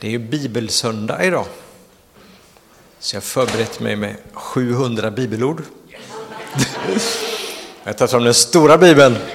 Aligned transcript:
Det 0.00 0.06
är 0.06 0.10
ju 0.10 0.18
bibelsöndag 0.18 1.24
idag. 1.24 1.46
Så 2.98 3.16
jag 3.16 3.20
har 3.20 3.26
förberett 3.26 3.80
mig 3.80 3.96
med 3.96 4.16
700 4.32 5.10
bibelord. 5.10 5.62
Jag 7.84 7.98
tar 7.98 8.06
fram 8.06 8.24
den 8.24 8.34
stora 8.34 8.78
bibeln. 8.78 9.16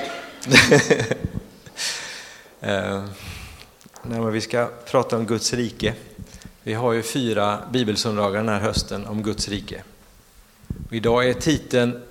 Eh, 2.63 3.03
Nej, 4.03 4.31
vi 4.31 4.41
ska 4.41 4.69
prata 4.85 5.17
om 5.17 5.25
Guds 5.25 5.53
rike. 5.53 5.93
Vi 6.63 6.73
har 6.73 6.93
ju 6.93 7.03
fyra 7.03 7.59
bibelsöndagar 7.71 8.39
den 8.39 8.49
här 8.49 8.59
hösten 8.59 9.05
om 9.05 9.23
Guds 9.23 9.47
rike. 9.47 9.83
Och 10.87 10.93
idag 10.93 11.29
är 11.29 11.33
titeln 11.33 12.01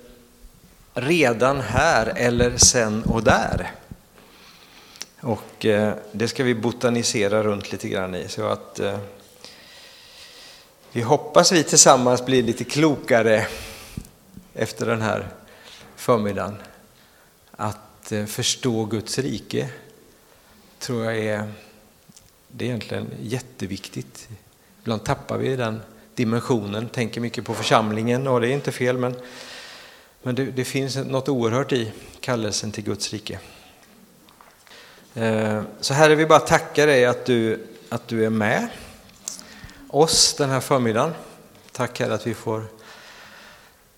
Redan 0.93 1.61
här 1.61 2.13
eller 2.15 2.57
sen 2.57 3.03
och 3.03 3.23
där. 3.23 3.71
Och 5.21 5.65
eh, 5.65 5.93
det 6.11 6.27
ska 6.27 6.43
vi 6.43 6.55
botanisera 6.55 7.43
runt 7.43 7.71
lite 7.71 7.89
grann 7.89 8.15
i. 8.15 8.27
Så 8.27 8.45
att 8.45 8.79
eh, 8.79 8.99
vi 10.91 11.01
hoppas 11.01 11.51
vi 11.51 11.63
tillsammans 11.63 12.25
blir 12.25 12.43
lite 12.43 12.63
klokare 12.63 13.47
efter 14.53 14.85
den 14.85 15.01
här 15.01 15.27
förmiddagen. 15.95 16.55
Att 17.51 18.11
eh, 18.11 18.25
förstå 18.25 18.85
Guds 18.85 19.19
rike 19.19 19.69
tror 20.79 21.05
jag 21.05 21.17
är, 21.17 21.51
det 22.47 22.65
är 22.65 22.69
egentligen 22.69 23.07
jätteviktigt. 23.21 24.29
Ibland 24.81 25.03
tappar 25.03 25.37
vi 25.37 25.55
den 25.55 25.81
dimensionen, 26.15 26.89
tänker 26.89 27.21
mycket 27.21 27.45
på 27.45 27.53
församlingen 27.53 28.27
och 28.27 28.41
det 28.41 28.47
är 28.47 28.51
inte 28.53 28.71
fel 28.71 28.97
men, 28.97 29.15
men 30.23 30.35
det, 30.35 30.45
det 30.45 30.65
finns 30.65 30.95
något 30.95 31.29
oerhört 31.29 31.71
i 31.71 31.91
kallelsen 32.19 32.71
till 32.71 32.83
Guds 32.83 33.13
rike. 33.13 33.39
Eh, 35.13 35.63
så 35.79 35.93
Herre, 35.93 36.15
vi 36.15 36.25
bara 36.25 36.39
tackar 36.39 36.87
dig 36.87 37.05
att 37.05 37.25
du, 37.25 37.67
att 37.89 38.07
du 38.07 38.25
är 38.25 38.29
med 38.29 38.67
oss 39.87 40.33
den 40.33 40.49
här 40.49 40.59
förmiddagen. 40.59 41.13
Tack 41.71 41.99
Herre 41.99 42.13
att 42.13 42.27
vi 42.27 42.33
får 42.33 42.65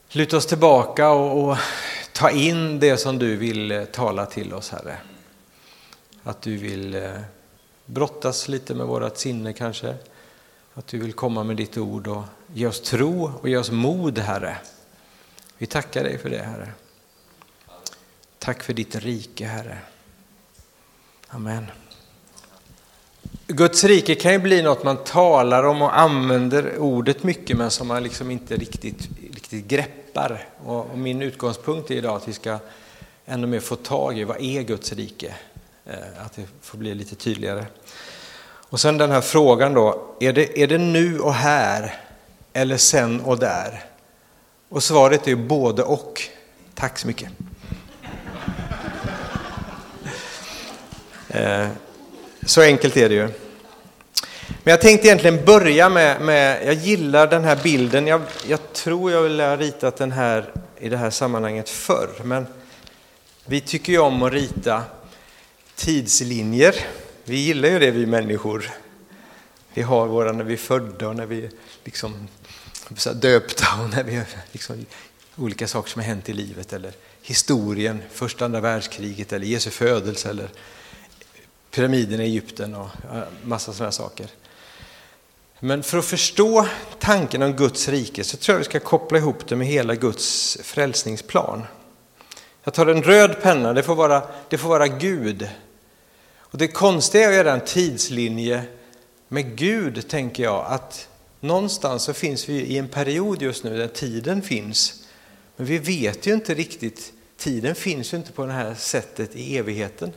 luta 0.10 0.38
oss 0.38 0.46
tillbaka 0.46 1.10
och, 1.10 1.50
och 1.50 1.58
ta 2.14 2.30
in 2.30 2.80
det 2.80 2.98
som 2.98 3.20
du 3.20 3.36
vill 3.36 3.72
eh, 3.72 3.84
tala 3.84 4.26
till 4.26 4.54
oss 4.54 4.72
Herre. 4.72 4.98
Att 6.24 6.42
du 6.42 6.58
vill 6.58 6.96
eh, 6.96 7.12
brottas 7.86 8.48
lite 8.48 8.76
med 8.76 8.88
vårat 8.88 9.18
sinne 9.18 9.54
kanske. 9.54 9.96
Att 10.74 10.88
du 10.88 11.00
vill 11.00 11.14
komma 11.14 11.44
med 11.44 11.58
ditt 11.58 11.78
ord 11.78 12.08
och 12.08 12.24
ge 12.54 12.68
oss 12.68 12.82
tro 12.82 13.32
och 13.42 13.50
ge 13.50 13.58
oss 13.58 13.72
mod 13.72 14.20
Herre. 14.20 14.58
Vi 15.58 15.66
tackar 15.66 16.04
dig 16.04 16.18
för 16.18 16.30
det 16.30 16.44
Herre. 16.44 16.72
Tack 18.40 18.64
för 18.64 18.74
ditt 18.74 18.96
rike 18.96 19.46
Herre. 19.46 19.78
Amen. 21.36 21.72
Guds 23.48 23.84
rike 23.84 24.16
kan 24.16 24.32
ju 24.32 24.40
bli 24.40 24.62
något 24.62 24.84
man 24.84 24.98
talar 24.98 25.64
om 25.64 25.82
och 25.82 26.00
använder 26.00 26.78
ordet 26.78 27.24
mycket 27.24 27.58
men 27.58 27.72
som 27.72 27.88
man 27.88 28.04
liksom 28.04 28.32
inte 28.32 28.56
riktigt, 28.56 29.10
riktigt 29.34 29.66
greppar. 29.66 30.48
Och 30.66 30.98
min 30.98 31.22
utgångspunkt 31.22 31.92
är 31.92 31.96
idag 31.96 32.16
att 32.16 32.28
vi 32.28 32.34
ska 32.34 32.60
ännu 33.26 33.48
mer 33.48 33.60
få 33.60 33.76
tag 33.76 34.20
i 34.20 34.24
vad 34.24 34.42
är 34.42 34.62
Guds 34.62 34.94
rike? 34.94 35.36
Eh, 35.86 36.26
att 36.26 36.34
det 36.34 36.44
får 36.62 36.78
bli 36.78 36.96
lite 36.96 37.16
tydligare. 37.16 37.66
Och 38.46 38.80
sen 38.80 38.98
den 38.98 39.12
här 39.12 39.22
frågan 39.22 39.74
då, 39.74 40.16
är 40.20 40.34
det, 40.34 40.62
är 40.62 40.68
det 40.68 40.78
nu 40.78 41.20
och 41.20 41.34
här 41.34 41.96
eller 42.54 42.78
sen 42.78 43.22
och 43.22 43.40
där? 43.40 43.84
Och 44.70 44.84
svaret 44.84 45.28
är 45.28 45.36
både 45.36 45.84
och. 45.84 46.22
Tack 46.74 47.00
så 47.00 47.08
mycket. 47.08 47.30
Eh, 51.34 51.68
så 52.46 52.62
enkelt 52.62 52.98
är 52.98 53.10
det 53.10 53.16
ju. 53.16 53.28
Men 54.64 54.72
jag 54.72 54.82
tänkte 54.82 55.08
egentligen 55.08 55.46
börja 55.46 55.90
med, 55.90 56.22
med 56.22 56.68
jag 56.68 56.74
gillar 56.74 57.28
den 57.28 57.44
här 57.44 57.60
bilden. 57.64 58.08
Jag, 58.08 58.22
jag 58.48 58.74
tror 58.74 59.12
jag 59.12 59.22
vill 59.22 59.40
ha 59.40 59.58
ritat 59.58 59.98
den 59.98 60.12
här 60.12 60.52
i 60.80 60.90
det 60.90 60.98
här 60.98 61.10
sammanhanget 61.10 61.70
förr. 61.70 62.10
Men 62.24 62.48
vi 63.46 63.62
tycker 63.62 63.94
ju 63.94 64.00
om 64.00 64.24
att 64.24 64.34
rita 64.34 64.84
tidslinjer. 65.76 66.76
Vi 67.24 67.36
gillar 67.36 67.70
ju 67.70 67.80
det 67.80 67.92
vi 67.92 68.06
människor. 68.06 68.72
Vi 69.74 69.82
har 69.82 70.08
våra 70.08 70.32
när 70.32 70.44
vi 70.44 70.54
är 70.54 70.58
födda 70.58 71.08
och 71.08 71.16
när 71.16 71.26
vi 71.26 71.50
liksom 71.84 72.28
döpta 73.14 73.68
och 73.84 73.90
när 73.90 74.04
vi 74.04 74.22
liksom, 74.52 74.86
olika 75.36 75.68
saker 75.68 75.90
som 75.90 76.02
har 76.02 76.08
hänt 76.08 76.30
i 76.30 76.34
livet 76.34 76.74
eller 76.74 76.92
historien, 77.22 78.02
första 78.12 78.46
andra 78.46 78.60
världskriget 78.60 79.34
eller 79.34 79.46
Jesu 79.46 79.70
födelse 79.70 80.30
eller 80.30 80.50
pyramiderna 81.76 82.24
i 82.24 82.26
Egypten 82.26 82.76
och 82.76 82.88
massa 83.44 83.74
sådana 83.74 83.92
saker. 83.92 84.28
Men 85.60 85.84
för 85.84 85.98
att 85.98 86.06
förstå 86.06 86.68
tanken 87.00 87.42
om 87.42 87.54
Guds 87.54 87.90
rike 87.90 88.24
så 88.24 88.38
tror 88.38 88.54
jag 88.54 88.60
vi 88.60 88.66
ska 88.66 88.80
koppla 88.80 89.18
ihop 89.18 89.48
det 89.48 89.56
med 89.56 89.68
hela 89.68 89.96
Guds 89.96 90.58
frälsningsplan. 90.64 91.64
Jag 92.64 92.74
tar 92.74 92.88
en 92.88 93.04
röd 93.04 93.42
penna, 93.42 93.74
det 93.74 93.84
får 93.84 93.96
vara, 93.96 94.24
det 94.50 94.58
får 94.58 94.70
vara 94.70 94.88
Gud. 94.88 95.50
Och 96.38 96.58
det 96.58 96.68
konstiga 96.68 97.24
är 97.24 97.30
att 97.30 97.36
göra 97.36 97.54
en 97.54 97.66
tidslinje 97.66 98.64
med 99.28 99.56
Gud, 99.58 100.08
tänker 100.08 100.44
jag, 100.44 100.66
att 100.68 101.08
någonstans 101.40 102.04
så 102.04 102.14
finns 102.14 102.50
vi 102.50 102.54
i 102.54 102.78
en 102.78 102.88
period 102.88 103.42
just 103.42 103.64
nu 103.64 103.78
där 103.78 103.88
tiden 103.88 104.42
finns. 104.42 105.08
Men 105.56 105.66
vi 105.66 105.78
vet 105.78 106.28
ju 106.28 106.34
inte 106.34 106.54
riktigt, 106.54 107.14
tiden 107.38 107.76
finns 107.76 108.14
ju 108.14 108.18
inte 108.18 108.32
på 108.32 108.46
det 108.46 108.54
här 108.54 108.76
sättet 108.76 109.36
i 109.36 109.58
evigheten. 109.58 110.12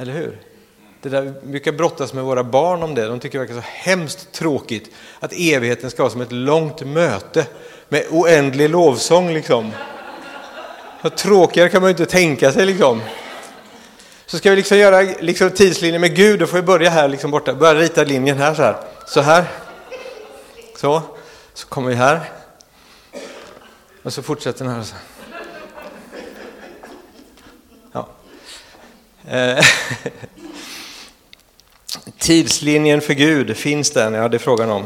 Eller 0.00 0.12
hur? 0.12 0.38
Det 1.02 1.08
där, 1.08 1.34
vi 1.42 1.50
brukar 1.50 1.72
brottas 1.72 2.12
med 2.12 2.24
våra 2.24 2.44
barn 2.44 2.82
om 2.82 2.94
det. 2.94 3.06
De 3.06 3.20
tycker 3.20 3.38
det 3.38 3.44
verkar 3.44 3.60
så 3.60 3.68
hemskt 3.68 4.32
tråkigt 4.32 4.90
att 5.20 5.32
evigheten 5.32 5.90
ska 5.90 6.02
vara 6.02 6.10
som 6.10 6.20
ett 6.20 6.32
långt 6.32 6.86
möte 6.86 7.46
med 7.88 8.04
oändlig 8.10 8.70
lovsång. 8.70 9.32
Liksom. 9.32 9.72
Så 11.02 11.10
tråkigare 11.10 11.68
kan 11.68 11.82
man 11.82 11.88
ju 11.88 11.90
inte 11.90 12.06
tänka 12.06 12.52
sig. 12.52 12.66
Liksom. 12.66 13.02
Så 14.26 14.38
ska 14.38 14.50
vi 14.50 14.56
liksom 14.56 14.78
göra 14.78 15.00
liksom, 15.20 15.50
tidslinjen 15.50 16.00
med 16.00 16.16
Gud, 16.16 16.40
då 16.40 16.46
får 16.46 16.56
vi 16.56 16.62
börja 16.62 16.90
här 16.90 17.08
liksom 17.08 17.30
borta. 17.30 17.54
Börja 17.54 17.80
rita 17.80 18.04
linjen 18.04 18.38
här 18.38 18.54
så 18.54 18.62
här. 18.62 18.76
Så 19.06 19.20
här. 19.20 19.44
Så. 20.76 21.02
Så 21.54 21.66
kommer 21.66 21.88
vi 21.88 21.94
här. 21.94 22.20
Och 24.02 24.12
så 24.12 24.22
fortsätter 24.22 24.64
den 24.64 24.74
här. 24.74 24.82
Så. 24.82 24.94
här. 24.94 25.17
Eh, 29.30 29.58
tidslinjen 32.18 33.00
för 33.00 33.14
Gud, 33.14 33.56
finns 33.56 33.90
den? 33.90 34.14
Ja, 34.14 34.28
det 34.28 34.36
är 34.36 34.38
frågan 34.38 34.70
om. 34.70 34.82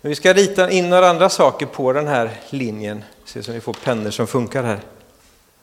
Men 0.00 0.08
vi 0.08 0.14
ska 0.14 0.32
rita 0.32 0.70
in 0.70 0.88
några 0.90 1.08
andra 1.08 1.28
saker 1.28 1.66
på 1.66 1.92
den 1.92 2.06
här 2.06 2.30
linjen. 2.50 3.04
Se 3.24 3.42
så 3.42 3.52
vi 3.52 3.60
får 3.60 3.72
pennor 3.72 4.10
som 4.10 4.26
funkar 4.26 4.62
här. 4.62 4.80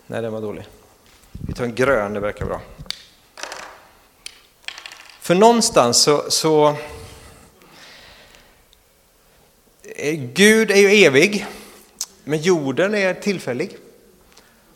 Nej, 0.08 0.22
den 0.22 0.34
var 0.34 0.42
dålig. 0.42 0.66
Vi 1.32 1.54
tar 1.54 1.64
en 1.64 1.76
grön, 1.76 2.14
det 2.14 2.20
verkar 2.20 2.46
bra. 2.46 2.62
För 5.20 5.36
någonstans 5.36 5.98
så, 5.98 6.24
så 6.30 6.76
eh, 9.96 10.14
Gud 10.14 10.72
är 10.72 10.80
ju 10.80 11.06
evig, 11.06 11.46
men 12.24 12.42
jorden 12.42 12.96
är 12.96 13.14
tillfällig. 13.14 13.78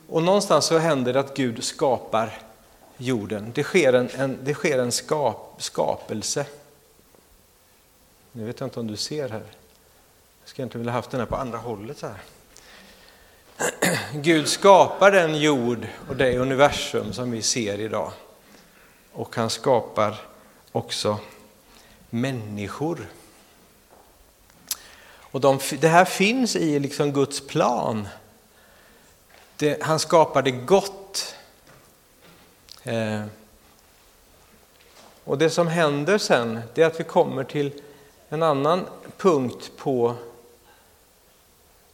Och 0.09 0.23
någonstans 0.23 0.65
så 0.65 0.77
händer 0.77 1.13
det 1.13 1.19
att 1.19 1.37
Gud 1.37 1.63
skapar 1.63 2.48
jorden. 2.99 3.51
Det 3.55 3.63
sker 3.63 3.93
en, 3.93 4.09
en, 4.15 4.37
det 4.43 4.53
sker 4.53 4.79
en 4.79 4.91
skap, 4.91 5.55
skapelse. 5.57 6.45
Nu 8.31 8.45
vet 8.45 8.59
jag 8.59 8.67
inte 8.67 8.79
om 8.79 8.87
du 8.87 8.97
ser 8.97 9.29
här. 9.29 9.43
Jag 10.39 10.49
skulle 10.49 10.63
egentligen 10.63 10.81
vilja 10.81 10.93
haft 10.93 11.11
den 11.11 11.19
här 11.19 11.27
på 11.27 11.35
andra 11.35 11.57
hållet. 11.57 11.97
Så 11.97 12.07
här. 12.07 12.21
Gud 14.13 14.47
skapar 14.47 15.11
den 15.11 15.35
jord 15.35 15.87
och 16.09 16.15
det 16.15 16.37
universum 16.37 17.13
som 17.13 17.31
vi 17.31 17.41
ser 17.41 17.79
idag. 17.79 18.11
Och 19.11 19.35
han 19.35 19.49
skapar 19.49 20.21
också 20.71 21.19
människor. 22.09 23.09
Och 25.31 25.41
de, 25.41 25.59
det 25.79 25.87
här 25.87 26.05
finns 26.05 26.55
i 26.55 26.79
liksom 26.79 27.11
Guds 27.11 27.47
plan. 27.47 28.07
Det, 29.55 29.83
han 29.83 29.99
skapar 29.99 30.41
det 30.41 30.51
gott 30.51 30.98
Eh, 32.83 33.23
och 35.23 35.37
det 35.37 35.49
som 35.49 35.67
händer 35.67 36.17
sen, 36.17 36.59
det 36.73 36.81
är 36.81 36.87
att 36.87 36.99
vi 36.99 37.03
kommer 37.03 37.43
till 37.43 37.81
en 38.29 38.43
annan 38.43 38.85
punkt 39.17 39.71
på, 39.77 40.15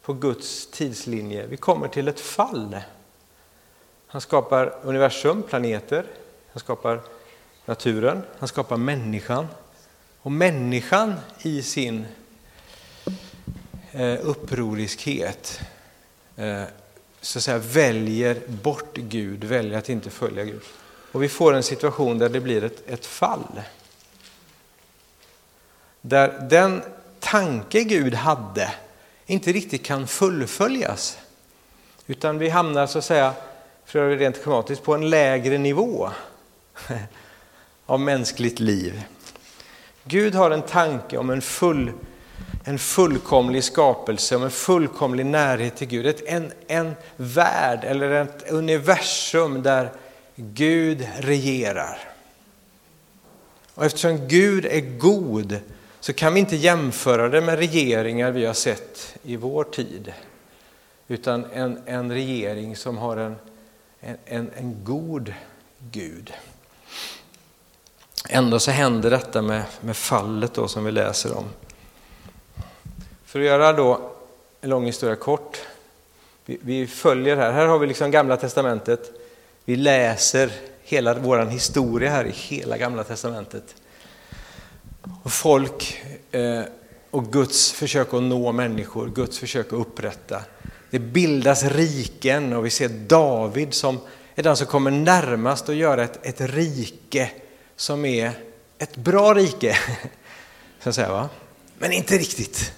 på 0.02 0.12
Guds 0.12 0.66
tidslinje. 0.66 1.46
Vi 1.46 1.56
kommer 1.56 1.88
till 1.88 2.08
ett 2.08 2.20
fall. 2.20 2.76
Han 4.06 4.20
skapar 4.20 4.74
universum, 4.82 5.42
planeter, 5.42 6.06
han 6.52 6.60
skapar 6.60 7.00
naturen, 7.64 8.22
han 8.38 8.48
skapar 8.48 8.76
människan. 8.76 9.46
Och 10.22 10.32
människan 10.32 11.14
i 11.42 11.62
sin 11.62 12.06
eh, 13.92 14.18
upproriskhet 14.22 15.60
eh, 16.36 16.64
så 17.26 17.38
att 17.38 17.42
säga, 17.42 17.58
väljer 17.58 18.40
bort 18.46 18.96
Gud, 18.96 19.44
väljer 19.44 19.78
att 19.78 19.88
inte 19.88 20.10
följa 20.10 20.44
Gud. 20.44 20.60
Och 21.12 21.22
vi 21.22 21.28
får 21.28 21.54
en 21.54 21.62
situation 21.62 22.18
där 22.18 22.28
det 22.28 22.40
blir 22.40 22.64
ett, 22.64 22.88
ett 22.88 23.06
fall. 23.06 23.62
där 26.00 26.46
den 26.50 26.82
tanke 27.20 27.84
Gud 27.84 28.14
hade 28.14 28.70
inte 29.26 29.52
riktigt 29.52 29.84
kan 29.84 30.06
fullföljas. 30.06 31.18
Utan 32.06 32.38
vi 32.38 32.48
hamnar 32.48 32.86
så 32.86 32.98
att 32.98 33.04
säga, 33.04 33.34
för 33.84 34.12
att 34.12 34.20
rent 34.20 34.36
schematiskt, 34.36 34.82
på 34.82 34.94
en 34.94 35.10
lägre 35.10 35.58
nivå 35.58 36.10
av 37.86 38.00
mänskligt 38.00 38.60
liv. 38.60 39.02
Gud 40.04 40.34
har 40.34 40.50
en 40.50 40.62
tanke 40.62 41.16
om 41.16 41.30
en, 41.30 41.42
full, 41.42 41.92
en 42.68 42.78
fullkomlig 42.78 43.64
skapelse, 43.64 44.36
om 44.36 44.42
en 44.42 44.50
fullkomlig 44.50 45.26
närhet 45.26 45.76
till 45.76 45.88
Gud. 45.88 46.06
Ett, 46.06 46.22
en, 46.26 46.52
en 46.66 46.94
värld 47.16 47.84
eller 47.84 48.10
ett 48.10 48.50
universum 48.50 49.62
där 49.62 49.92
Gud 50.36 51.08
regerar. 51.18 51.98
Och 53.74 53.84
eftersom 53.84 54.28
Gud 54.28 54.66
är 54.66 54.98
god 54.98 55.58
så 56.00 56.12
kan 56.12 56.34
vi 56.34 56.40
inte 56.40 56.56
jämföra 56.56 57.28
det 57.28 57.40
med 57.40 57.58
regeringar 57.58 58.30
vi 58.30 58.46
har 58.46 58.54
sett 58.54 59.16
i 59.22 59.36
vår 59.36 59.64
tid. 59.64 60.12
Utan 61.08 61.44
en, 61.44 61.82
en 61.86 62.12
regering 62.12 62.76
som 62.76 62.98
har 62.98 63.16
en, 63.16 63.36
en, 64.24 64.50
en 64.56 64.84
god 64.84 65.34
Gud. 65.78 66.32
Ändå 68.28 68.58
så 68.58 68.70
händer 68.70 69.10
detta 69.10 69.42
med, 69.42 69.62
med 69.80 69.96
fallet 69.96 70.54
då 70.54 70.68
som 70.68 70.84
vi 70.84 70.92
läser 70.92 71.36
om. 71.36 71.44
För 73.36 73.40
att 73.40 73.46
göra 73.46 73.72
då 73.72 74.10
en 74.60 74.70
lång 74.70 74.86
historia 74.86 75.16
kort. 75.16 75.58
Vi, 76.44 76.58
vi 76.62 76.86
följer 76.86 77.36
här, 77.36 77.52
här 77.52 77.66
har 77.66 77.78
vi 77.78 77.86
liksom 77.86 78.10
gamla 78.10 78.36
testamentet. 78.36 79.12
Vi 79.64 79.76
läser 79.76 80.52
hela 80.82 81.14
vår 81.14 81.46
historia 81.46 82.10
här 82.10 82.24
i 82.24 82.30
hela 82.30 82.78
gamla 82.78 83.04
testamentet. 83.04 83.74
Och 85.22 85.32
folk 85.32 86.02
eh, 86.30 86.62
och 87.10 87.32
Guds 87.32 87.72
försök 87.72 88.14
att 88.14 88.22
nå 88.22 88.52
människor, 88.52 89.08
Guds 89.08 89.38
försök 89.38 89.66
att 89.66 89.72
upprätta. 89.72 90.42
Det 90.90 90.98
bildas 90.98 91.64
riken 91.64 92.52
och 92.52 92.66
vi 92.66 92.70
ser 92.70 92.88
David 92.88 93.74
som 93.74 93.98
är 94.34 94.42
den 94.42 94.56
som 94.56 94.66
kommer 94.66 94.90
närmast 94.90 95.68
att 95.68 95.74
göra 95.76 96.04
ett, 96.04 96.18
ett 96.22 96.40
rike 96.40 97.30
som 97.76 98.04
är 98.04 98.32
ett 98.78 98.96
bra 98.96 99.34
rike. 99.34 99.78
Så 100.80 100.88
att 100.88 100.94
säga, 100.94 101.12
va? 101.12 101.28
Men 101.78 101.92
inte 101.92 102.18
riktigt. 102.18 102.72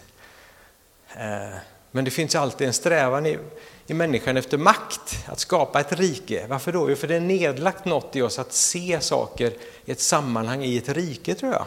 Eh, 1.19 1.57
men 1.91 2.05
det 2.05 2.11
finns 2.11 2.35
alltid 2.35 2.67
en 2.67 2.73
strävan 2.73 3.27
i, 3.27 3.39
i 3.87 3.95
människan 3.95 4.37
efter 4.37 4.59
makt, 4.59 5.25
att 5.27 5.39
skapa 5.39 5.81
ett 5.81 5.93
rike. 5.93 6.47
Varför 6.49 6.73
då? 6.73 6.91
Jo, 6.91 6.97
för 6.97 7.09
det 7.09 7.17
är 7.17 7.21
nedlagt 7.21 7.85
något 7.85 8.17
i 8.17 8.23
oss 8.23 8.39
att 8.39 8.53
se 8.53 9.01
saker 9.01 9.53
i 9.85 9.91
ett 9.91 10.01
sammanhang 10.01 10.65
i 10.65 10.77
ett 10.77 10.89
rike, 10.89 11.35
tror 11.35 11.53
jag. 11.53 11.67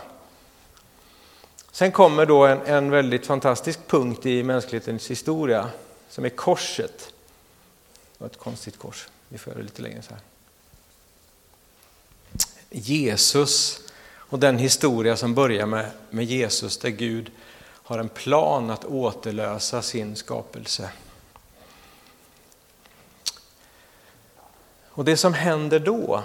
Sen 1.71 1.91
kommer 1.91 2.25
då 2.25 2.45
en, 2.45 2.61
en 2.61 2.89
väldigt 2.89 3.25
fantastisk 3.25 3.79
punkt 3.87 4.25
i 4.25 4.43
mänsklighetens 4.43 5.11
historia 5.11 5.69
som 6.09 6.25
är 6.25 6.29
korset. 6.29 7.13
Det 8.17 8.23
var 8.23 8.27
ett 8.27 8.37
konstigt 8.37 8.79
kors, 8.79 9.07
vi 9.29 9.37
får 9.37 9.51
göra 9.51 9.59
det 9.59 9.65
lite 9.65 9.81
längre 9.81 10.01
så 10.01 10.13
här. 10.13 10.21
Jesus 12.69 13.81
och 14.13 14.39
den 14.39 14.57
historia 14.57 15.17
som 15.17 15.33
börjar 15.33 15.65
med, 15.65 15.91
med 16.09 16.25
Jesus 16.25 16.77
där 16.77 16.89
Gud 16.89 17.31
har 17.91 17.99
en 17.99 18.09
plan 18.09 18.69
att 18.69 18.85
återlösa 18.85 19.81
sin 19.81 20.15
skapelse. 20.15 20.91
Och 24.83 25.05
det 25.05 25.17
som 25.17 25.33
händer 25.33 25.79
då, 25.79 26.23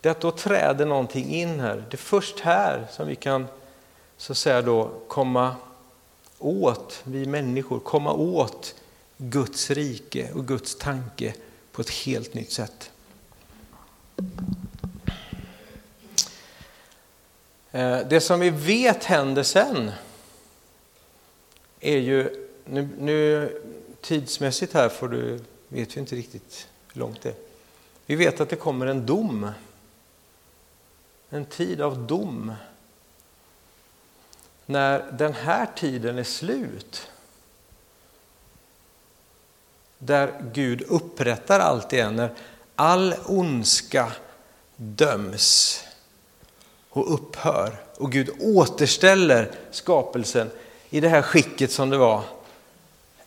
det 0.00 0.08
är 0.08 0.10
att 0.10 0.20
då 0.20 0.30
träder 0.30 0.86
någonting 0.86 1.34
in 1.34 1.60
här. 1.60 1.84
Det 1.90 1.94
är 1.94 1.98
först 1.98 2.40
här 2.40 2.86
som 2.90 3.06
vi 3.06 3.16
kan 3.16 3.46
så 4.16 4.32
att 4.32 4.38
säga 4.38 4.62
då 4.62 4.90
komma 5.08 5.56
åt, 6.38 7.00
vi 7.04 7.26
människor, 7.26 7.80
komma 7.80 8.12
åt 8.12 8.74
Guds 9.16 9.70
rike 9.70 10.32
och 10.32 10.46
Guds 10.46 10.78
tanke 10.78 11.34
på 11.72 11.80
ett 11.80 11.90
helt 11.90 12.34
nytt 12.34 12.52
sätt. 12.52 12.90
Eh, 14.16 14.24
Eh, 17.74 17.98
det 17.98 18.20
som 18.20 18.40
vi 18.40 18.50
vet 18.50 19.04
händer 19.04 19.42
sen 19.42 19.90
är 21.80 21.98
ju, 21.98 22.48
nu, 22.64 22.88
nu 22.98 23.50
tidsmässigt 24.00 24.72
här 24.72 24.88
får 24.88 25.08
du, 25.08 25.40
vet 25.68 25.96
vi 25.96 26.00
inte 26.00 26.16
riktigt 26.16 26.68
hur 26.92 27.00
långt 27.00 27.22
det 27.22 27.28
är. 27.28 27.34
Vi 28.06 28.16
vet 28.16 28.40
att 28.40 28.48
det 28.48 28.56
kommer 28.56 28.86
en 28.86 29.06
dom. 29.06 29.50
En 31.30 31.44
tid 31.44 31.80
av 31.80 32.06
dom 32.06 32.52
när 34.66 35.12
den 35.12 35.32
här 35.32 35.68
tiden 35.76 36.18
är 36.18 36.24
slut, 36.24 37.10
där 39.98 40.50
Gud 40.52 40.82
upprättar 40.82 41.60
allt 41.60 41.92
igen, 41.92 42.16
när 42.16 42.34
all 42.74 43.14
ondska 43.26 44.12
döms 44.76 45.80
och 46.94 47.14
upphör 47.14 47.76
och 47.96 48.12
Gud 48.12 48.30
återställer 48.40 49.50
skapelsen 49.70 50.50
i 50.90 51.00
det 51.00 51.08
här 51.08 51.22
skicket 51.22 51.72
som 51.72 51.90
det 51.90 51.98
var, 51.98 52.22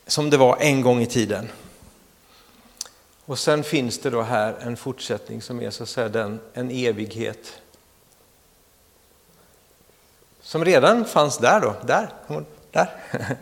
som 0.07 0.29
det 0.29 0.37
var 0.37 0.57
en 0.59 0.81
gång 0.81 1.01
i 1.01 1.05
tiden. 1.05 1.49
Och 3.25 3.39
sen 3.39 3.63
finns 3.63 3.99
det 3.99 4.09
då 4.09 4.21
här 4.21 4.55
en 4.59 4.77
fortsättning 4.77 5.41
som 5.41 5.61
är 5.61 5.69
så 5.69 5.83
att 5.83 5.89
säga 5.89 6.09
den, 6.09 6.39
en 6.53 6.71
evighet 6.71 7.61
som 10.41 10.65
redan 10.65 11.05
fanns 11.05 11.37
där 11.37 11.59
då, 11.59 11.75
där, 11.85 12.09
där. 12.71 12.89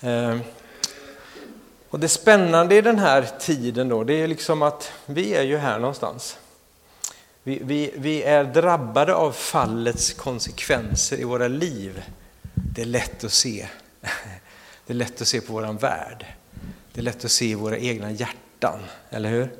Ehm. 0.00 0.40
Och 1.90 2.00
det 2.00 2.08
spännande 2.08 2.74
i 2.74 2.80
den 2.80 2.98
här 2.98 3.28
tiden 3.38 3.88
då, 3.88 4.04
det 4.04 4.14
är 4.14 4.26
liksom 4.26 4.62
att 4.62 4.92
vi 5.06 5.34
är 5.34 5.42
ju 5.42 5.56
här 5.56 5.78
någonstans. 5.78 6.38
Vi, 7.44 7.58
vi, 7.62 7.94
vi 7.96 8.22
är 8.22 8.44
drabbade 8.44 9.14
av 9.14 9.32
fallets 9.32 10.12
konsekvenser 10.12 11.20
i 11.20 11.24
våra 11.24 11.48
liv. 11.48 12.02
Det 12.54 12.82
är 12.82 12.86
lätt 12.86 13.24
att 13.24 13.32
se. 13.32 13.66
Det 14.86 14.92
är 14.92 14.94
lätt 14.94 15.20
att 15.20 15.28
se 15.28 15.40
på 15.40 15.52
våran 15.52 15.76
värld. 15.76 16.26
Det 16.92 17.00
är 17.00 17.02
lätt 17.02 17.24
att 17.24 17.30
se 17.30 17.46
i 17.46 17.54
våra 17.54 17.78
egna 17.78 18.10
hjärtan, 18.10 18.80
eller 19.10 19.30
hur? 19.30 19.52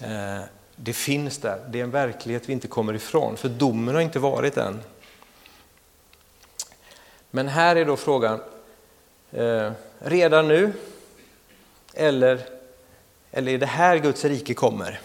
Eh, 0.00 0.40
det 0.76 0.92
finns 0.92 1.38
där. 1.38 1.64
Det 1.68 1.80
är 1.80 1.84
en 1.84 1.90
verklighet 1.90 2.48
vi 2.48 2.52
inte 2.52 2.68
kommer 2.68 2.94
ifrån, 2.94 3.36
för 3.36 3.48
domen 3.48 3.94
har 3.94 4.02
inte 4.02 4.18
varit 4.18 4.56
än. 4.56 4.80
Men 7.30 7.48
här 7.48 7.76
är 7.76 7.84
då 7.84 7.96
frågan, 7.96 8.40
eh, 9.32 9.72
redan 9.98 10.48
nu 10.48 10.72
eller, 11.94 12.40
eller 13.30 13.52
är 13.52 13.58
det 13.58 13.66
här 13.66 13.96
Guds 13.96 14.24
rike 14.24 14.54
kommer? 14.54 15.00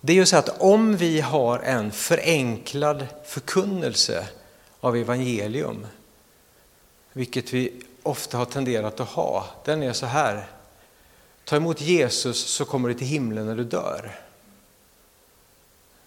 Det 0.00 0.12
är 0.12 0.16
ju 0.16 0.26
så 0.26 0.36
att 0.36 0.60
om 0.60 0.96
vi 0.96 1.20
har 1.20 1.58
en 1.58 1.92
förenklad 1.92 3.06
förkunnelse 3.24 4.28
av 4.80 4.96
evangelium, 4.96 5.86
vilket 7.12 7.52
vi 7.52 7.82
ofta 8.02 8.38
har 8.38 8.44
tenderat 8.44 9.00
att 9.00 9.08
ha, 9.08 9.46
den 9.64 9.82
är 9.82 9.92
så 9.92 10.06
här. 10.06 10.46
Ta 11.44 11.56
emot 11.56 11.80
Jesus 11.80 12.46
så 12.46 12.64
kommer 12.64 12.88
du 12.88 12.94
till 12.94 13.06
himlen 13.06 13.46
när 13.46 13.56
du 13.56 13.64
dör. 13.64 14.20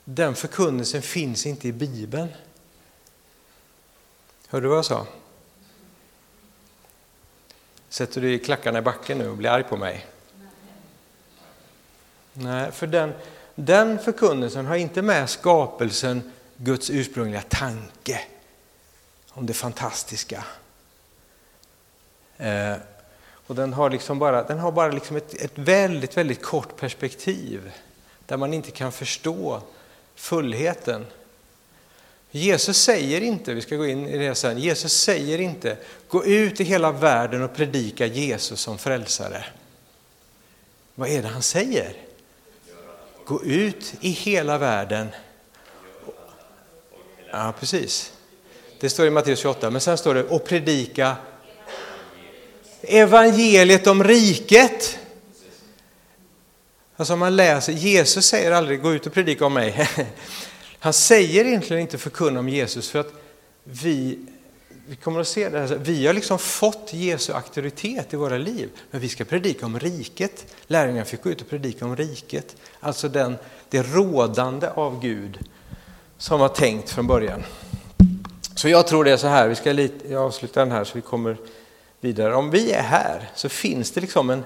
Den 0.03 0.36
förkunnelsen 0.36 1.01
finns 1.01 1.46
inte 1.46 1.67
i 1.67 1.72
Bibeln. 1.72 2.29
Hörde 4.48 4.65
du 4.65 4.69
vad 4.69 4.77
jag 4.77 4.86
sa? 4.86 5.08
Sätter 7.89 8.22
du 8.22 8.39
klackarna 8.39 8.79
i 8.79 8.81
backen 8.81 9.17
nu 9.17 9.29
och 9.29 9.38
blir 9.38 9.50
arg 9.50 9.63
på 9.63 9.77
mig? 9.77 10.05
Nej, 12.34 12.72
för 12.72 12.88
den, 12.88 13.13
den 13.66 14.00
förkunnelsen 14.00 14.66
har 14.66 14.75
inte 14.75 15.01
med 15.01 15.30
skapelsen, 15.30 16.32
Guds 16.58 16.89
ursprungliga 16.89 17.42
tanke 17.42 18.22
om 19.30 19.46
det 19.46 19.54
fantastiska. 19.54 20.44
Eh, 22.38 22.74
och 23.48 23.56
den 23.56 23.74
har, 23.74 23.89
liksom 23.89 24.20
bara, 24.20 24.44
den 24.44 24.60
har 24.60 24.72
bara 24.72 24.92
liksom 24.92 25.16
ett, 25.16 25.34
ett 25.34 25.51
väldigt, 25.56 26.18
väldigt 26.18 26.42
kort 26.42 26.75
perspektiv 26.78 27.72
där 28.25 28.38
man 28.38 28.54
inte 28.54 28.72
kan 28.72 28.92
förstå 28.92 29.62
fullheten. 30.16 31.06
Jesus 32.32 32.78
säger 32.78 33.22
inte, 33.22 33.54
vi 33.54 33.62
ska 33.62 33.75
gå 33.75 33.86
in 33.86 34.08
i 34.08 34.18
det 34.18 34.36
sen, 34.36 34.58
Jesus 34.58 34.94
säger 34.94 35.39
inte 35.39 35.78
gå 36.08 36.25
ut 36.25 36.60
i 36.60 36.63
hela 36.63 36.92
världen 36.92 37.44
och 37.44 37.56
predika 37.56 38.06
Jesus 38.06 38.60
som 38.60 38.78
frälsare. 38.78 39.46
Vad 40.96 41.10
är 41.10 41.22
det 41.22 41.28
han 41.28 41.42
säger? 41.42 42.09
Gå 43.29 43.43
ut 43.43 43.93
i 44.01 44.09
hela 44.09 44.57
världen. 44.57 45.07
Ja, 47.31 47.53
precis. 47.59 48.13
Det 48.79 48.89
står 48.89 49.07
i 49.07 49.09
Matteus 49.09 49.39
28, 49.39 49.69
men 49.69 49.81
sen 49.81 49.98
står 49.98 50.13
det 50.13 50.24
och 50.24 50.45
predika 50.45 51.15
evangeliet 52.81 53.88
om 53.88 54.03
riket. 54.03 55.00
Alltså 56.95 57.15
man 57.15 57.36
läser, 57.36 57.74
Jesus 57.74 58.25
säger 58.25 58.51
aldrig 58.51 58.81
gå 58.81 58.93
ut 58.93 59.07
och 59.07 59.13
predika 59.13 59.45
om 59.45 59.53
mig. 59.53 59.89
Han 60.79 60.93
säger 60.93 61.45
egentligen 61.45 61.81
inte 61.81 61.98
förkunna 61.98 62.39
om 62.39 62.50
Jesus 62.50 62.89
för 62.89 63.00
att 63.00 63.13
vi, 63.63 64.25
vi 64.89 64.96
kommer 64.96 65.19
att 65.19 65.27
se 65.27 65.50
det 65.50 65.60
här, 65.60 65.67
vi 65.67 66.08
har 66.08 66.13
liksom 66.13 66.39
fått 66.39 66.93
Jesu 66.93 67.34
auktoritet 67.34 68.13
i 68.13 68.17
våra 68.17 68.38
liv. 68.38 68.69
Men 68.91 69.01
vi 69.01 69.10
ska 69.10 69.25
predika 69.25 69.65
om 69.65 69.79
riket. 69.79 70.55
Lärjungarna 70.67 71.05
fick 71.05 71.24
gå 71.24 71.29
ut 71.29 71.41
och 71.41 71.50
predika 71.50 71.86
om 71.86 71.96
riket. 71.96 72.55
Alltså 72.79 73.10
den, 73.10 73.38
det 73.69 73.84
rådande 73.84 74.67
av 74.67 75.01
Gud 75.01 75.39
som 76.17 76.39
var 76.39 76.50
tänkt 76.50 76.89
från 76.89 77.08
början. 77.08 77.43
Så 78.55 78.69
jag 78.69 78.88
tror 78.88 79.03
det 79.03 79.12
är 79.12 79.17
så 79.17 79.27
här, 79.27 79.48
vi 79.48 79.55
ska 79.55 79.72
lite, 79.72 80.12
jag 80.12 80.24
avslutar 80.24 80.62
den 80.62 80.72
här 80.72 80.84
så 80.84 80.91
vi 80.96 81.01
kommer 81.01 81.38
vidare. 82.01 82.36
Om 82.36 82.51
vi 82.51 82.72
är 82.72 82.84
här 82.84 83.29
så 83.36 83.50
finns 83.50 83.91
det 83.91 84.01
liksom 84.01 84.29
en, 84.29 84.43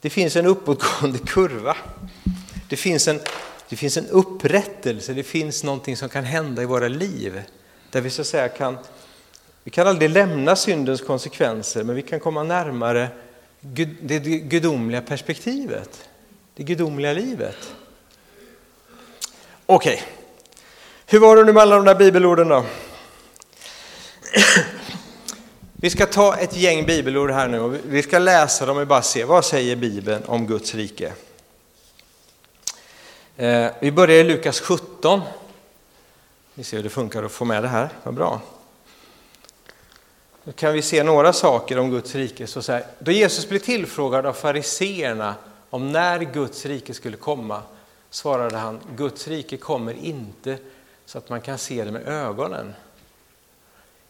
det 0.00 0.10
finns 0.10 0.36
en 0.36 0.46
uppåtgående 0.46 1.18
kurva. 1.18 1.76
Det 2.68 2.76
finns 2.76 3.08
en, 3.08 3.20
det 3.68 3.76
finns 3.76 3.96
en 3.96 4.06
upprättelse, 4.06 5.12
det 5.12 5.22
finns 5.22 5.64
någonting 5.64 5.96
som 5.96 6.08
kan 6.08 6.24
hända 6.24 6.62
i 6.62 6.66
våra 6.66 6.88
liv. 6.88 7.42
Där 7.90 8.00
vi 8.00 8.10
så 8.10 8.20
att 8.20 8.28
säga 8.28 8.48
kan, 8.48 8.78
vi 9.64 9.70
kan 9.70 9.86
aldrig 9.86 10.10
lämna 10.10 10.56
syndens 10.56 11.00
konsekvenser, 11.00 11.84
men 11.84 11.96
vi 11.96 12.02
kan 12.02 12.20
komma 12.20 12.42
närmare 12.42 13.08
det 13.60 14.18
gudomliga 14.18 15.02
perspektivet, 15.02 16.08
det 16.54 16.62
gudomliga 16.62 17.12
livet. 17.12 17.74
Okej, 19.66 19.94
okay. 19.94 20.06
hur 21.06 21.18
var 21.18 21.36
det 21.36 21.44
nu 21.44 21.52
med 21.52 21.62
alla 21.62 21.76
de 21.76 21.84
där 21.84 21.94
bibelorden 21.94 22.48
då? 22.48 22.64
Vi 25.82 25.90
ska 25.90 26.06
ta 26.06 26.36
ett 26.36 26.56
gäng 26.56 26.86
bibelord 26.86 27.30
här 27.30 27.48
nu 27.48 27.60
och 27.60 27.74
vi 27.84 28.02
ska 28.02 28.18
läsa 28.18 28.66
dem 28.66 28.76
och 28.76 28.86
bara 28.86 29.02
se 29.02 29.24
vad 29.24 29.44
säger 29.44 29.76
Bibeln 29.76 30.22
om 30.26 30.46
Guds 30.46 30.74
rike. 30.74 31.12
Eh, 33.36 33.70
vi 33.80 33.92
börjar 33.92 34.16
i 34.16 34.24
Lukas 34.24 34.60
17. 34.60 35.20
Vi 36.54 36.64
ser 36.64 36.76
hur 36.76 36.84
det 36.84 36.90
funkar 36.90 37.22
att 37.22 37.32
få 37.32 37.44
med 37.44 37.62
det 37.62 37.68
här, 37.68 37.88
vad 38.02 38.14
bra. 38.14 38.40
Då 40.44 40.52
kan 40.52 40.72
vi 40.72 40.82
se 40.82 41.02
några 41.02 41.32
saker 41.32 41.78
om 41.78 41.90
Guds 41.90 42.14
rike. 42.14 42.46
Så 42.46 42.62
så 42.62 42.72
här, 42.72 42.84
då 42.98 43.12
Jesus 43.12 43.48
blev 43.48 43.58
tillfrågad 43.58 44.26
av 44.26 44.32
fariseerna 44.32 45.34
om 45.70 45.92
när 45.92 46.18
Guds 46.18 46.66
rike 46.66 46.94
skulle 46.94 47.16
komma 47.16 47.62
svarade 48.10 48.56
han, 48.56 48.80
Guds 48.96 49.28
rike 49.28 49.56
kommer 49.56 49.94
inte 49.94 50.58
så 51.06 51.18
att 51.18 51.28
man 51.28 51.40
kan 51.40 51.58
se 51.58 51.84
det 51.84 51.90
med 51.90 52.08
ögonen. 52.08 52.74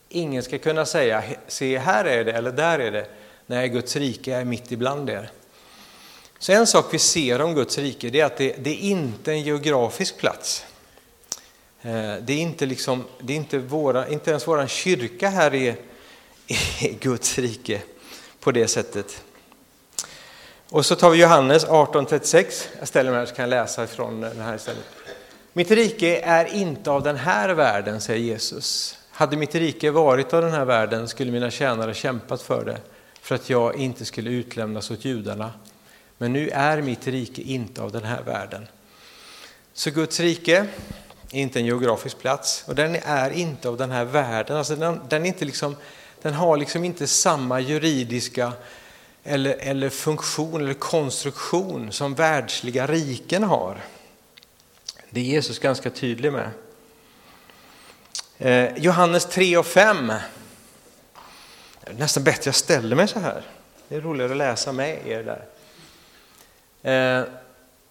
Ingen 0.08 0.42
ska 0.42 0.58
kunna 0.58 0.86
säga, 0.86 1.22
se 1.48 1.78
här 1.78 2.04
är 2.04 2.24
det 2.24 2.32
eller 2.32 2.52
där 2.52 2.78
är 2.78 2.90
det. 2.90 3.06
Nej, 3.46 3.68
Guds 3.68 3.96
rike 3.96 4.34
är 4.34 4.44
mitt 4.44 4.72
ibland 4.72 5.10
er. 5.10 5.30
Så 6.38 6.52
en 6.52 6.66
sak 6.66 6.86
vi 6.94 6.98
ser 6.98 7.40
om 7.40 7.54
Guds 7.54 7.78
rike 7.78 8.10
det 8.10 8.20
är 8.20 8.24
att 8.24 8.36
det, 8.36 8.56
det 8.58 8.70
är 8.70 8.80
inte 8.80 9.32
en 9.32 9.42
geografisk 9.42 10.18
plats. 10.18 10.64
Eh, 11.82 12.14
det 12.20 12.32
är 12.32 12.38
inte, 12.38 12.66
liksom, 12.66 13.04
det 13.20 13.32
är 13.32 13.36
inte, 13.36 13.58
våra, 13.58 14.08
inte 14.08 14.30
ens 14.30 14.48
vår 14.48 14.66
kyrka 14.66 15.28
här 15.28 15.54
är, 15.54 15.76
i 16.50 16.96
Guds 17.00 17.38
rike 17.38 17.82
på 18.40 18.52
det 18.52 18.68
sättet. 18.68 19.22
Och 20.68 20.86
så 20.86 20.96
tar 20.96 21.10
vi 21.10 21.18
Johannes 21.18 21.66
18.36. 21.66 22.68
Jag 22.78 22.88
ställer 22.88 23.10
mig 23.10 23.20
här 23.20 23.26
så 23.26 23.34
kan 23.34 23.42
jag 23.42 23.50
läsa 23.50 23.86
från 23.86 24.20
den 24.20 24.40
här 24.40 24.56
istället. 24.56 24.84
Mitt 25.52 25.70
rike 25.70 26.20
är 26.20 26.54
inte 26.54 26.90
av 26.90 27.02
den 27.02 27.16
här 27.16 27.48
världen, 27.48 28.00
säger 28.00 28.20
Jesus. 28.20 28.98
Hade 29.10 29.36
mitt 29.36 29.54
rike 29.54 29.90
varit 29.90 30.34
av 30.34 30.42
den 30.42 30.52
här 30.52 30.64
världen 30.64 31.08
skulle 31.08 31.32
mina 31.32 31.50
tjänare 31.50 31.94
kämpat 31.94 32.42
för 32.42 32.64
det, 32.64 32.78
för 33.20 33.34
att 33.34 33.50
jag 33.50 33.76
inte 33.76 34.04
skulle 34.04 34.30
utlämnas 34.30 34.90
åt 34.90 35.04
judarna. 35.04 35.52
Men 36.18 36.32
nu 36.32 36.48
är 36.48 36.82
mitt 36.82 37.06
rike 37.06 37.42
inte 37.42 37.82
av 37.82 37.92
den 37.92 38.04
här 38.04 38.22
världen. 38.22 38.66
Så 39.72 39.90
Guds 39.90 40.20
rike 40.20 40.66
är 41.32 41.40
inte 41.40 41.58
en 41.58 41.66
geografisk 41.66 42.18
plats 42.18 42.64
och 42.66 42.74
den 42.74 42.96
är 43.04 43.30
inte 43.30 43.68
av 43.68 43.76
den 43.76 43.90
här 43.90 44.04
världen. 44.04 44.56
Alltså 44.56 44.76
den, 44.76 45.00
den, 45.08 45.22
är 45.22 45.26
inte 45.26 45.44
liksom, 45.44 45.76
den 46.22 46.34
har 46.34 46.56
liksom 46.56 46.84
inte 46.84 47.06
samma 47.06 47.60
juridiska 47.60 48.52
eller, 49.24 49.56
eller 49.58 49.88
funktion 49.88 50.60
eller 50.60 50.74
konstruktion 50.74 51.92
som 51.92 52.14
världsliga 52.14 52.86
riken 52.86 53.42
har. 53.42 53.80
Det 55.10 55.20
är 55.20 55.24
Jesus 55.24 55.58
ganska 55.58 55.90
tydlig 55.90 56.32
med. 56.32 56.50
Eh, 58.38 58.76
Johannes 58.76 59.26
3 59.26 59.56
och 59.56 59.66
5. 59.66 60.06
Det 60.06 61.90
är 61.90 61.94
nästan 61.94 62.24
bättre 62.24 62.48
jag 62.48 62.54
ställer 62.54 62.96
mig 62.96 63.08
så 63.08 63.18
här. 63.18 63.42
Det 63.88 63.96
är 63.96 64.00
roligare 64.00 64.30
att 64.30 64.38
läsa 64.38 64.72
med 64.72 65.06
er 65.06 65.22
där. 65.22 65.44
Eh, 66.82 67.24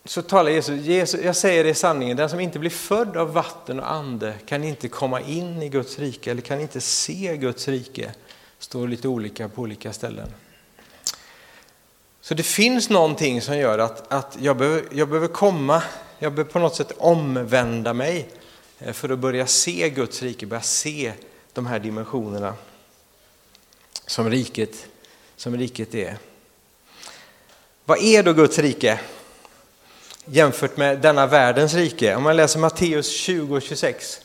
så 0.06 0.22
talar 0.22 0.52
Jesus, 0.52 0.86
Jesus, 0.86 1.22
jag 1.24 1.36
säger 1.36 1.64
det 1.64 1.70
i 1.70 1.74
sanningen, 1.74 2.18
den 2.18 2.30
som 2.30 2.40
inte 2.40 2.60
blir 2.60 2.70
född 2.70 3.18
av 3.18 3.34
vatten 3.34 3.80
och 3.80 3.92
ande 3.92 4.34
kan 4.46 4.64
inte 4.64 4.88
komma 4.88 5.22
in 5.22 5.64
i 5.64 5.70
Guds 5.70 6.00
rike 6.00 6.32
eller 6.32 6.42
kan 6.42 6.62
inte 6.62 6.82
se 6.82 7.38
Guds 7.38 7.68
rike. 7.68 8.12
står 8.60 8.88
lite 8.88 9.08
olika 9.08 9.50
på 9.50 9.62
olika 9.62 9.94
ställen. 9.94 10.34
Så 12.22 12.34
det 12.34 12.44
finns 12.44 12.90
någonting 12.90 13.42
som 13.42 13.58
gör 13.58 13.80
att, 13.80 14.14
att 14.14 14.38
jag, 14.40 14.58
behöver, 14.58 14.84
jag 14.92 15.10
behöver 15.10 15.28
komma, 15.28 15.84
jag 16.20 16.34
behöver 16.34 16.52
på 16.52 16.60
något 16.60 16.76
sätt 16.76 16.92
omvända 16.98 17.94
mig 17.94 18.30
eh, 18.80 18.94
för 18.94 19.10
att 19.10 19.20
börja 19.20 19.48
se 19.48 19.90
Guds 19.90 20.22
rike, 20.22 20.46
börja 20.46 20.62
se 20.62 21.14
de 21.54 21.66
här 21.66 21.80
dimensionerna 21.80 22.54
som 24.06 24.30
riket, 24.30 24.88
som 25.36 25.58
riket 25.58 25.96
är. 25.96 26.18
Vad 27.86 28.04
är 28.04 28.24
då 28.24 28.34
Guds 28.34 28.60
rike 28.60 29.00
jämfört 30.32 30.78
med 30.78 31.00
denna 31.00 31.28
världens 31.28 31.74
rike? 31.74 32.16
Om 32.16 32.24
man 32.24 32.36
läser 32.36 32.60
Matteus 32.60 33.12
20 33.12 33.56
och 33.56 33.62
26. 33.62 34.22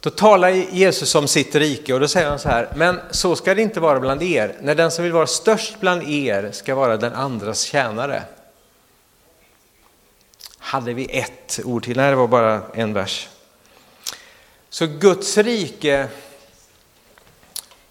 Då 0.00 0.10
talar 0.10 0.48
Jesus 0.48 1.14
om 1.14 1.28
sitt 1.28 1.54
rike 1.54 1.94
och 1.94 2.00
då 2.00 2.08
säger 2.08 2.28
han 2.28 2.38
så 2.38 2.48
här, 2.48 2.72
men 2.76 3.00
så 3.10 3.36
ska 3.36 3.54
det 3.54 3.62
inte 3.62 3.80
vara 3.80 4.00
bland 4.00 4.22
er. 4.22 4.56
När 4.60 4.74
den 4.74 4.90
som 4.90 5.04
vill 5.04 5.12
vara 5.12 5.26
störst 5.26 5.80
bland 5.80 6.02
er 6.02 6.50
ska 6.52 6.74
vara 6.74 6.96
den 6.96 7.12
andras 7.12 7.62
tjänare 7.62 8.22
hade 10.58 10.94
vi 10.94 11.18
ett 11.18 11.60
ord 11.64 11.84
till. 11.84 11.96
Nej, 11.96 12.10
det 12.10 12.16
var 12.16 12.28
bara 12.28 12.62
en 12.74 12.92
vers. 12.92 13.28
Så 14.70 14.86
Guds 14.86 15.38
rike 15.38 16.08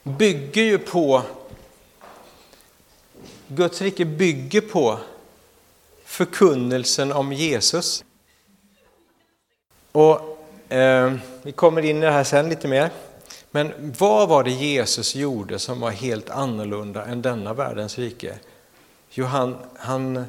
bygger 0.04 0.64
ju 0.64 0.78
på 0.78 1.24
Guds 3.48 3.82
rike 3.82 4.06
bygger 4.06 4.62
på 4.62 5.00
förkunnelsen 6.06 7.12
om 7.12 7.34
Jesus. 7.34 8.04
Och 9.92 10.38
eh, 10.74 11.14
Vi 11.42 11.52
kommer 11.52 11.82
in 11.82 11.98
i 11.98 12.02
det 12.02 12.12
här 12.12 12.24
sen 12.24 12.50
lite 12.50 12.68
mer. 12.68 12.90
Men 13.52 13.74
vad 14.00 14.30
var 14.30 14.44
det 14.44 14.52
Jesus 14.52 15.16
gjorde 15.16 15.60
som 15.60 15.80
var 15.80 15.92
helt 15.92 16.30
annorlunda 16.30 17.06
än 17.06 17.22
denna 17.22 17.54
världens 17.54 17.98
rike? 17.98 18.40
Jo, 19.10 19.26
han, 19.26 19.58
han 19.76 20.26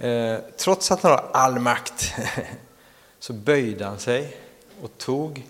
Eh, 0.00 0.38
trots 0.56 0.90
att 0.90 1.02
han 1.02 1.12
har 1.12 1.30
all 1.32 1.58
makt 1.58 2.14
så 3.18 3.32
böjde 3.32 3.84
han 3.84 3.98
sig 3.98 4.36
och 4.82 4.98
tog 4.98 5.46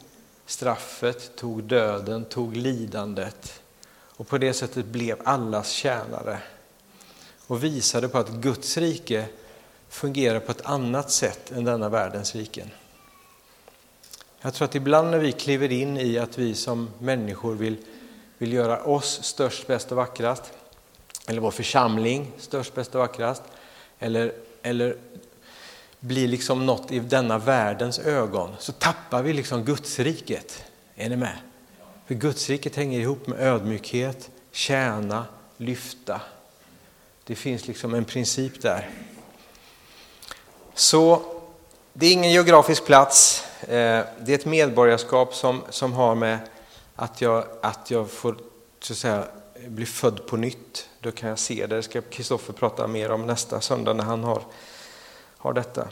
straffet, 0.46 1.36
tog 1.36 1.64
döden, 1.64 2.24
tog 2.24 2.56
lidandet 2.56 3.62
och 4.18 4.28
på 4.28 4.38
det 4.38 4.52
sättet 4.52 4.86
blev 4.86 5.16
allas 5.24 5.70
tjänare 5.70 6.38
och 7.46 7.64
visade 7.64 8.08
på 8.08 8.18
att 8.18 8.30
Guds 8.30 8.76
rike 8.76 9.26
fungerar 9.88 10.40
på 10.40 10.50
ett 10.50 10.66
annat 10.66 11.10
sätt 11.10 11.52
än 11.52 11.64
denna 11.64 11.88
världens 11.88 12.34
riken. 12.34 12.70
Jag 14.40 14.54
tror 14.54 14.64
att 14.64 14.74
ibland 14.74 15.10
när 15.10 15.18
vi 15.18 15.32
kliver 15.32 15.72
in 15.72 15.96
i 15.96 16.18
att 16.18 16.38
vi 16.38 16.54
som 16.54 16.90
människor 16.98 17.54
vill, 17.54 17.76
vill 18.38 18.52
göra 18.52 18.82
oss 18.82 19.24
störst, 19.24 19.66
bäst 19.66 19.90
och 19.90 19.96
vackrast, 19.96 20.52
eller 21.26 21.40
vår 21.40 21.50
församling 21.50 22.32
störst, 22.38 22.74
bäst 22.74 22.94
och 22.94 23.00
vackrast, 23.00 23.42
eller, 23.98 24.32
eller 24.62 24.96
blir 26.00 26.28
liksom 26.28 26.66
något 26.66 26.92
i 26.92 26.98
denna 26.98 27.38
världens 27.38 27.98
ögon 27.98 28.54
så 28.58 28.72
tappar 28.72 29.22
vi 29.22 29.32
liksom 29.32 29.64
Gudsriket. 29.64 30.64
Är 30.94 31.08
ni 31.08 31.16
med? 31.16 31.38
För 32.08 32.14
Gudsriket 32.14 32.76
hänger 32.76 33.00
ihop 33.00 33.26
med 33.26 33.40
ödmjukhet, 33.40 34.30
tjäna, 34.52 35.26
lyfta. 35.56 36.20
Det 37.24 37.34
finns 37.34 37.66
liksom 37.66 37.94
en 37.94 38.04
princip 38.04 38.62
där. 38.62 38.90
Så 40.74 41.22
det 41.92 42.06
är 42.06 42.12
ingen 42.12 42.32
geografisk 42.32 42.84
plats. 42.84 43.44
Eh, 43.62 44.04
det 44.20 44.28
är 44.28 44.34
ett 44.34 44.44
medborgarskap 44.44 45.34
som, 45.34 45.62
som 45.70 45.92
har 45.92 46.14
med 46.14 46.38
att 46.96 47.20
jag, 47.20 47.44
att 47.62 47.90
jag 47.90 48.10
får 48.10 48.38
så 48.80 48.92
att 48.92 48.98
säga, 48.98 49.24
bli 49.66 49.86
född 49.86 50.26
på 50.26 50.36
nytt. 50.36 50.88
Då 51.00 51.10
kan 51.10 51.28
jag 51.28 51.38
se 51.38 51.66
det. 51.66 51.76
Det 51.76 51.82
ska 51.82 52.00
Kristoffer 52.00 52.52
prata 52.52 52.86
mer 52.86 53.10
om 53.10 53.26
nästa 53.26 53.60
söndag 53.60 53.92
när 53.92 54.04
han 54.04 54.24
har, 54.24 54.42
har 55.38 55.52
detta. 55.52 55.88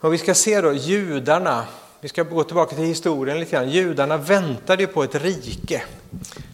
Och 0.00 0.12
vi 0.12 0.18
ska 0.18 0.34
se 0.34 0.60
då 0.60 0.72
judarna, 0.72 1.66
vi 2.06 2.10
ska 2.10 2.22
gå 2.22 2.44
tillbaka 2.44 2.76
till 2.76 2.84
historien 2.84 3.40
lite 3.40 3.50
grann. 3.50 3.70
Judarna 3.70 4.16
väntade 4.16 4.86
på 4.86 5.02
ett 5.02 5.14
rike. 5.14 5.82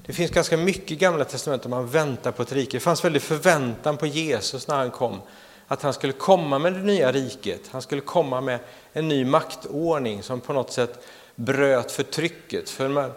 Det 0.07 0.13
finns 0.13 0.31
ganska 0.31 0.57
mycket 0.57 0.91
i 0.91 0.97
Gamla 0.97 1.25
Testamentet 1.25 1.65
om 1.65 1.71
man 1.71 1.89
väntar 1.89 2.33
på 2.33 2.43
ett 2.43 2.53
rike. 2.53 2.77
Det 2.77 2.81
fanns 2.81 3.05
väldigt 3.05 3.23
förväntan 3.23 3.97
på 3.97 4.07
Jesus 4.07 4.69
när 4.69 4.77
han 4.77 4.91
kom. 4.91 5.21
att 5.67 5.83
han 5.83 5.93
skulle 5.93 6.13
komma 6.13 6.59
med 6.59 6.73
det 6.73 6.79
nya 6.79 7.13
riket. 7.13 7.61
Han 7.71 7.83
skulle 7.83 8.01
komma 8.01 8.41
med 8.41 8.59
en 8.93 9.09
ny 9.09 9.25
maktordning 9.25 10.23
som 10.23 10.41
på 10.41 10.53
något 10.53 10.73
sätt 10.73 11.07
bröt 11.35 11.93
förtrycket. 11.93 12.71
För 12.71 12.89
man, 12.89 13.13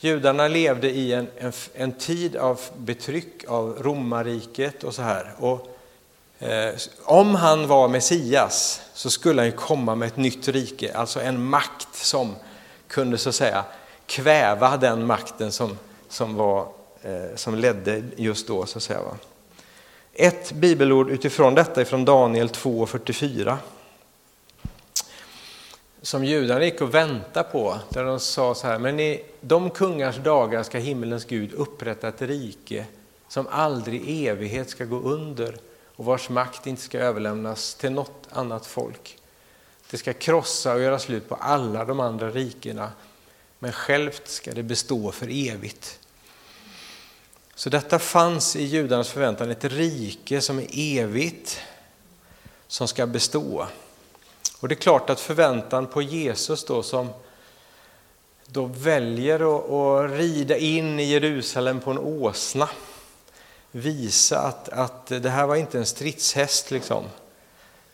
judarna 0.00 0.48
levde 0.48 0.90
i 0.90 1.12
en, 1.12 1.26
en, 1.36 1.52
en, 1.74 1.92
tid 1.92 2.36
av 2.36 2.60
betryck 2.76 3.44
av 3.48 3.78
romarriket 3.82 4.84
och 4.84 4.94
så 4.94 5.02
här. 5.02 5.34
Och, 5.38 5.52
eh, 5.52 5.71
Eh, 6.42 6.74
om 7.04 7.34
han 7.34 7.66
var 7.66 7.88
Messias 7.88 8.82
så 8.94 9.10
skulle 9.10 9.40
han 9.40 9.46
ju 9.46 9.56
komma 9.56 9.94
med 9.94 10.06
ett 10.06 10.16
nytt 10.16 10.48
rike, 10.48 10.94
alltså 10.94 11.20
en 11.20 11.44
makt 11.44 11.94
som 11.94 12.36
kunde 12.88 13.18
så 13.18 13.28
att 13.28 13.34
säga 13.34 13.64
kväva 14.06 14.76
den 14.76 15.06
makten 15.06 15.52
som, 15.52 15.78
som, 16.08 16.34
var, 16.34 16.68
eh, 17.02 17.36
som 17.36 17.54
ledde 17.54 18.02
just 18.16 18.46
då. 18.46 18.66
Så 18.66 18.78
att 18.78 18.82
säga. 18.82 19.00
Ett 20.12 20.52
bibelord 20.52 21.10
utifrån 21.10 21.54
detta 21.54 21.80
är 21.80 21.84
från 21.84 22.04
Daniel 22.04 22.48
2.44 22.48 23.56
som 26.02 26.24
judarna 26.24 26.64
gick 26.64 26.80
och 26.80 26.94
väntade 26.94 27.48
på, 27.52 27.78
där 27.88 28.04
de 28.04 28.20
sa 28.20 28.54
så 28.54 28.66
här, 28.66 28.78
men 28.78 29.00
i 29.00 29.24
de 29.40 29.70
kungars 29.70 30.16
dagar 30.16 30.62
ska 30.62 30.78
himmelens 30.78 31.24
Gud 31.24 31.52
upprätta 31.52 32.08
ett 32.08 32.22
rike 32.22 32.84
som 33.28 33.46
aldrig 33.50 34.08
i 34.08 34.28
evighet 34.28 34.70
ska 34.70 34.84
gå 34.84 35.00
under 35.00 35.56
och 35.96 36.04
vars 36.04 36.28
makt 36.28 36.66
inte 36.66 36.82
ska 36.82 36.98
överlämnas 36.98 37.74
till 37.74 37.92
något 37.92 38.28
annat 38.30 38.66
folk. 38.66 39.18
Det 39.90 39.98
ska 39.98 40.12
krossa 40.12 40.72
och 40.72 40.80
göra 40.80 40.98
slut 40.98 41.28
på 41.28 41.34
alla 41.34 41.84
de 41.84 42.00
andra 42.00 42.30
rikena, 42.30 42.92
men 43.58 43.72
självt 43.72 44.28
ska 44.28 44.52
det 44.52 44.62
bestå 44.62 45.12
för 45.12 45.50
evigt. 45.50 45.98
Så 47.54 47.70
detta 47.70 47.98
fanns 47.98 48.56
i 48.56 48.62
judarnas 48.62 49.10
förväntan, 49.10 49.50
ett 49.50 49.64
rike 49.64 50.40
som 50.40 50.58
är 50.58 50.66
evigt, 50.72 51.60
som 52.66 52.88
ska 52.88 53.06
bestå. 53.06 53.66
Och 54.60 54.68
det 54.68 54.74
är 54.74 54.76
klart 54.76 55.10
att 55.10 55.20
förväntan 55.20 55.86
på 55.86 56.02
Jesus 56.02 56.64
då 56.64 56.82
som 56.82 57.08
då 58.46 58.64
väljer 58.64 59.34
att, 59.34 59.70
att 59.70 60.18
rida 60.18 60.56
in 60.56 61.00
i 61.00 61.04
Jerusalem 61.04 61.80
på 61.80 61.90
en 61.90 61.98
åsna, 61.98 62.68
visa 63.72 64.38
att, 64.38 64.68
att 64.68 65.06
det 65.06 65.30
här 65.30 65.46
var 65.46 65.56
inte 65.56 65.78
en 65.78 65.86
stridshäst 65.86 66.70
liksom. 66.70 67.04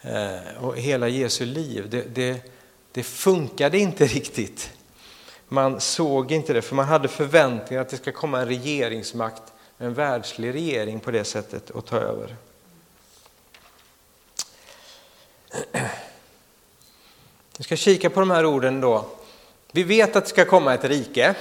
Eh, 0.00 0.64
och 0.64 0.76
hela 0.76 1.08
Jesu 1.08 1.44
liv, 1.44 1.90
det, 1.90 2.14
det, 2.14 2.52
det 2.92 3.02
funkade 3.02 3.78
inte 3.78 4.06
riktigt. 4.06 4.70
Man 5.48 5.80
såg 5.80 6.32
inte 6.32 6.52
det, 6.52 6.62
för 6.62 6.74
man 6.74 6.86
hade 6.86 7.08
förväntningar 7.08 7.82
att 7.82 7.88
det 7.88 7.96
ska 7.96 8.12
komma 8.12 8.40
en 8.40 8.46
regeringsmakt, 8.46 9.42
en 9.78 9.94
världslig 9.94 10.54
regering 10.54 11.00
på 11.00 11.10
det 11.10 11.24
sättet 11.24 11.70
och 11.70 11.86
ta 11.86 11.96
över. 11.96 12.36
Vi 17.58 17.64
ska 17.64 17.76
kika 17.76 18.10
på 18.10 18.20
de 18.20 18.30
här 18.30 18.46
orden 18.46 18.80
då. 18.80 19.06
Vi 19.72 19.82
vet 19.82 20.16
att 20.16 20.24
det 20.24 20.30
ska 20.30 20.44
komma 20.44 20.74
ett 20.74 20.84
rike. 20.84 21.34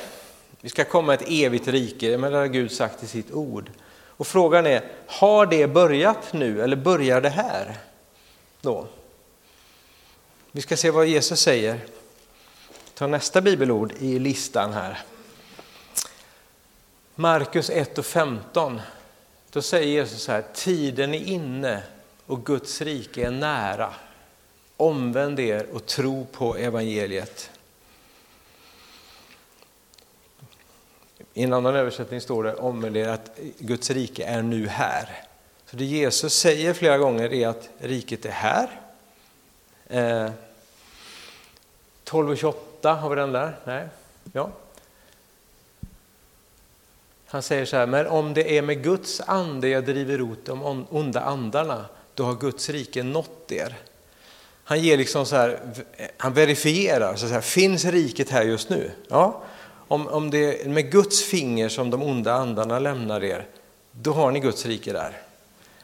Vi 0.61 0.69
ska 0.69 0.83
komma 0.83 1.13
ett 1.13 1.23
evigt 1.27 1.67
rike, 1.67 2.17
men 2.17 2.31
det 2.31 2.37
har 2.37 2.47
Gud 2.47 2.71
sagt 2.71 3.03
i 3.03 3.07
sitt 3.07 3.31
ord. 3.31 3.69
Och 4.17 4.27
frågan 4.27 4.65
är, 4.65 4.91
har 5.07 5.45
det 5.45 5.67
börjat 5.67 6.33
nu 6.33 6.61
eller 6.61 6.75
börjar 6.75 7.21
det 7.21 7.29
här? 7.29 7.77
Då? 8.61 8.87
Vi 10.51 10.61
ska 10.61 10.77
se 10.77 10.91
vad 10.91 11.07
Jesus 11.07 11.39
säger. 11.39 11.79
Ta 12.93 13.07
nästa 13.07 13.41
bibelord 13.41 13.93
i 13.99 14.19
listan 14.19 14.73
här. 14.73 15.03
Markus 17.15 17.69
1 17.69 17.97
och 17.97 18.05
15. 18.05 18.81
Då 19.51 19.61
säger 19.61 19.87
Jesus 19.87 20.21
så 20.21 20.31
här, 20.31 20.43
tiden 20.53 21.13
är 21.13 21.23
inne 21.23 21.83
och 22.25 22.45
Guds 22.45 22.81
rike 22.81 23.27
är 23.27 23.31
nära. 23.31 23.93
Omvänd 24.77 25.39
er 25.39 25.67
och 25.73 25.85
tro 25.85 26.25
på 26.25 26.55
evangeliet. 26.55 27.51
I 31.37 31.43
en 31.43 31.53
annan 31.53 31.75
översättning 31.75 32.21
står 32.21 32.43
det 32.43 32.55
omvänd 32.55 32.97
att 32.97 33.39
Guds 33.59 33.89
rike 33.89 34.23
är 34.23 34.41
nu 34.41 34.67
här. 34.67 35.23
Så 35.65 35.75
det 35.75 35.85
Jesus 35.85 36.33
säger 36.33 36.73
flera 36.73 36.97
gånger 36.97 37.33
är 37.33 37.47
att 37.47 37.69
riket 37.77 38.25
är 38.25 38.29
här. 38.29 38.81
Eh, 39.87 40.31
12.28, 42.05 42.95
har 42.95 43.09
vi 43.09 43.15
den 43.15 43.31
där? 43.31 43.55
Nej? 43.63 43.87
Ja. 44.33 44.49
Han 47.25 47.41
säger 47.41 47.65
så 47.65 47.77
här, 47.77 47.87
men 47.87 48.07
om 48.07 48.33
det 48.33 48.57
är 48.57 48.61
med 48.61 48.83
Guds 48.83 49.21
ande 49.21 49.67
jag 49.67 49.85
driver 49.85 50.31
ut 50.31 50.45
de 50.45 50.85
onda 50.89 51.21
andarna, 51.21 51.85
då 52.13 52.23
har 52.23 52.35
Guds 52.35 52.69
rike 52.69 53.03
nått 53.03 53.51
er. 53.51 53.75
Han 54.63 54.81
ger 54.81 54.97
liksom 54.97 55.25
så 55.25 55.35
här, 55.35 55.59
han 56.17 56.33
verifierar, 56.33 57.15
så 57.15 57.27
här, 57.27 57.41
finns 57.41 57.85
riket 57.85 58.29
här 58.29 58.43
just 58.43 58.69
nu? 58.69 58.91
Ja, 59.07 59.43
om, 59.87 60.07
om 60.07 60.29
det 60.29 60.65
är 60.65 60.69
med 60.69 60.91
Guds 60.91 61.23
finger 61.23 61.69
som 61.69 61.89
de 61.89 62.03
onda 62.03 62.33
andarna 62.33 62.79
lämnar 62.79 63.23
er, 63.23 63.47
då 63.91 64.13
har 64.13 64.31
ni 64.31 64.39
Guds 64.39 64.65
rike 64.65 64.93
där. 64.93 65.21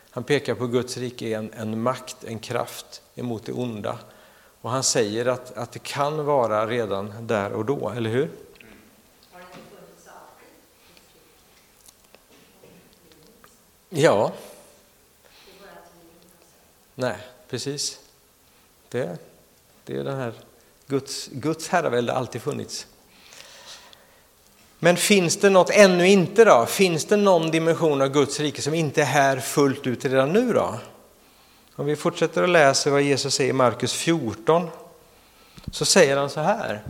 Han 0.09 0.23
pekar 0.23 0.55
på 0.55 0.67
Guds 0.67 0.97
rike 0.97 1.27
är 1.27 1.37
en, 1.37 1.51
en 1.53 1.81
makt, 1.81 2.23
en 2.23 2.39
kraft 2.39 3.01
emot 3.15 3.45
det 3.45 3.53
onda. 3.53 3.99
Och 4.61 4.69
han 4.69 4.83
säger 4.83 5.25
att, 5.25 5.57
att 5.57 5.71
det 5.71 5.83
kan 5.83 6.25
vara 6.25 6.67
redan 6.67 7.27
där 7.27 7.53
och 7.53 7.65
då, 7.65 7.89
eller 7.89 8.09
hur? 8.09 8.29
Ja. 13.89 14.33
Nej, 16.95 17.17
precis. 17.49 17.99
Det, 18.89 19.17
det 19.85 19.97
är 19.97 20.03
den 20.03 20.17
här 20.17 20.33
Guds, 20.87 21.27
Guds 21.27 21.67
herravälde 21.67 22.11
har 22.11 22.19
alltid 22.19 22.41
funnits. 22.41 22.87
Men 24.83 24.97
finns 24.97 25.37
det 25.37 25.49
något 25.49 25.69
ännu 25.69 26.07
inte 26.07 26.45
då? 26.45 26.65
Finns 26.65 27.05
det 27.05 27.17
någon 27.17 27.51
dimension 27.51 28.01
av 28.01 28.07
Guds 28.07 28.39
rike 28.39 28.61
som 28.61 28.73
inte 28.73 29.01
är 29.01 29.05
här 29.05 29.39
fullt 29.39 29.87
ut 29.87 30.05
redan 30.05 30.33
nu 30.33 30.53
då? 30.53 30.75
Om 31.75 31.85
vi 31.85 31.95
fortsätter 31.95 32.43
att 32.43 32.49
läsa 32.49 32.89
vad 32.89 33.01
Jesus 33.01 33.33
säger 33.33 33.49
i 33.49 33.53
Markus 33.53 33.93
14 33.93 34.69
så 35.71 35.85
säger 35.85 36.17
han 36.17 36.29
så 36.29 36.39
här. 36.39 36.83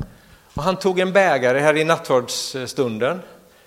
Och 0.53 0.63
han 0.63 0.75
tog 0.75 0.99
en 0.99 1.13
bägare 1.13 1.59
här 1.59 1.77
i 1.77 1.83
nattvardsstunden, 1.83 3.21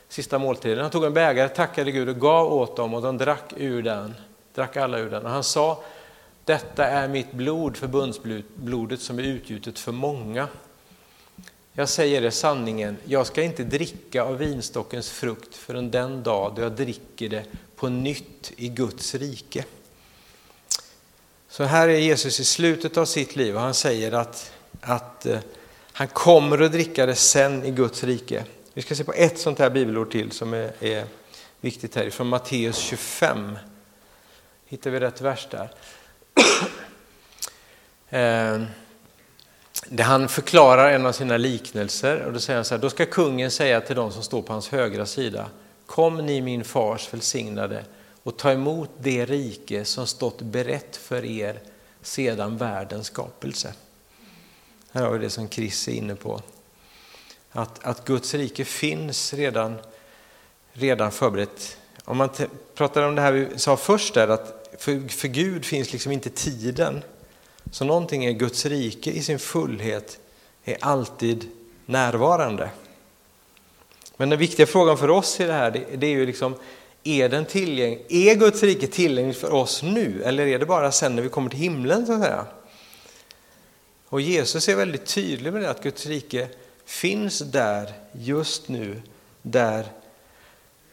sista 0.08 0.38
måltiden. 0.38 0.78
Han 0.82 0.90
tog 0.90 1.04
en 1.04 1.14
bägare, 1.14 1.48
tackade 1.48 1.92
Gud 1.92 2.08
och 2.08 2.20
gav 2.20 2.52
åt 2.52 2.76
dem 2.76 2.94
och 2.94 3.02
de 3.02 3.18
drack 3.18 3.52
ur 3.56 3.82
den. 3.82 4.14
Drack 4.54 4.76
alla 4.76 4.98
ur 4.98 5.10
den. 5.10 5.24
Och 5.24 5.30
han 5.30 5.44
sa 5.44 5.82
detta 6.44 6.86
är 6.86 7.08
mitt 7.08 7.32
blod, 7.32 7.76
förbundsblodet 7.76 9.00
som 9.00 9.18
är 9.18 9.22
utgjutet 9.22 9.78
för 9.78 9.92
många. 9.92 10.48
Jag 11.78 11.88
säger 11.88 12.22
er 12.22 12.30
sanningen, 12.30 12.96
jag 13.04 13.26
ska 13.26 13.42
inte 13.42 13.64
dricka 13.64 14.22
av 14.22 14.38
vinstockens 14.38 15.10
frukt 15.10 15.54
förrän 15.54 15.90
den 15.90 16.22
dag 16.22 16.54
då 16.54 16.62
jag 16.62 16.72
dricker 16.72 17.28
det 17.28 17.44
på 17.76 17.88
nytt 17.88 18.52
i 18.56 18.68
Guds 18.68 19.14
rike. 19.14 19.64
Så 21.48 21.64
här 21.64 21.88
är 21.88 21.98
Jesus 21.98 22.40
i 22.40 22.44
slutet 22.44 22.96
av 22.96 23.04
sitt 23.04 23.36
liv 23.36 23.54
och 23.54 23.60
han 23.60 23.74
säger 23.74 24.12
att, 24.12 24.52
att 24.80 25.26
eh, 25.26 25.38
han 25.92 26.08
kommer 26.08 26.62
att 26.62 26.72
dricka 26.72 27.06
det 27.06 27.14
sen 27.14 27.64
i 27.64 27.70
Guds 27.70 28.04
rike. 28.04 28.44
Vi 28.74 28.82
ska 28.82 28.94
se 28.94 29.04
på 29.04 29.12
ett 29.12 29.38
sånt 29.38 29.58
här 29.58 29.70
bibelord 29.70 30.10
till 30.10 30.32
som 30.32 30.54
är, 30.54 30.72
är 30.80 31.04
viktigt 31.60 31.94
här, 31.94 32.10
från 32.10 32.26
Matteus 32.26 32.76
25. 32.76 33.58
Hittar 34.66 34.90
vi 34.90 35.00
rätt 35.00 35.20
vers 35.20 35.48
där. 35.50 35.70
Eh, 38.08 38.62
där 39.88 40.04
han 40.04 40.28
förklarar 40.28 40.92
en 40.92 41.06
av 41.06 41.12
sina 41.12 41.36
liknelser 41.36 42.20
och 42.20 42.32
då 42.32 42.40
säger 42.40 42.56
han 42.56 42.64
så 42.64 42.74
här, 42.74 42.82
då 42.82 42.90
ska 42.90 43.06
kungen 43.06 43.50
säga 43.50 43.80
till 43.80 43.96
de 43.96 44.12
som 44.12 44.22
står 44.22 44.42
på 44.42 44.52
hans 44.52 44.68
högra 44.68 45.06
sida, 45.06 45.46
kom 45.86 46.16
ni 46.16 46.40
min 46.40 46.64
fars 46.64 47.12
välsignade 47.12 47.84
och 48.22 48.36
ta 48.36 48.52
emot 48.52 48.90
det 48.98 49.26
rike 49.26 49.84
som 49.84 50.06
stått 50.06 50.42
berett 50.42 50.96
för 50.96 51.24
er 51.24 51.60
sedan 52.02 52.56
världens 52.56 53.06
skapelse. 53.06 53.72
Här 54.90 55.02
har 55.02 55.12
vi 55.12 55.18
det 55.18 55.30
som 55.30 55.48
Chris 55.48 55.88
är 55.88 55.92
inne 55.92 56.14
på. 56.14 56.40
Att, 57.50 57.84
att 57.84 58.04
Guds 58.04 58.34
rike 58.34 58.64
finns 58.64 59.34
redan, 59.34 59.78
redan 60.72 61.12
förberett. 61.12 61.76
Om 62.04 62.16
man 62.16 62.28
pratar 62.74 63.02
om 63.02 63.14
det 63.14 63.22
här 63.22 63.32
vi 63.32 63.58
sa 63.58 63.76
först 63.76 64.14
där, 64.14 64.28
att 64.28 64.68
för, 64.78 65.08
för 65.08 65.28
Gud 65.28 65.64
finns 65.64 65.92
liksom 65.92 66.12
inte 66.12 66.30
tiden. 66.30 67.02
Så 67.76 67.84
någonting 67.84 68.24
är 68.24 68.32
Guds 68.32 68.66
rike 68.66 69.10
i 69.10 69.22
sin 69.22 69.38
fullhet 69.38 70.18
är 70.64 70.76
alltid 70.80 71.48
närvarande. 71.86 72.70
Men 74.16 74.30
den 74.30 74.38
viktiga 74.38 74.66
frågan 74.66 74.98
för 74.98 75.10
oss 75.10 75.40
i 75.40 75.44
det 75.44 75.52
här, 75.52 75.70
det, 75.70 75.96
det 75.96 76.06
är 76.06 76.10
ju 76.10 76.26
liksom, 76.26 76.54
är, 77.04 77.28
den 77.28 77.44
tillgäng, 77.44 77.98
är 78.08 78.34
Guds 78.34 78.62
rike 78.62 78.86
tillgängligt 78.86 79.38
för 79.38 79.52
oss 79.52 79.82
nu 79.82 80.22
eller 80.22 80.46
är 80.46 80.58
det 80.58 80.66
bara 80.66 80.92
sen 80.92 81.16
när 81.16 81.22
vi 81.22 81.28
kommer 81.28 81.50
till 81.50 81.58
himlen 81.58 82.06
så 82.06 82.12
att 82.12 82.22
säga? 82.22 82.46
Och 84.08 84.20
Jesus 84.20 84.68
är 84.68 84.76
väldigt 84.76 85.06
tydlig 85.06 85.52
med 85.52 85.62
det, 85.62 85.70
att 85.70 85.82
Guds 85.82 86.06
rike 86.06 86.48
finns 86.86 87.38
där 87.38 87.92
just 88.12 88.68
nu, 88.68 89.02
där, 89.42 89.86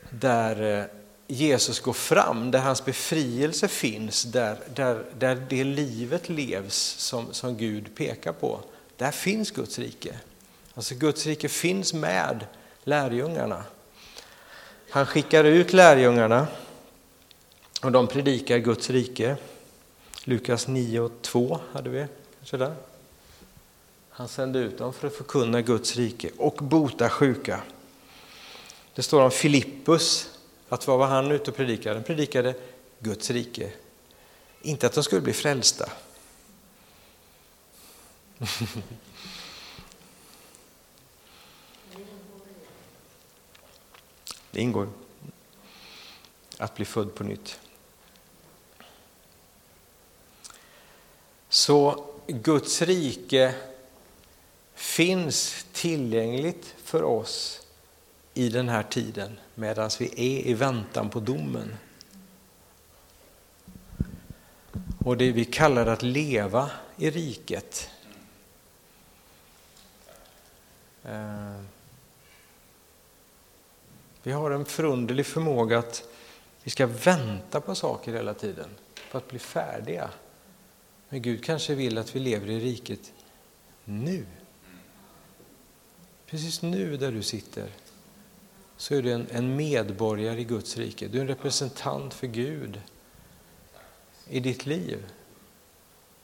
där, 0.10 0.80
eh, 0.80 0.86
Jesus 1.28 1.80
går 1.80 1.94
fram, 1.94 2.52
där 2.52 2.60
hans 2.60 2.86
befrielse 2.86 3.68
finns, 3.68 4.24
där, 4.24 4.58
där, 4.76 5.06
där 5.20 5.36
det 5.50 5.64
livet 5.64 6.30
levs 6.30 6.76
som, 6.98 7.34
som 7.34 7.58
Gud 7.58 7.96
pekar 7.96 8.34
på. 8.34 8.60
Där 8.98 9.12
finns 9.12 9.52
Guds 9.52 9.80
rike. 9.80 10.20
Alltså 10.74 10.96
Guds 10.96 11.26
rike 11.26 11.50
finns 11.50 11.94
med 11.94 12.46
lärjungarna. 12.84 13.64
Han 14.90 15.06
skickar 15.06 15.44
ut 15.44 15.74
lärjungarna 15.74 16.48
och 17.82 17.92
de 17.92 18.08
predikar 18.08 18.58
Guds 18.58 18.90
rike. 18.90 19.38
Lukas 20.24 20.68
9 20.68 21.00
och 21.00 21.12
2 21.22 21.60
hade 21.72 21.90
vi 21.90 22.06
kanske 22.40 22.58
där. 22.58 22.76
Han 24.10 24.28
sände 24.28 24.60
ut 24.60 24.78
dem 24.78 24.94
för 24.94 25.08
att 25.08 25.16
förkunna 25.16 25.62
Guds 25.62 25.96
rike 25.96 26.30
och 26.38 26.56
bota 26.56 27.10
sjuka. 27.10 27.62
Det 28.96 29.04
står 29.04 29.22
om 29.22 29.32
Filippus, 29.32 30.30
att 30.74 30.88
vad 30.88 31.00
var 31.00 31.08
han 31.08 31.32
ute 31.32 31.52
och 31.52 31.58
predikade? 31.58 31.96
Han 31.96 32.04
predikade 32.04 32.56
Guds 33.00 33.30
rike. 33.30 33.72
Inte 34.62 34.88
att 34.88 34.94
de 34.94 35.04
skulle 35.04 35.22
bli 35.22 35.34
frälsta. 35.34 35.90
Det 44.52 44.62
ingår 44.62 44.90
att 46.58 46.76
bli 46.76 46.86
född 46.86 47.16
på 47.16 47.24
nytt. 47.24 47.60
Så 51.50 52.06
Guds 52.28 52.82
rike 52.82 53.56
finns 54.74 55.66
tillgängligt 55.72 56.76
för 56.84 57.04
oss 57.04 57.68
i 58.34 58.50
den 58.50 58.70
här 58.70 58.84
tiden 58.84 59.40
medan 59.56 59.90
vi 60.00 60.06
är 60.06 60.48
i 60.48 60.54
väntan 60.54 61.10
på 61.10 61.20
domen. 61.20 61.76
Och 65.06 65.18
det 65.18 65.32
vi 65.32 65.46
kallar 65.46 65.86
att 65.86 66.02
leva 66.02 66.72
i 66.98 67.10
riket. 67.10 67.90
Eh, 71.04 71.62
vi 74.24 74.32
har 74.32 74.52
en 74.52 74.66
förunderlig 74.66 75.26
förmåga 75.26 75.80
att 75.80 76.04
vi 76.64 76.72
ska 76.72 76.88
vänta 76.88 77.62
på 77.62 77.76
saker 77.76 78.14
hela 78.14 78.34
tiden, 78.34 78.70
för 78.96 79.18
att 79.18 79.28
bli 79.28 79.40
färdiga. 79.40 80.10
Men 81.10 81.22
Gud 81.22 81.44
kanske 81.44 81.76
vill 81.76 81.98
att 81.98 82.16
vi 82.16 82.20
lever 82.20 82.50
i 82.50 82.60
riket 82.60 83.14
nu. 83.86 84.26
Precis 86.26 86.62
nu 86.62 86.98
där 86.98 87.12
du 87.12 87.24
sitter 87.24 87.70
så 88.84 88.96
är 88.96 89.02
du 89.02 89.12
en, 89.12 89.28
en 89.32 89.56
medborgare 89.56 90.40
i 90.40 90.44
Guds 90.44 90.78
rike. 90.78 91.08
Du 91.08 91.18
är 91.18 91.22
en 91.22 91.28
representant 91.28 92.14
för 92.14 92.28
Gud 92.28 92.82
i 94.30 94.40
ditt 94.40 94.66
liv. 94.66 94.98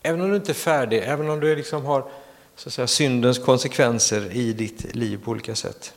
Även 0.02 0.20
om 0.20 0.30
du 0.30 0.36
inte 0.36 0.52
är 0.52 0.54
färdig, 0.54 1.02
även 1.04 1.30
om 1.30 1.40
du 1.40 1.56
liksom 1.56 1.84
har 1.84 2.10
så 2.56 2.68
att 2.68 2.72
säga, 2.72 2.86
syndens 2.86 3.38
konsekvenser 3.38 4.32
i 4.32 4.52
ditt 4.52 4.94
liv 4.94 5.20
på 5.24 5.30
olika 5.30 5.54
sätt. 5.54 5.94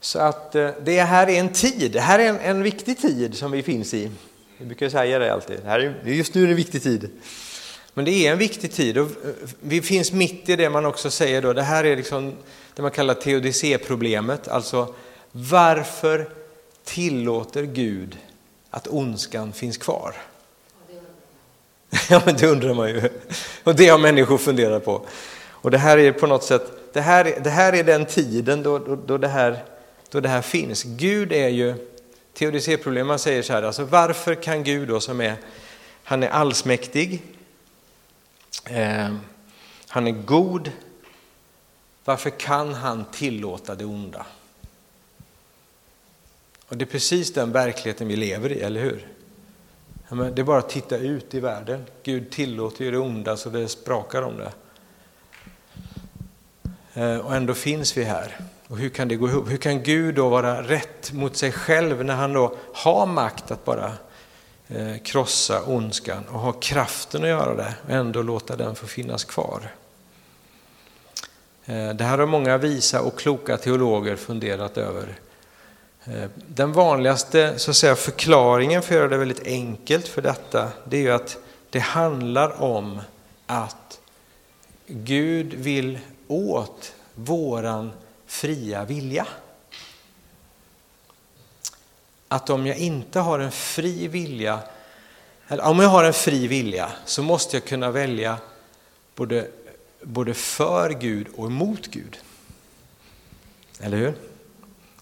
Så 0.00 0.18
att 0.18 0.54
eh, 0.54 0.70
det 0.82 1.02
här 1.02 1.28
är 1.28 1.40
en 1.40 1.52
tid, 1.52 1.92
det 1.92 2.00
här 2.00 2.18
är 2.18 2.28
en, 2.28 2.38
en 2.38 2.62
viktig 2.62 2.98
tid 2.98 3.34
som 3.34 3.50
vi 3.50 3.62
finns 3.62 3.94
i. 3.94 4.10
Vi 4.58 4.66
brukar 4.66 4.88
säga 4.88 5.18
det 5.18 5.32
alltid, 5.32 5.60
det 5.62 5.68
här 5.68 5.80
är, 5.80 6.10
just 6.10 6.34
nu 6.34 6.42
är 6.42 6.46
det 6.46 6.52
en 6.52 6.56
viktig 6.56 6.82
tid. 6.82 7.10
Men 7.94 8.04
det 8.04 8.10
är 8.10 8.32
en 8.32 8.38
viktig 8.38 8.72
tid 8.72 8.98
och 8.98 9.06
eh, 9.06 9.32
vi 9.60 9.82
finns 9.82 10.12
mitt 10.12 10.48
i 10.48 10.56
det 10.56 10.70
man 10.70 10.86
också 10.86 11.10
säger 11.10 11.42
då, 11.42 11.52
det 11.52 11.62
här 11.62 11.84
är 11.84 11.96
liksom 11.96 12.32
det 12.74 12.82
man 12.82 12.90
kallar 12.90 13.14
teodicéproblemet, 13.14 14.48
alltså 14.48 14.94
varför 15.32 16.28
tillåter 16.84 17.62
Gud 17.62 18.18
att 18.70 18.88
ondskan 18.88 19.52
finns 19.52 19.76
kvar? 19.76 20.16
Ja, 22.10 22.22
men 22.26 22.36
det 22.36 22.46
undrar 22.46 22.74
man 22.74 22.88
ju. 22.88 23.08
Och 23.64 23.74
det 23.74 23.88
har 23.88 23.98
människor 23.98 24.38
funderat 24.38 24.84
på. 24.84 25.06
Och 25.50 25.70
det 25.70 25.78
här 25.78 25.98
är 25.98 26.12
på 26.12 26.26
något 26.26 26.44
sätt, 26.44 26.72
det 26.92 27.00
här, 27.00 27.38
det 27.44 27.50
här 27.50 27.72
är 27.72 27.84
den 27.84 28.06
tiden 28.06 28.62
då, 28.62 28.78
då, 28.78 28.96
då, 28.96 29.18
det 29.18 29.28
här, 29.28 29.64
då 30.10 30.20
det 30.20 30.28
här 30.28 30.42
finns. 30.42 30.82
Gud 30.82 31.32
är 31.32 31.48
ju, 31.48 31.74
teodicéproblem, 32.34 33.06
man 33.06 33.18
säger 33.18 33.42
så 33.42 33.52
här, 33.52 33.62
alltså 33.62 33.84
varför 33.84 34.34
kan 34.34 34.64
Gud 34.64 34.88
då 34.88 35.00
som 35.00 35.20
är, 35.20 35.34
han 36.04 36.22
är 36.22 36.28
allsmäktig, 36.28 37.22
eh, 38.64 39.14
han 39.88 40.06
är 40.06 40.10
god, 40.10 40.72
varför 42.04 42.30
kan 42.30 42.74
han 42.74 43.04
tillåta 43.12 43.74
det 43.74 43.84
onda? 43.84 44.26
Och 46.66 46.76
det 46.76 46.84
är 46.84 46.86
precis 46.86 47.32
den 47.32 47.52
verkligheten 47.52 48.08
vi 48.08 48.16
lever 48.16 48.52
i, 48.52 48.60
eller 48.60 48.80
hur? 48.80 49.08
det 50.08 50.42
är 50.42 50.44
bara 50.44 50.58
att 50.58 50.68
titta 50.68 50.96
ut 50.96 51.34
i 51.34 51.40
världen. 51.40 51.84
Gud 52.02 52.30
tillåter 52.30 52.84
ju 52.84 52.90
det 52.90 52.98
onda 52.98 53.36
så 53.36 53.50
det 53.50 53.68
sprakar 53.68 54.22
om 54.22 54.36
det. 54.36 54.52
Ehm, 56.94 57.20
och 57.20 57.34
ändå 57.34 57.54
finns 57.54 57.96
vi 57.96 58.04
här. 58.04 58.36
Och 58.68 58.78
hur 58.78 58.88
kan 58.88 59.08
det 59.08 59.16
gå 59.16 59.28
ihop? 59.28 59.50
Hur 59.50 59.56
kan 59.56 59.82
Gud 59.82 60.14
då 60.14 60.28
vara 60.28 60.62
rätt 60.62 61.12
mot 61.12 61.36
sig 61.36 61.52
själv 61.52 62.04
när 62.04 62.14
han 62.14 62.32
då 62.32 62.56
har 62.74 63.06
makt 63.06 63.50
att 63.50 63.64
bara 63.64 63.92
Eh, 64.74 64.98
krossa 64.98 65.62
ondskan 65.66 66.24
och 66.28 66.40
ha 66.40 66.52
kraften 66.52 67.22
att 67.22 67.28
göra 67.28 67.54
det 67.54 67.74
och 67.84 67.90
ändå 67.90 68.22
låta 68.22 68.56
den 68.56 68.74
få 68.74 68.86
finnas 68.86 69.24
kvar? 69.24 69.60
Eh, 71.64 71.90
det 71.90 72.04
här 72.04 72.18
har 72.18 72.26
många 72.26 72.58
visa 72.58 73.00
och 73.00 73.18
kloka 73.18 73.56
teologer 73.56 74.16
funderat 74.16 74.78
över. 74.78 75.18
Eh, 76.04 76.30
den 76.34 76.72
vanligaste 76.72 77.58
så 77.58 77.70
att 77.70 77.76
säga, 77.76 77.96
förklaringen 77.96 78.82
för 78.82 78.94
att 78.94 78.98
göra 78.98 79.08
det 79.08 79.16
väldigt 79.16 79.46
enkelt 79.46 80.08
för 80.08 80.22
detta, 80.22 80.68
det 80.84 80.96
är 80.96 81.00
ju 81.00 81.10
att 81.10 81.36
det 81.70 81.78
handlar 81.78 82.62
om 82.62 83.00
att 83.46 84.00
Gud 84.86 85.54
vill 85.54 85.98
åt 86.28 86.94
våran 87.14 87.90
fria 88.26 88.84
vilja. 88.84 89.26
Att 92.32 92.50
om 92.50 92.66
jag 92.66 92.76
inte 92.76 93.20
har 93.20 93.38
en 93.38 93.52
fri 93.52 94.08
vilja, 94.08 94.58
eller 95.48 95.64
om 95.64 95.78
jag 95.78 95.88
har 95.88 96.04
en 96.04 96.12
fri 96.12 96.46
vilja 96.46 96.92
så 97.04 97.22
måste 97.22 97.56
jag 97.56 97.64
kunna 97.64 97.90
välja 97.90 98.38
både 99.14 99.48
både 100.02 100.34
för 100.34 100.90
Gud 100.90 101.26
och 101.36 101.46
emot 101.46 101.86
Gud. 101.86 102.18
Eller 103.80 103.96
hur? 103.96 104.14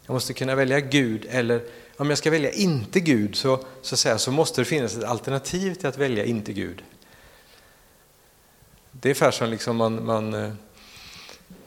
Jag 0.07 0.15
måste 0.15 0.33
kunna 0.33 0.55
välja 0.55 0.81
Gud 0.81 1.27
eller 1.31 1.63
om 1.97 2.09
jag 2.09 2.19
ska 2.19 2.31
välja 2.31 2.51
inte 2.51 3.01
Gud 3.01 3.37
så, 3.37 3.65
så, 3.83 3.97
säga, 3.97 4.19
så 4.19 4.31
måste 4.31 4.61
det 4.61 4.65
finnas 4.65 4.97
ett 4.97 5.05
alternativ 5.05 5.75
till 5.75 5.87
att 5.87 5.99
välja 5.99 6.25
inte 6.25 6.53
Gud. 6.53 6.83
Det 8.93 9.09
är 9.09 9.11
ungefär 9.11 9.31
som 9.31 9.51
liksom 9.51 9.77
man, 9.77 10.05
man, 10.05 10.35
eh, 10.35 10.53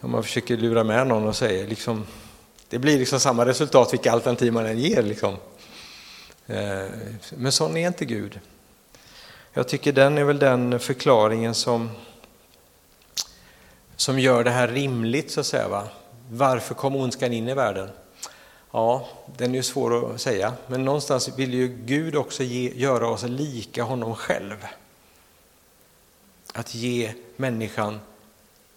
om 0.01 0.11
man 0.11 0.23
försöker 0.23 0.57
lura 0.57 0.83
med 0.83 1.07
någon 1.07 1.27
och 1.27 1.35
säger 1.35 1.67
liksom, 1.67 2.05
det 2.69 2.79
blir 2.79 2.99
liksom 2.99 3.19
samma 3.19 3.45
resultat 3.45 3.93
vilka 3.93 4.11
alternativ 4.11 4.53
man 4.53 4.65
än 4.65 4.79
ger. 4.79 5.03
Liksom. 5.03 5.35
Eh, 6.47 6.85
men 7.29 7.51
sån 7.51 7.77
är 7.77 7.87
inte 7.87 8.05
Gud. 8.05 8.39
Jag 9.53 9.67
tycker 9.67 9.91
den 9.91 10.17
är 10.17 10.23
väl 10.23 10.39
den 10.39 10.79
förklaringen 10.79 11.55
som 11.55 11.89
som 13.95 14.19
gör 14.19 14.43
det 14.43 14.51
här 14.51 14.67
rimligt 14.67 15.31
så 15.31 15.39
att 15.39 15.45
säga. 15.45 15.67
Va? 15.67 15.87
Varför 16.29 16.75
kom 16.75 16.95
ondskan 16.95 17.33
in 17.33 17.49
i 17.49 17.53
världen? 17.53 17.89
Ja, 18.71 19.07
den 19.37 19.51
är 19.51 19.55
ju 19.55 19.63
svår 19.63 20.13
att 20.13 20.21
säga, 20.21 20.53
men 20.67 20.85
någonstans 20.85 21.29
vill 21.37 21.53
ju 21.53 21.67
Gud 21.67 22.15
också 22.15 22.43
ge, 22.43 22.71
göra 22.75 23.07
oss 23.07 23.23
lika 23.23 23.83
honom 23.83 24.15
själv. 24.15 24.67
Att 26.53 26.75
ge 26.75 27.13
människan 27.35 27.99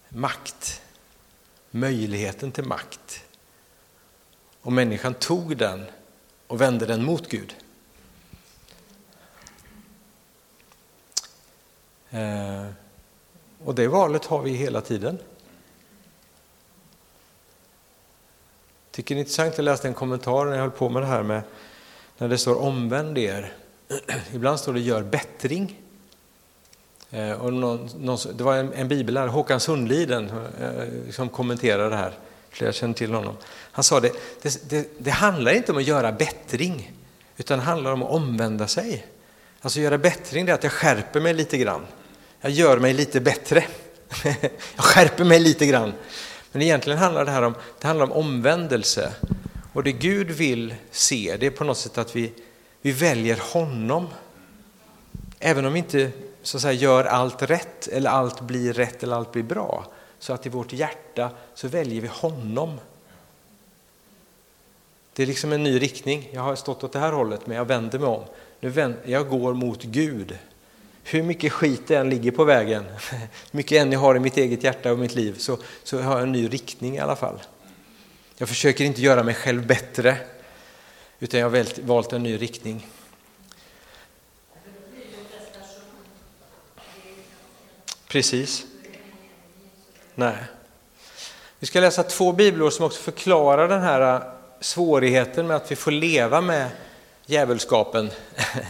makt, 0.09 0.83
möjligheten 1.71 2.53
till 2.53 2.65
makt. 2.65 3.25
Och 4.63 4.73
människan 4.73 5.15
tog 5.15 5.57
den 5.57 5.87
och 6.47 6.61
vände 6.61 6.87
den 6.87 7.05
mot 7.05 7.29
Gud. 7.29 7.55
Eh, 12.11 12.67
och 13.65 13.75
det 13.75 13.89
valet 13.89 14.25
har 14.25 14.43
vi 14.43 14.51
hela 14.51 14.81
tiden. 14.81 15.19
Tycker 18.91 19.15
det 19.15 19.19
är 19.19 19.21
intressant, 19.21 19.57
jag 19.57 19.65
läste 19.65 19.89
en 19.89 19.95
kommentar 19.95 20.45
när 20.45 20.53
jag 20.53 20.61
höll 20.61 20.71
på 20.71 20.89
med 20.89 21.03
det 21.03 21.07
här 21.07 21.23
med 21.23 21.43
när 22.19 22.29
det 22.29 22.39
står 22.39 22.63
omvänd 22.63 23.19
er. 23.19 23.53
Ibland 24.33 24.61
står 24.61 24.73
det 24.73 24.81
gör 24.81 25.03
bättring. 25.03 25.81
Eh, 27.11 27.33
och 27.33 27.53
någon, 27.53 27.89
någon, 27.99 28.19
det 28.35 28.45
var 28.45 28.57
en, 28.57 28.73
en 28.73 28.89
bibellärare, 28.89 29.31
Håkan 29.31 29.61
Sundliden, 29.61 30.31
eh, 30.61 31.13
som 31.13 31.29
kommenterade 31.29 31.89
det 31.91 31.97
här. 31.97 32.13
Flera 32.57 32.73
känner 32.73 32.95
till 32.95 33.15
honom. 33.15 33.37
Han 33.73 33.85
sa 33.85 34.01
det, 34.01 34.13
det, 34.43 34.71
det, 34.71 34.89
det 34.99 35.11
handlar 35.11 35.53
inte 35.53 35.73
om 35.73 35.79
att 35.79 35.85
göra 35.85 36.13
bättring, 36.13 36.93
utan 37.37 37.59
det 37.59 37.65
handlar 37.65 37.93
om 37.93 38.03
att 38.03 38.11
omvända 38.11 38.67
sig. 38.67 39.07
Alltså 39.61 39.81
göra 39.81 39.99
bättring, 39.99 40.47
det 40.47 40.53
är 40.53 40.55
att 40.55 40.63
jag 40.63 40.73
skärper 40.73 41.21
mig 41.21 41.35
lite 41.35 41.59
grann 41.59 41.87
jag 42.47 42.51
gör 42.55 42.79
mig 42.79 42.93
lite 42.93 43.21
bättre. 43.21 43.65
jag 44.77 44.85
skärper 44.85 45.25
mig 45.25 45.41
lite 45.41 45.67
grann. 45.67 45.93
Men 46.53 46.63
egentligen 46.63 46.99
handlar 46.99 47.25
det 47.25 47.31
här 47.31 47.43
om, 47.43 47.55
det 47.81 47.87
handlar 47.87 48.07
om 48.07 48.13
omvändelse. 48.13 49.13
Och 49.73 49.83
det 49.83 49.93
Gud 49.93 50.31
vill 50.31 50.75
se, 50.91 51.37
det 51.41 51.47
är 51.47 51.51
på 51.51 51.65
något 51.65 51.79
sätt 51.79 51.99
att 51.99 52.17
vi, 52.17 52.33
vi 52.83 52.93
väljer 52.93 53.39
honom. 53.53 54.09
Även 55.39 55.65
om 55.65 55.73
vi 55.73 55.79
inte 55.79 56.11
så 56.43 56.57
att 56.57 56.63
säga, 56.63 56.73
gör 56.73 57.05
allt 57.05 57.43
rätt, 57.43 57.89
eller 57.89 58.11
allt 58.11 58.41
blir 58.41 58.73
rätt 58.73 59.03
eller 59.03 59.17
allt 59.17 59.33
blir 59.33 59.43
bra. 59.43 59.93
Så 60.27 60.33
att 60.33 60.47
i 60.47 60.49
vårt 60.49 60.73
hjärta 60.73 61.31
så 61.55 61.69
väljer 61.69 62.01
vi 62.01 62.09
honom. 62.09 62.81
Det 65.13 65.23
är 65.23 65.27
liksom 65.27 65.53
en 65.53 65.63
ny 65.63 65.79
riktning. 65.79 66.29
Jag 66.33 66.43
har 66.43 66.57
stått 66.57 66.85
åt 66.85 66.93
det 66.93 66.99
här 66.99 67.13
hållet 67.13 67.47
men 67.47 67.57
jag 67.57 67.65
vänder 67.65 67.99
mig 67.99 68.09
om. 68.09 68.25
Nu 68.61 68.69
vänder, 68.69 69.01
jag 69.05 69.29
går 69.29 69.55
mot 69.55 69.83
Gud. 69.83 70.39
Hur 71.05 71.23
mycket 71.23 71.53
skit 71.53 71.83
det 71.87 71.97
än 71.97 72.11
ligger 72.11 72.31
på 72.31 72.45
vägen, 72.45 72.85
hur 72.85 73.19
mycket 73.51 73.83
än 73.83 73.93
jag 73.93 74.01
har 74.01 74.17
i 74.17 74.19
mitt 74.19 74.37
eget 74.37 74.63
hjärta 74.63 74.93
och 74.93 74.99
mitt 74.99 75.15
liv, 75.15 75.39
så, 75.39 75.59
så 75.83 76.01
har 76.01 76.13
jag 76.13 76.23
en 76.23 76.33
ny 76.33 76.49
riktning 76.49 76.97
i 76.97 76.99
alla 76.99 77.17
fall. 77.17 77.43
Jag 78.37 78.49
försöker 78.49 78.85
inte 78.85 79.01
göra 79.03 79.23
mig 79.23 79.35
själv 79.35 79.67
bättre, 79.67 80.19
utan 81.19 81.41
jag 81.41 81.51
har 81.51 81.83
valt 81.83 82.13
en 82.13 82.23
ny 82.23 82.37
riktning. 82.37 82.87
Precis. 88.09 88.67
Nej. 90.19 90.37
Vi 91.59 91.67
ska 91.67 91.81
läsa 91.81 92.03
två 92.03 92.33
bibelord 92.33 92.73
som 92.73 92.87
också 92.87 93.03
förklarar 93.03 93.69
den 93.69 93.83
här 93.83 94.15
äh, 94.15 94.23
svårigheten 94.61 95.47
med 95.47 95.57
att 95.57 95.73
vi 95.73 95.77
får 95.77 95.91
leva 95.91 96.41
med 96.41 96.71
djävulskapen. 97.27 98.11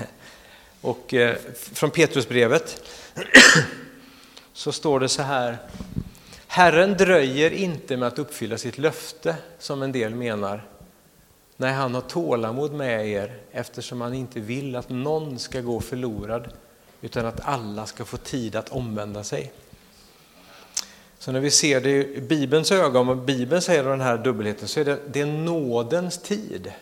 Och 0.81 1.15
eh, 1.15 1.37
från 1.55 1.91
Petrusbrevet 1.91 2.83
så 4.53 4.73
står 4.73 5.01
det 5.01 5.09
så 5.09 5.23
här. 5.23 5.59
Herren 6.47 6.97
dröjer 6.97 7.51
inte 7.51 7.97
med 7.97 8.09
att 8.09 8.19
uppfylla 8.19 8.59
sitt 8.59 8.79
löfte 8.79 9.37
som 9.59 9.83
en 9.83 9.93
del 9.93 10.15
menar. 10.15 10.69
Nej, 11.57 11.73
han 11.73 11.95
har 11.95 12.01
tålamod 12.01 12.73
med 12.73 13.09
er 13.09 13.39
eftersom 13.53 14.01
han 14.01 14.15
inte 14.15 14.41
vill 14.41 14.77
att 14.77 14.89
någon 14.89 15.39
ska 15.39 15.61
gå 15.61 15.81
förlorad 15.81 16.53
utan 17.01 17.27
att 17.27 17.41
alla 17.45 17.87
ska 17.87 18.05
få 18.05 18.17
tid 18.17 18.57
att 18.57 18.69
omvända 18.69 19.25
sig. 19.25 19.53
Så 21.19 21.33
när 21.33 21.41
vi 21.41 21.51
ser 21.51 21.81
det 21.81 21.91
i 21.91 22.21
Bibelns 22.21 22.73
ögon, 22.73 23.09
och 23.09 23.17
Bibeln 23.17 23.63
säger 23.63 23.85
den 23.85 24.01
här 24.01 24.19
dubbelheten, 24.19 24.69
så 24.69 24.81
är 24.81 24.85
det, 24.85 24.99
det 25.13 25.21
är 25.21 25.27
nådens 25.27 26.19
tid. 26.19 26.73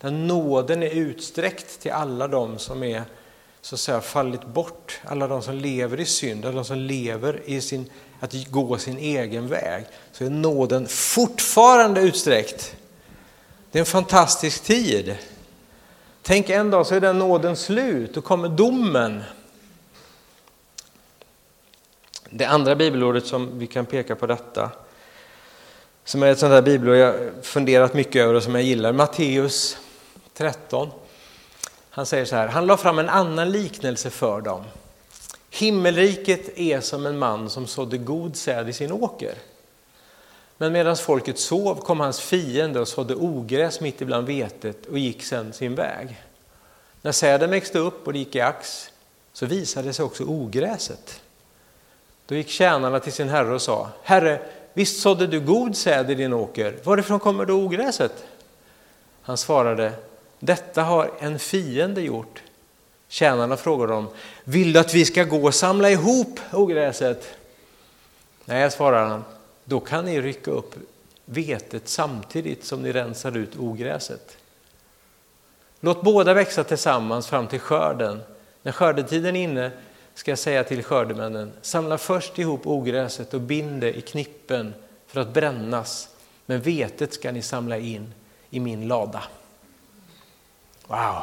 Där 0.00 0.10
nåden 0.10 0.82
är 0.82 0.90
utsträckt 0.90 1.80
till 1.80 1.92
alla 1.92 2.28
de 2.28 2.58
som 2.58 2.82
är 2.82 3.02
så 3.60 3.74
att 3.74 3.80
säga 3.80 4.00
fallit 4.00 4.46
bort, 4.46 5.00
alla 5.04 5.28
de 5.28 5.42
som 5.42 5.54
lever 5.54 6.00
i 6.00 6.04
synd, 6.04 6.44
alla 6.44 6.54
de 6.54 6.64
som 6.64 6.78
lever 6.78 7.40
i 7.44 7.60
sin, 7.60 7.90
att 8.20 8.50
gå 8.50 8.78
sin 8.78 8.98
egen 8.98 9.48
väg, 9.48 9.84
så 10.12 10.24
är 10.24 10.30
nåden 10.30 10.86
fortfarande 10.88 12.00
utsträckt. 12.00 12.76
Det 13.70 13.78
är 13.78 13.80
en 13.80 13.86
fantastisk 13.86 14.64
tid. 14.64 15.16
Tänk 16.22 16.50
en 16.50 16.70
dag 16.70 16.86
så 16.86 16.94
är 16.94 17.00
den 17.00 17.18
nåden 17.18 17.56
slut, 17.56 18.16
och 18.16 18.24
kommer 18.24 18.48
domen. 18.48 19.22
Det 22.36 22.44
andra 22.44 22.74
bibelordet 22.74 23.26
som 23.26 23.58
vi 23.58 23.66
kan 23.66 23.86
peka 23.86 24.16
på 24.16 24.26
detta, 24.26 24.70
som 26.04 26.22
är 26.22 26.26
ett 26.26 26.38
sånt 26.38 26.50
där 26.50 26.62
bibelord 26.62 26.96
jag 26.96 27.14
funderat 27.42 27.94
mycket 27.94 28.22
över 28.22 28.34
och 28.34 28.42
som 28.42 28.54
jag 28.54 28.64
gillar, 28.64 28.92
Matteus 28.92 29.76
13. 30.32 30.90
Han 31.90 32.06
säger 32.06 32.24
så 32.24 32.36
här, 32.36 32.48
han 32.48 32.66
la 32.66 32.76
fram 32.76 32.98
en 32.98 33.08
annan 33.08 33.52
liknelse 33.52 34.10
för 34.10 34.40
dem. 34.40 34.64
Himmelriket 35.50 36.58
är 36.58 36.80
som 36.80 37.06
en 37.06 37.18
man 37.18 37.50
som 37.50 37.66
sådde 37.66 37.98
god 37.98 38.36
säd 38.36 38.68
i 38.68 38.72
sin 38.72 38.92
åker. 38.92 39.34
Men 40.56 40.72
medan 40.72 40.96
folket 40.96 41.38
sov 41.38 41.74
kom 41.74 42.00
hans 42.00 42.20
fiende 42.20 42.80
och 42.80 42.88
sådde 42.88 43.14
ogräs 43.14 43.80
mitt 43.80 44.00
ibland 44.00 44.26
vetet 44.26 44.86
och 44.86 44.98
gick 44.98 45.22
sedan 45.22 45.52
sin 45.52 45.74
väg. 45.74 46.22
När 47.02 47.12
säden 47.12 47.50
växte 47.50 47.78
upp 47.78 48.06
och 48.06 48.12
det 48.12 48.18
gick 48.18 48.36
i 48.36 48.40
ax 48.40 48.90
så 49.32 49.46
visade 49.46 49.92
sig 49.92 50.04
också 50.04 50.24
ogräset. 50.24 51.20
Då 52.26 52.34
gick 52.34 52.48
tjänarna 52.48 53.00
till 53.00 53.12
sin 53.12 53.28
herre 53.28 53.54
och 53.54 53.62
sa, 53.62 53.88
Herre, 54.02 54.40
visst 54.72 55.00
sådde 55.00 55.26
du 55.26 55.40
god 55.40 55.76
säd 55.76 56.10
i 56.10 56.14
din 56.14 56.32
åker, 56.32 56.76
varifrån 56.84 57.20
kommer 57.20 57.44
då 57.44 57.54
ogräset? 57.54 58.24
Han 59.22 59.36
svarade, 59.36 59.92
detta 60.38 60.82
har 60.82 61.10
en 61.18 61.38
fiende 61.38 62.00
gjort. 62.00 62.42
Tjänarna 63.08 63.56
frågade 63.56 63.92
dem, 63.92 64.08
vill 64.44 64.72
du 64.72 64.80
att 64.80 64.94
vi 64.94 65.04
ska 65.04 65.24
gå 65.24 65.44
och 65.46 65.54
samla 65.54 65.90
ihop 65.90 66.40
ogräset? 66.52 67.34
Nej, 68.44 68.70
svarade 68.70 69.08
han, 69.08 69.24
då 69.64 69.80
kan 69.80 70.04
ni 70.04 70.20
rycka 70.20 70.50
upp 70.50 70.74
vetet 71.24 71.88
samtidigt 71.88 72.64
som 72.64 72.82
ni 72.82 72.92
rensar 72.92 73.36
ut 73.36 73.56
ogräset. 73.58 74.36
Låt 75.80 76.02
båda 76.02 76.34
växa 76.34 76.64
tillsammans 76.64 77.26
fram 77.26 77.46
till 77.46 77.60
skörden. 77.60 78.22
När 78.62 78.72
skördetiden 78.72 79.36
är 79.36 79.40
inne 79.40 79.70
ska 80.14 80.30
jag 80.30 80.38
säga 80.38 80.64
till 80.64 80.82
skördemännen, 80.82 81.52
samla 81.62 81.98
först 81.98 82.38
ihop 82.38 82.66
ogräset 82.66 83.34
och 83.34 83.40
bind 83.40 83.80
det 83.80 83.96
i 83.96 84.00
knippen 84.00 84.74
för 85.06 85.20
att 85.20 85.34
brännas, 85.34 86.08
men 86.46 86.60
vetet 86.60 87.14
ska 87.14 87.32
ni 87.32 87.42
samla 87.42 87.78
in 87.78 88.14
i 88.50 88.60
min 88.60 88.88
lada. 88.88 89.22
Wow! 90.86 91.22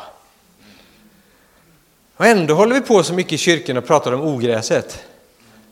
Och 2.16 2.26
ändå 2.26 2.54
håller 2.54 2.76
vi 2.76 2.82
på 2.82 3.04
så 3.04 3.14
mycket 3.14 3.34
i 3.34 3.38
kyrkan 3.38 3.78
och 3.78 3.86
pratar 3.86 4.12
om 4.12 4.22
ogräset. 4.22 5.04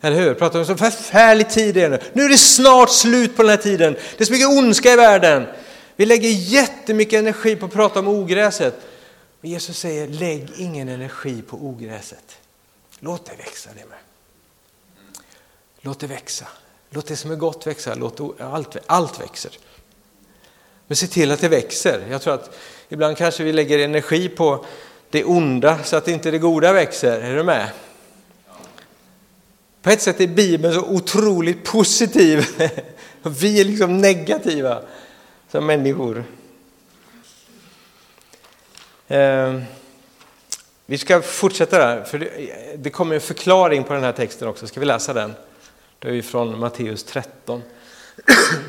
Eller 0.01 0.17
hur? 0.17 0.33
Pratar 0.33 0.59
om 0.59 0.65
så 0.65 0.75
förfärlig 0.75 1.49
tid 1.49 1.77
är 1.77 1.89
nu. 1.89 1.99
Nu 2.13 2.23
är 2.23 2.29
det 2.29 2.37
snart 2.37 2.89
slut 2.89 3.35
på 3.35 3.43
den 3.43 3.49
här 3.49 3.57
tiden. 3.57 3.93
Det 3.93 4.23
är 4.23 4.25
så 4.25 4.31
mycket 4.31 4.47
ondska 4.47 4.91
i 4.91 4.95
världen. 4.95 5.45
Vi 5.95 6.05
lägger 6.05 6.29
jättemycket 6.29 7.19
energi 7.19 7.55
på 7.55 7.65
att 7.65 7.73
prata 7.73 7.99
om 7.99 8.07
ogräset. 8.07 8.75
Men 9.41 9.51
Jesus 9.51 9.79
säger, 9.79 10.07
lägg 10.07 10.47
ingen 10.57 10.89
energi 10.89 11.41
på 11.41 11.57
ogräset. 11.57 12.38
Låt 12.99 13.25
det 13.25 13.35
växa 13.35 13.69
det 13.75 13.85
med. 13.85 13.97
Låt 15.81 15.99
det 15.99 16.07
växa. 16.07 16.47
Låt 16.89 17.07
det 17.07 17.15
som 17.15 17.31
är 17.31 17.35
gott 17.35 17.67
växa. 17.67 17.95
Låt 17.95 18.41
allt, 18.41 18.77
allt 18.85 19.21
växer. 19.21 19.57
Men 20.87 20.95
se 20.95 21.07
till 21.07 21.31
att 21.31 21.41
det 21.41 21.47
växer. 21.47 22.07
Jag 22.09 22.21
tror 22.21 22.33
att 22.33 22.57
ibland 22.89 23.17
kanske 23.17 23.43
vi 23.43 23.53
lägger 23.53 23.79
energi 23.79 24.29
på 24.29 24.65
det 25.09 25.23
onda 25.23 25.83
så 25.83 25.95
att 25.95 26.07
inte 26.07 26.31
det 26.31 26.37
goda 26.37 26.73
växer. 26.73 27.21
Är 27.21 27.35
du 27.35 27.43
med? 27.43 27.69
På 29.81 29.89
ett 29.89 30.01
sätt 30.01 30.21
är 30.21 30.27
Bibeln 30.27 30.73
så 30.73 30.81
otroligt 30.81 31.63
positiv. 31.63 32.45
Vi 33.21 33.61
är 33.61 33.65
liksom 33.65 33.97
negativa 33.97 34.81
som 35.51 35.65
människor. 35.65 36.23
Ehm. 39.07 39.63
Vi 40.89 40.97
ska 40.97 41.21
fortsätta 41.21 41.77
där, 41.77 42.03
för 42.03 42.29
det 42.77 42.89
kommer 42.89 43.15
en 43.15 43.21
förklaring 43.21 43.83
på 43.83 43.93
den 43.93 44.03
här 44.03 44.11
texten 44.11 44.47
också. 44.47 44.67
Ska 44.67 44.79
vi 44.79 44.85
läsa 44.85 45.13
den? 45.13 45.33
Det 45.99 46.09
är 46.17 46.21
från 46.21 46.59
Matteus 46.59 47.03
13, 47.03 47.63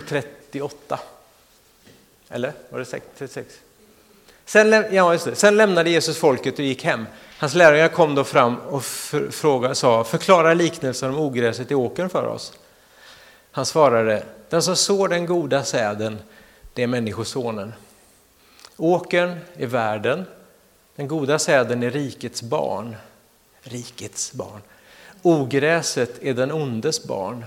38. 0.08 1.00
Eller 2.28 2.52
var 2.68 2.78
det 2.78 2.84
36? 2.84 3.54
Sen, 4.44 4.84
ja, 4.90 5.12
just 5.12 5.24
det. 5.24 5.34
Sen 5.34 5.56
lämnade 5.56 5.90
Jesus 5.90 6.18
folket 6.18 6.54
och 6.54 6.64
gick 6.64 6.84
hem. 6.84 7.06
Hans 7.38 7.54
lärjungar 7.54 7.88
kom 7.88 8.14
då 8.14 8.24
fram 8.24 8.56
och 8.56 8.84
frågade, 9.30 9.74
sa, 9.74 10.04
förklara 10.04 10.54
liknelsen 10.54 11.10
om 11.10 11.20
ogräset 11.20 11.70
i 11.70 11.74
åkern 11.74 12.10
för 12.10 12.26
oss. 12.26 12.52
Han 13.50 13.66
svarade, 13.66 14.22
den 14.48 14.62
som 14.62 14.76
sår 14.76 15.08
den 15.08 15.26
goda 15.26 15.64
säden, 15.64 16.18
det 16.74 16.82
är 16.82 16.86
Människosonen. 16.86 17.72
Åkern 18.76 19.38
är 19.56 19.66
världen, 19.66 20.24
den 21.00 21.08
goda 21.08 21.38
säden 21.38 21.82
är 21.82 21.90
rikets 21.90 22.42
barn. 22.42 22.96
Rikets 23.62 24.32
barn. 24.32 24.60
Ogräset 25.22 26.22
är 26.22 26.34
den 26.34 26.52
ondes 26.52 27.04
barn. 27.04 27.44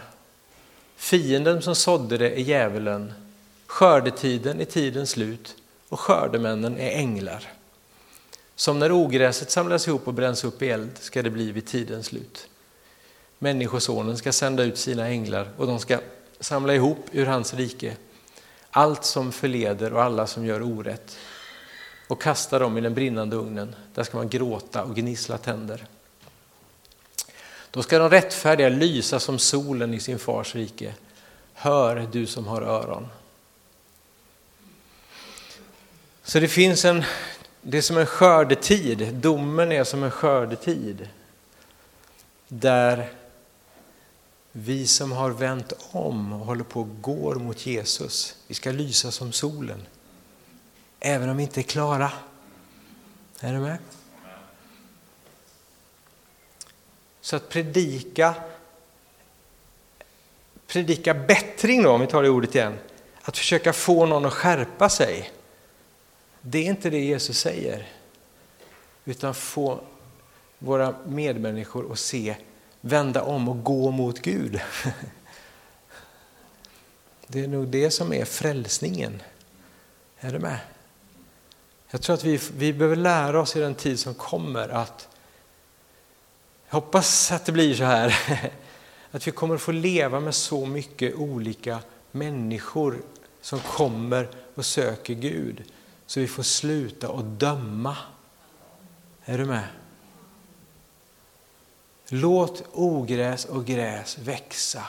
Fienden 0.96 1.62
som 1.62 1.76
sådde 1.76 2.18
det 2.18 2.30
är 2.30 2.44
djävulen. 2.44 3.13
Skördetiden 3.68 4.62
är 4.62 4.66
tidens 4.66 5.10
slut 5.10 5.56
och 5.89 6.00
skördemännen 6.00 6.78
är 6.78 6.92
änglar. 6.92 7.52
Som 8.56 8.80
när 8.80 8.92
ogräset 8.92 9.52
samlas 9.52 9.88
ihop 9.88 10.08
och 10.08 10.13
bränns 10.13 10.44
upp 10.44 10.62
i 10.62 10.70
eld 10.70 10.98
ska 11.00 11.22
det 11.22 11.30
bli 11.30 11.52
vid 11.52 11.68
tidens 11.68 12.06
slut. 12.06 12.48
Människosonen 13.39 14.18
ska 14.18 14.32
sända 14.32 14.63
ut 14.63 14.78
sina 14.78 15.08
änglar 15.08 15.50
och 15.58 15.68
de 15.68 15.80
ska 15.80 16.00
samla 16.39 16.76
ihop 16.76 17.06
ur 17.12 17.26
hans 17.26 17.54
rike 17.54 17.96
allt 18.70 19.06
som 19.06 19.32
förleder 19.32 19.94
och 19.94 20.04
alla 20.04 20.28
som 20.28 20.46
gör 20.46 20.62
orätt 20.62 21.18
och 22.08 22.22
kasta 22.22 22.60
dem 22.60 22.78
i 22.78 22.82
den 22.82 22.94
brinnande 22.94 23.36
ugnen. 23.36 23.76
Där 23.94 24.04
ska 24.04 24.18
man 24.18 24.30
gråta 24.30 24.84
och 24.84 24.96
gnissla 24.96 25.38
tänder. 25.38 25.86
Då 27.72 27.84
ska 27.84 28.00
de 28.00 28.10
rättfärdiga 28.10 28.70
lysa 28.70 29.20
som 29.20 29.39
solen 29.39 29.94
i 29.94 30.00
sin 30.00 30.20
fars 30.20 30.56
rike. 30.56 30.94
Hör 31.54 32.08
du 32.12 32.26
som 32.26 32.48
har 32.48 32.62
öron. 32.62 33.08
Så 36.24 36.39
det 36.39 36.48
finns 36.48 36.86
en, 36.86 37.04
det 37.62 37.78
är 37.78 37.82
som 37.82 37.98
en 37.98 38.06
skördetid, 38.06 39.13
domen 39.13 39.72
är 39.72 39.84
som 39.84 40.04
en 40.04 40.12
skördetid. 40.12 41.10
Där 42.48 43.13
vi 44.52 44.88
som 44.88 45.12
har 45.12 45.30
vänt 45.30 45.74
om 45.92 46.34
och 46.34 46.46
håller 46.46 46.63
på 46.63 46.82
och 46.82 47.02
går 47.02 47.36
mot 47.36 47.66
Jesus, 47.66 48.36
vi 48.48 48.56
ska 48.56 48.72
lysa 48.72 49.12
som 49.12 49.32
solen 49.32 49.86
även 51.06 51.30
om 51.30 51.38
vi 51.38 51.44
inte 51.44 51.60
är 51.60 51.63
klara. 51.63 52.12
Är 53.39 53.54
du 53.54 53.60
med? 53.60 53.78
Så 57.22 57.36
att 57.36 57.50
predika, 57.50 58.36
predika 60.68 61.13
bättring 61.13 61.84
då, 61.84 61.92
om 61.92 62.02
vi 62.02 62.08
tar 62.08 62.24
det 62.24 62.30
ordet 62.30 62.56
igen, 62.56 62.80
att 63.22 63.38
försöka 63.38 63.74
få 63.74 64.06
någon 64.06 64.26
att 64.26 64.34
skärpa 64.34 64.89
sig. 64.89 65.32
Det 66.42 66.58
är 66.58 66.63
inte 66.66 66.89
det 66.89 67.00
Jesus 67.00 67.39
säger. 67.39 67.88
Utan 69.06 69.36
få 69.36 69.80
våra 70.60 70.96
medmänniskor 71.06 71.92
att 71.92 72.00
se, 72.00 72.36
vända 72.82 73.22
om 73.22 73.50
och 73.50 73.63
gå 73.63 73.92
mot 73.92 74.20
Gud. 74.20 74.62
Det 77.28 77.44
är 77.44 77.48
nog 77.48 77.68
det 77.68 77.92
som 77.92 78.13
är 78.13 78.26
frälsningen. 78.26 79.22
Är 80.20 80.32
du 80.32 80.39
med? 80.39 80.60
Jag 81.93 82.01
tror 82.01 82.13
att 82.13 82.23
vi, 82.23 82.39
vi 82.58 82.73
behöver 82.73 82.95
lära 82.95 83.41
oss 83.41 83.56
i 83.56 83.60
den 83.60 83.75
tid 83.75 83.99
som 83.99 84.13
kommer 84.13 84.69
att 84.69 85.08
jag 86.67 86.73
hoppas 86.73 87.32
att 87.32 87.45
det 87.45 87.51
blir 87.51 87.75
så 87.75 87.84
här 87.84 88.15
att 89.12 89.27
vi 89.27 89.32
kommer 89.32 89.56
att 89.56 89.62
få 89.62 89.71
leva 89.71 90.19
med 90.19 90.36
så 90.36 90.65
mycket 90.65 91.15
olika 91.15 91.79
människor 92.12 93.01
som 93.41 93.60
kommer 93.60 94.29
och 94.56 94.65
söker 94.65 95.13
Gud 95.13 95.63
så 96.06 96.19
vi 96.19 96.27
får 96.27 96.43
sluta 96.43 97.10
att 97.10 97.25
döma. 97.25 97.97
Är 99.25 99.38
du 99.38 99.45
med? 99.45 99.67
Låt 102.08 102.63
ogräs 102.71 103.45
och 103.45 103.65
gräs 103.65 104.17
växa. 104.17 104.84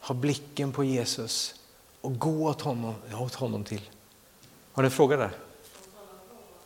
Ha 0.00 0.14
blicken 0.14 0.72
på 0.72 0.84
Jesus 0.84 1.54
och 2.00 2.18
gå 2.18 2.46
åt 2.46 2.60
honom, 2.60 2.94
åt 3.14 3.34
honom 3.34 3.64
till. 3.64 3.90
Har 4.80 4.82
du 4.82 4.86
en 4.86 4.90
fråga 4.90 5.16
där? 5.16 5.30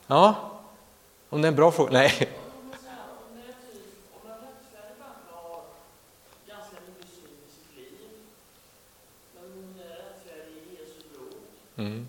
Ja? 0.06 0.50
Om 1.28 1.42
det 1.42 1.48
är 1.48 1.50
en 1.50 1.56
bra 1.56 1.70
fråga? 1.72 1.92
Nej. 1.92 2.28
Mm. 11.76 12.08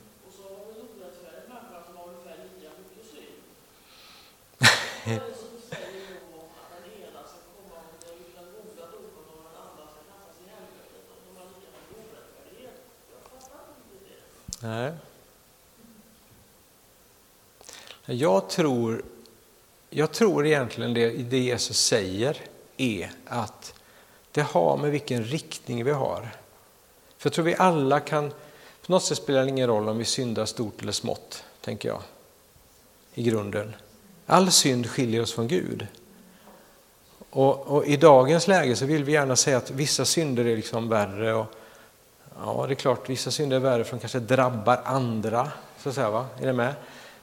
Nej. 14.62 14.94
Jag 18.06 18.50
tror, 18.50 19.04
jag 19.90 20.12
tror 20.12 20.46
egentligen 20.46 20.94
det, 20.94 21.10
det 21.10 21.40
Jesus 21.40 21.80
säger 21.80 22.38
är 22.78 23.12
att 23.26 23.74
det 24.32 24.42
har 24.42 24.78
med 24.78 24.92
vilken 24.92 25.24
riktning 25.24 25.84
vi 25.84 25.92
har. 25.92 26.20
För 27.18 27.30
jag 27.30 27.34
tror 27.34 27.46
vi 27.46 27.56
alla 27.56 28.00
kan 28.00 28.30
på 28.86 28.92
något 28.92 29.04
sätt 29.04 29.18
spelar 29.18 29.44
det 29.44 29.50
ingen 29.50 29.68
roll 29.68 29.90
om 29.90 29.98
vi 29.98 30.06
syndar 30.06 30.46
stort 30.46 30.82
eller 30.82 30.92
smått, 30.92 31.44
tänker 31.62 31.90
jag. 31.90 32.02
I 33.14 33.24
grunden. 33.24 33.76
All 34.26 34.52
synd 34.52 34.90
skiljer 34.90 35.22
oss 35.22 35.34
från 35.34 35.48
Gud. 35.48 35.88
Och, 37.30 37.68
och, 37.68 37.86
I 37.86 37.98
dagens 37.98 38.48
läge 38.48 38.76
så 38.76 38.86
vill 38.86 39.04
vi 39.04 39.12
gärna 39.12 39.36
säga 39.36 39.58
att 39.58 39.72
vissa 39.72 40.06
synder 40.06 40.46
är 40.46 40.56
liksom 40.56 40.90
värre. 40.90 41.34
Och, 41.34 41.46
ja, 42.40 42.66
det 42.68 42.74
är 42.74 42.76
klart, 42.76 43.10
vissa 43.10 43.32
synder 43.32 43.56
är 43.56 43.62
värre 43.62 43.84
för 43.84 43.92
de 43.92 44.00
kanske 44.00 44.20
drabbar 44.20 44.82
andra. 44.86 45.52
Så 45.80 45.90
att 45.90 45.96
säga, 45.96 46.10
va? 46.10 46.26
Är 46.42 46.46
det 46.46 46.54
med? 46.54 46.74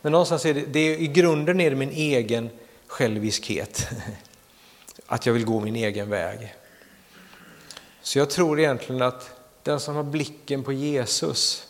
Men 0.03 0.13
någonstans 0.13 0.47
är 0.47 0.55
det, 0.55 0.65
det 0.67 0.81
är, 0.81 0.97
i 0.97 1.07
grunden 1.07 1.61
är 1.61 1.71
det 1.71 1.77
min 1.77 1.91
egen 1.91 2.51
själviskhet. 2.87 3.89
Att 5.07 5.27
jag 5.27 5.33
vill 5.33 5.45
gå 5.45 5.61
min 5.61 5.77
egen 5.77 6.11
väg. 6.11 6.55
Så 8.03 8.19
jag 8.19 8.31
tror 8.31 8.61
egentligen 8.61 9.03
att 9.03 9.31
den 9.63 9.81
som 9.81 9.97
har 9.97 10.03
blicken 10.03 10.65
på 10.65 10.73
Jesus, 10.73 11.69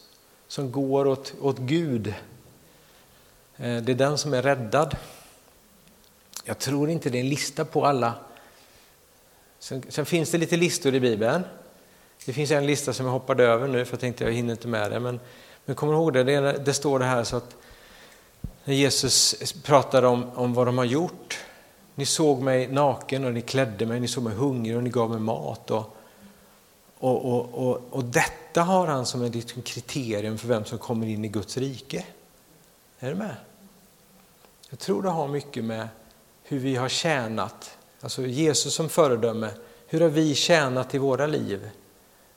som 0.48 0.72
går 0.72 1.06
åt, 1.06 1.34
åt 1.40 1.58
Gud, 1.58 2.14
eh, 3.56 3.76
det 3.76 3.92
är 3.92 3.96
den 3.96 4.18
som 4.18 4.34
är 4.34 4.42
räddad. 4.42 4.96
Jag 6.44 6.58
tror 6.58 6.90
inte 6.90 7.10
det 7.10 7.18
är 7.18 7.20
en 7.20 7.28
lista 7.28 7.64
på 7.64 7.86
alla. 7.86 8.14
Sen, 9.58 9.82
sen, 9.88 10.06
finns 10.06 10.30
det 10.30 10.38
lite 10.38 10.56
listor 10.56 10.94
i 10.94 11.00
Bibeln. 11.00 11.42
Det 12.24 12.32
finns 12.32 12.50
en 12.50 12.66
lista 12.66 12.92
som 12.92 13.06
jag 13.06 13.12
hoppade 13.12 13.44
över 13.44 13.68
nu 13.68 13.84
för 13.84 13.92
jag 13.92 14.00
tänkte 14.00 14.24
jag 14.24 14.32
hinner 14.32 14.52
inte 14.52 14.68
med 14.68 14.90
det. 14.90 15.00
Men, 15.00 15.20
men 15.64 15.76
kom 15.76 15.88
ihåg 15.88 16.12
det, 16.12 16.24
det, 16.24 16.52
det 16.52 16.74
står 16.74 16.98
det 16.98 17.04
här 17.04 17.24
så 17.24 17.36
att 17.36 17.56
när 18.64 18.74
Jesus 18.74 19.52
pratar 19.62 20.02
om, 20.02 20.30
om 20.34 20.54
vad 20.54 20.66
de 20.66 20.78
har 20.78 20.84
gjort. 20.84 21.38
Ni 21.94 22.06
såg 22.06 22.42
mig 22.42 22.68
naken 22.68 23.24
och 23.24 23.32
ni 23.32 23.40
klädde 23.40 23.86
mig, 23.86 24.00
ni 24.00 24.08
såg 24.08 24.24
mig 24.24 24.34
hungrig 24.34 24.76
och 24.76 24.82
ni 24.82 24.90
gav 24.90 25.10
mig 25.10 25.20
mat. 25.20 25.70
Och, 25.70 25.96
och, 26.98 27.24
och, 27.24 27.68
och, 27.68 27.82
och 27.90 28.04
detta 28.04 28.62
har 28.62 28.86
han 28.86 29.06
som 29.06 29.22
ett 29.22 29.34
liksom 29.34 29.62
kriterium 29.62 30.38
för 30.38 30.48
vem 30.48 30.64
som 30.64 30.78
kommer 30.78 31.06
in 31.06 31.24
i 31.24 31.28
Guds 31.28 31.56
rike. 31.56 32.04
Är 32.98 33.10
du 33.10 33.14
med? 33.14 33.36
Jag 34.70 34.78
tror 34.78 35.02
det 35.02 35.08
har 35.08 35.28
mycket 35.28 35.64
med 35.64 35.88
hur 36.42 36.58
vi 36.58 36.76
har 36.76 36.88
tjänat, 36.88 37.76
alltså 38.00 38.26
Jesus 38.26 38.74
som 38.74 38.88
föredöme. 38.88 39.50
Hur 39.86 40.00
har 40.00 40.08
vi 40.08 40.34
tjänat 40.34 40.94
i 40.94 40.98
våra 40.98 41.26
liv? 41.26 41.70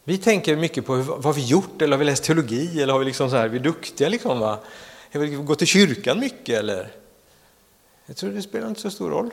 Vi 0.04 0.18
tänker 0.18 0.56
mycket 0.56 0.86
på 0.86 0.96
hur, 0.96 1.04
vad 1.04 1.26
har 1.26 1.34
vi 1.34 1.46
gjort 1.46 1.82
eller 1.82 1.92
har 1.92 2.00
vi 2.00 2.06
läst 2.06 2.24
teologi 2.24 2.82
eller 2.82 2.94
har 2.94 3.00
vi 3.00 3.06
liksom 3.06 3.30
så 3.30 3.36
här, 3.36 3.48
vi 3.48 3.58
är 3.58 3.64
duktiga 3.64 4.10
liksom 4.10 4.40
va? 4.40 4.60
Jag 5.16 5.20
vi 5.20 5.36
gå 5.36 5.56
till 5.56 5.68
kyrkan 5.68 6.20
mycket 6.20 6.60
eller? 6.60 6.92
Jag 8.06 8.18
tror 8.18 8.30
det 8.30 8.42
spelar 8.42 8.68
inte 8.68 8.82
så 8.82 8.92
stor 8.92 9.10
roll. 9.10 9.30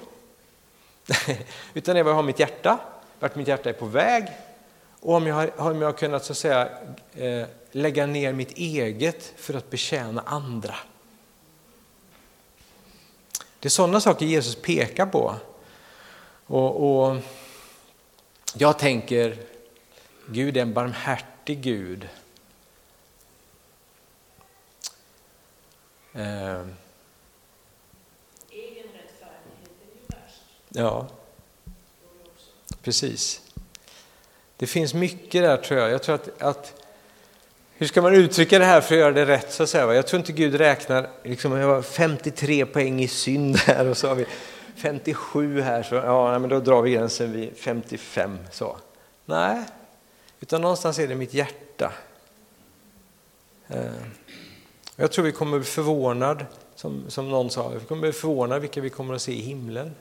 Utan 1.75 1.95
det 1.95 2.01
är 2.01 2.05
vad 2.05 2.11
jag 2.11 2.17
har 2.17 2.23
mitt 2.23 2.39
hjärta, 2.39 2.79
vart 3.21 3.37
mitt 3.37 3.49
hjärta 3.49 3.69
är 3.69 3.73
på 3.73 3.87
väg 3.87 4.25
och 5.01 5.15
om 5.15 5.27
jag 5.27 5.35
har, 5.35 5.61
om 5.61 5.81
jag 5.81 5.89
har 5.89 5.93
kunnat 5.93 6.25
så 6.25 6.33
att 6.33 6.39
säga, 6.39 6.69
eh, 7.15 7.47
lägga 7.73 8.07
ner 8.07 8.33
mitt 8.33 8.53
eget 8.53 9.33
för 9.37 9.55
att 9.55 9.71
betjäna 9.71 10.23
andra. 10.27 10.75
Det 13.59 13.69
är 13.69 13.71
sådana 13.71 14.01
saker 14.01 14.27
Jesus 14.27 14.55
pekar 14.55 15.07
på. 15.07 15.35
Och, 16.47 17.07
och 17.07 17.17
jag 18.55 18.79
tänker, 18.79 19.37
Gud 20.27 20.57
är 20.57 20.63
en 20.63 20.73
barmhärtig 20.73 21.63
Gud. 21.63 22.09
Eh. 26.15 26.23
Egen 28.51 28.87
rättfärdighet 28.93 29.71
är 29.81 29.95
ju 29.95 30.07
värst. 30.07 30.43
Ja, 30.69 31.07
precis. 32.83 33.41
Det 34.57 34.67
finns 34.67 34.95
mycket 34.95 35.43
där 35.43 35.57
tror 35.57 35.81
jag. 35.81 35.91
Jag 35.91 36.03
tror 36.03 36.15
att, 36.15 36.43
att 36.43 36.83
hur 37.75 37.87
ska 37.87 38.03
man 38.03 38.15
uttrycka 38.15 38.59
det 38.59 38.65
här 38.65 38.81
för 38.81 38.95
att 38.95 39.01
göra 39.01 39.13
det 39.13 39.27
rätt? 39.27 39.53
Så 39.53 39.63
att 39.63 39.69
säga? 39.69 39.95
Jag 39.95 40.07
tror 40.07 40.21
inte 40.21 40.33
Gud 40.33 40.55
räknar, 40.55 41.11
liksom, 41.23 41.53
jag 41.53 41.69
har 41.69 41.83
53 41.83 42.67
poäng 42.67 43.03
i 43.03 43.09
synd 43.09 43.57
här 43.57 43.87
och 43.87 43.97
så 43.97 44.09
har 44.09 44.15
vi 44.15 44.27
57 44.77 45.61
här, 45.61 45.83
så 45.83 45.95
ja, 45.95 46.39
men 46.39 46.51
då 46.51 46.61
drar 46.61 46.83
vi 46.83 46.91
gränsen 46.91 47.33
vid 47.33 47.57
55. 47.57 48.39
Så. 48.51 48.77
Nej, 49.25 49.63
utan 50.41 50.61
någonstans 50.61 50.99
är 50.99 51.09
det 51.09 51.15
mitt 51.15 51.35
hjärta. 51.35 51.93
Eh, 53.69 53.83
jag 54.97 55.13
tror 55.13 55.25
vi 55.25 55.33
kommer 55.33 55.59
bli 55.59 55.67
förvånad, 55.67 56.47
som, 56.75 57.05
som 57.09 57.31
någon 57.31 57.51
sa, 57.51 57.69
vi 57.69 57.81
kommer 57.81 58.03
bli 58.03 58.13
förvånade 58.13 58.61
vilka 58.61 58.81
vi 58.81 58.91
kommer 58.91 59.15
att 59.15 59.23
se 59.23 59.33
i 59.33 59.41
himlen. 59.41 59.95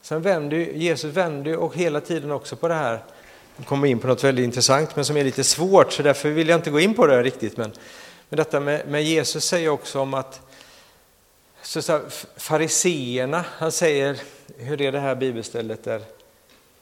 Sen 0.00 0.22
vänder 0.22 0.56
Jesus 0.56 1.12
vänder 1.12 1.56
och 1.56 1.76
hela 1.76 2.00
tiden 2.00 2.30
också 2.30 2.56
på 2.56 2.68
det 2.68 2.74
här, 2.74 3.04
kommer 3.64 3.88
in 3.88 3.98
på 3.98 4.06
något 4.06 4.24
väldigt 4.24 4.44
intressant 4.44 4.96
men 4.96 5.04
som 5.04 5.16
är 5.16 5.24
lite 5.24 5.44
svårt 5.44 5.92
så 5.92 6.02
därför 6.02 6.30
vill 6.30 6.48
jag 6.48 6.58
inte 6.58 6.70
gå 6.70 6.80
in 6.80 6.94
på 6.94 7.06
det 7.06 7.22
riktigt. 7.22 7.56
Men, 7.56 7.72
men 8.28 8.36
detta 8.36 8.60
med, 8.60 8.88
med 8.88 9.04
Jesus 9.04 9.44
säger 9.44 9.68
också 9.68 10.00
om 10.00 10.14
att 10.14 10.40
så, 11.62 11.82
så 11.82 12.00
fariseerna, 12.36 13.44
han 13.48 13.72
säger, 13.72 14.16
hur 14.56 14.82
är 14.82 14.92
det 14.92 15.00
här 15.00 15.14
bibelstället 15.14 15.84
där, 15.84 16.02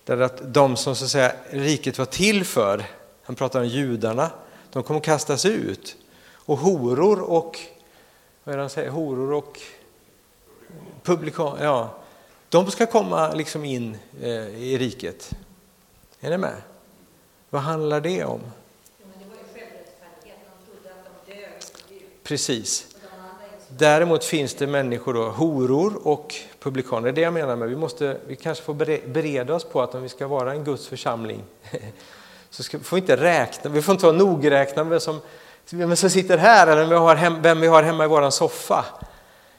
där 0.05 0.21
att 0.21 0.55
de 0.55 0.77
som 0.77 0.97
så 0.97 1.05
att 1.05 1.11
säga, 1.11 1.33
riket 1.51 1.99
var 1.99 2.07
till 2.07 2.45
för, 2.45 2.85
han 3.23 3.37
pratar 3.37 3.61
om 3.61 3.67
judarna, 3.67 4.31
de 4.75 4.83
kommer 4.83 5.01
kastas 5.01 5.45
ut. 5.45 5.97
Och 6.33 6.59
horor 6.59 7.21
och, 7.21 7.61
vad 8.45 8.53
är 8.53 8.57
det 8.57 8.63
han 8.63 8.71
säger, 8.71 8.91
horor 8.91 9.33
och 9.33 9.61
publikan, 11.03 11.59
ja, 11.61 11.95
de 12.49 12.71
ska 12.71 12.87
komma 12.87 13.33
liksom 13.33 13.65
in 13.65 13.97
eh, 14.21 14.31
i 14.63 14.79
riket. 14.79 15.31
Är 16.21 16.31
ni 16.31 16.39
med? 16.39 16.63
Vad 17.51 17.63
handlar 17.63 18.01
det 18.01 18.25
om? 18.25 18.41
Precis. 22.23 22.87
Däremot 23.69 24.25
finns 24.25 24.55
det 24.55 24.67
människor, 24.67 25.15
då, 25.15 25.29
horor 25.29 26.09
och 26.09 26.35
publikaner. 26.59 27.03
Det 27.03 27.11
är 27.11 27.13
det 27.13 27.21
jag 27.21 27.33
menar 27.33 27.57
med 27.57 27.69
vi 27.69 27.77
måste, 27.77 28.21
vi 28.27 28.37
kanske 28.37 28.65
får 28.65 28.75
bereda 29.09 29.55
oss 29.55 29.65
på 29.65 29.83
att 29.83 29.95
om 29.95 30.03
vi 30.03 30.09
ska 30.09 30.27
vara 30.27 30.53
en 30.53 30.65
Guds 30.65 30.87
församling 30.87 31.43
så 32.55 32.63
ska, 32.63 32.81
får 32.81 32.97
vi 32.97 33.01
inte 33.01 33.17
räkna, 33.17 33.71
vi 33.71 33.83
får 33.83 33.93
inte 33.93 34.07
vara 34.07 34.17
nogräknade 34.17 34.91
med 34.91 35.03
som 35.03 35.21
vem 35.71 35.97
som 35.97 36.11
sitter 36.11 36.39
här 36.39 36.67
eller 36.67 36.81
vem 36.81 36.89
vi 36.89 36.97
har, 36.97 37.17
hem, 37.17 37.43
vem 37.43 37.61
vi 37.61 37.67
har 37.67 37.83
hemma 37.83 38.05
i 38.05 38.09
våran 38.09 38.33
soffa. 38.33 38.85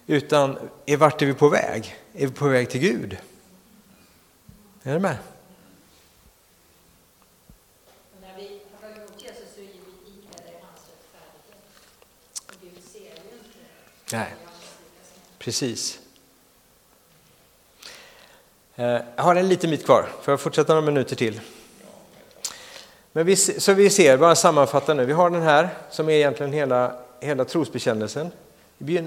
Utan 0.08 0.58
är 0.86 0.98
vart 0.98 1.22
är 1.22 1.26
vi 1.26 1.34
på 1.34 1.50
väg? 1.50 1.96
Är 2.14 2.28
vi 2.28 2.34
på 2.34 2.48
väg 2.48 2.70
till 2.70 2.82
Gud? 2.82 3.18
Är 4.84 4.93
du 4.93 5.00
med? 5.00 5.18
Nej, 14.12 14.36
precis. 15.39 16.00
Eh, 18.76 18.86
Jag 19.16 19.24
har 19.24 19.36
en 19.36 19.50
liten 19.50 19.70
bit 19.70 19.86
kvar, 19.86 20.10
får 20.22 20.32
jag 20.32 20.39
fortsätta 20.41 20.74
några 20.74 20.86
minuter 20.86 21.16
till? 21.16 21.41
Men 23.16 23.26
vi, 23.26 23.36
så 23.36 23.74
vi 23.74 23.89
ser, 23.89 24.18
bara 24.18 24.36
sammanfatta 24.36 24.93
nu, 24.93 25.05
vi 25.05 25.13
har 25.13 25.30
den 25.30 25.41
här 25.41 25.70
som 25.89 26.09
är 26.09 26.13
egentligen 26.13 26.53
hela, 26.53 26.95
hela 27.20 27.45
trosbekännelsen. 27.45 28.32
Vi, 28.78 28.97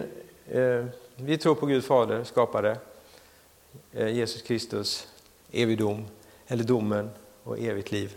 eh, 0.50 1.38
tror 1.38 1.54
på 1.54 1.66
Gud 1.66 1.84
Fader, 1.84 2.24
skapare, 2.24 2.76
eh, 3.92 4.08
Jesus 4.08 4.42
Kristus, 4.42 5.08
evig 5.52 5.78
dom, 5.78 6.06
eller 6.46 6.64
domen 6.64 7.10
och 7.42 7.58
evigt 7.58 7.92
liv. 7.92 8.16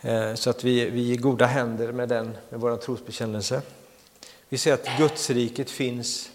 Eh, 0.00 0.34
så 0.34 0.50
att 0.50 0.64
vi, 0.64 0.90
vi 0.90 1.10
är 1.10 1.14
i 1.14 1.16
goda 1.16 1.46
händer 1.46 1.92
med 1.92 2.08
den, 2.08 2.36
med 2.48 2.60
vår 2.60 2.76
trosbekännelse. 2.76 3.62
Vi 4.48 4.58
ser 4.58 4.74
att 4.74 4.98
Gudsriket 4.98 5.70
finns 5.70 6.30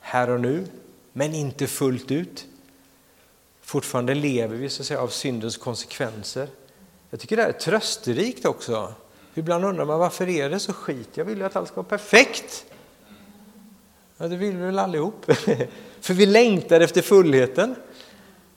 här 0.00 0.30
och 0.30 0.40
nu, 0.40 0.66
men 1.12 1.34
inte 1.34 1.66
fullt 1.66 2.10
ut. 2.10 2.46
Fortfarande 3.60 4.14
lever 4.14 4.56
vi 4.56 4.68
så 4.68 4.82
att 4.82 4.86
säga, 4.86 5.00
av 5.00 5.08
syndens 5.08 5.56
konsekvenser. 5.56 6.48
Jag 7.14 7.20
tycker 7.20 7.36
det 7.36 7.42
här 7.42 7.48
är 7.48 7.52
trösterikt 7.52 8.44
också. 8.44 8.94
Ibland 9.34 9.64
undrar 9.64 9.84
man 9.84 9.98
varför 9.98 10.28
är 10.28 10.50
det 10.50 10.60
så 10.60 10.72
skit? 10.72 11.08
Jag 11.14 11.24
vill 11.24 11.38
ju 11.38 11.44
att 11.44 11.56
allt 11.56 11.68
ska 11.68 11.76
vara 11.76 11.86
perfekt. 11.86 12.66
Ja, 14.16 14.28
det 14.28 14.36
vill 14.36 14.56
vi 14.56 14.64
väl 14.64 14.78
allihop. 14.78 15.24
För 16.00 16.14
vi 16.14 16.26
längtar 16.26 16.80
efter 16.80 17.02
fullheten. 17.02 17.74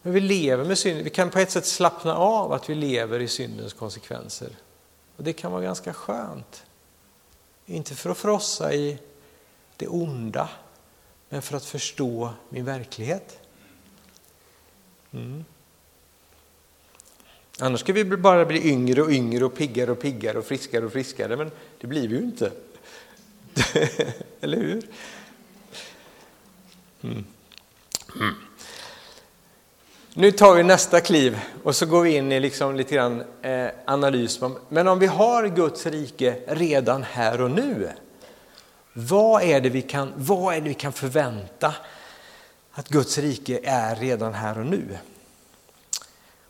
Men 0.02 0.14
vi 0.14 0.20
lever 0.20 0.66
med 0.66 0.78
synd. 0.78 1.04
Vi 1.04 1.10
kan 1.10 1.30
på 1.30 1.40
ett 1.40 1.52
sätt 1.52 1.66
slappna 1.66 2.16
av 2.16 2.54
att 2.54 2.70
vi 2.70 2.76
lever 2.76 3.20
i 3.20 3.28
syndens 3.28 3.74
konsekvenser. 3.74 4.50
Och 5.18 5.24
det 5.24 5.34
kan 5.34 5.52
vara 5.52 5.62
ganska 5.62 5.94
skönt. 5.94 6.64
Inte 7.66 7.96
för 7.96 8.10
att 8.10 8.18
frossa 8.18 8.74
i 8.74 8.98
det 9.76 9.88
onda, 9.88 10.50
men 11.30 11.42
för 11.42 11.58
att 11.58 11.66
förstå 11.66 12.34
min 12.50 12.66
verklighet. 12.66 13.40
Mm. 15.12 15.46
Annars 17.60 17.80
ska 17.80 17.94
vi 17.94 18.06
bara 18.06 18.46
bli 18.46 18.70
yngre 18.70 19.02
och 19.02 19.12
yngre 19.12 19.46
och 19.46 19.56
piggare 19.56 19.92
och 19.92 20.00
piggare 20.00 20.38
och 20.38 20.46
friskare 20.46 20.86
och 20.86 20.92
friskare, 20.92 21.38
men 21.38 21.52
det 21.82 21.88
blir 21.88 22.08
vi 22.08 22.16
ju 22.16 22.22
inte. 22.22 22.52
Eller 24.42 24.58
hur? 24.58 24.84
Mm. 27.02 27.26
Mm. 28.16 28.36
Nu 30.14 30.32
tar 30.32 30.56
vi 30.56 30.64
nästa 30.64 31.02
kliv 31.02 31.40
och 31.64 31.76
så 31.76 31.86
går 31.86 32.02
vi 32.02 32.16
in 32.16 32.32
i 32.32 32.40
liksom 32.40 32.76
lite 32.76 32.96
grann 32.96 33.24
eh, 33.42 33.68
analys. 33.86 34.40
Men 34.70 34.88
om 34.88 35.00
vi 35.00 35.08
har 35.08 35.48
Guds 35.48 35.86
rike 35.86 36.36
redan 36.48 37.04
här 37.04 37.42
och 37.42 37.52
nu, 37.52 37.90
vad 38.94 39.44
är 39.44 39.62
det 39.62 39.70
vi 39.70 39.82
kan, 39.82 40.14
vad 40.16 40.56
är 40.56 40.62
det 40.62 40.68
vi 40.68 40.74
kan 40.74 40.94
förvänta 40.94 41.74
att 42.72 42.90
Guds 42.90 43.18
rike 43.18 43.60
är 43.64 43.96
redan 43.96 44.34
här 44.34 44.60
och 44.60 44.66
nu? 44.66 44.98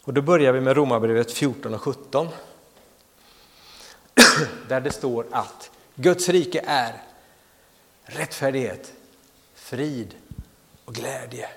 Och 0.07 0.13
då 0.13 0.21
börjar 0.21 0.53
vi 0.53 0.61
med 0.61 0.77
Romarbrevet 0.77 1.31
14 1.31 1.73
och 1.73 1.81
17. 1.81 2.27
Där 4.67 4.81
det 4.81 4.91
står 4.91 5.25
att 5.31 5.71
Guds 5.95 6.29
rike 6.29 6.61
är 6.67 6.93
rättfärdighet, 8.03 8.93
frid 9.55 10.15
och 10.85 10.95
glädje. 10.95 11.49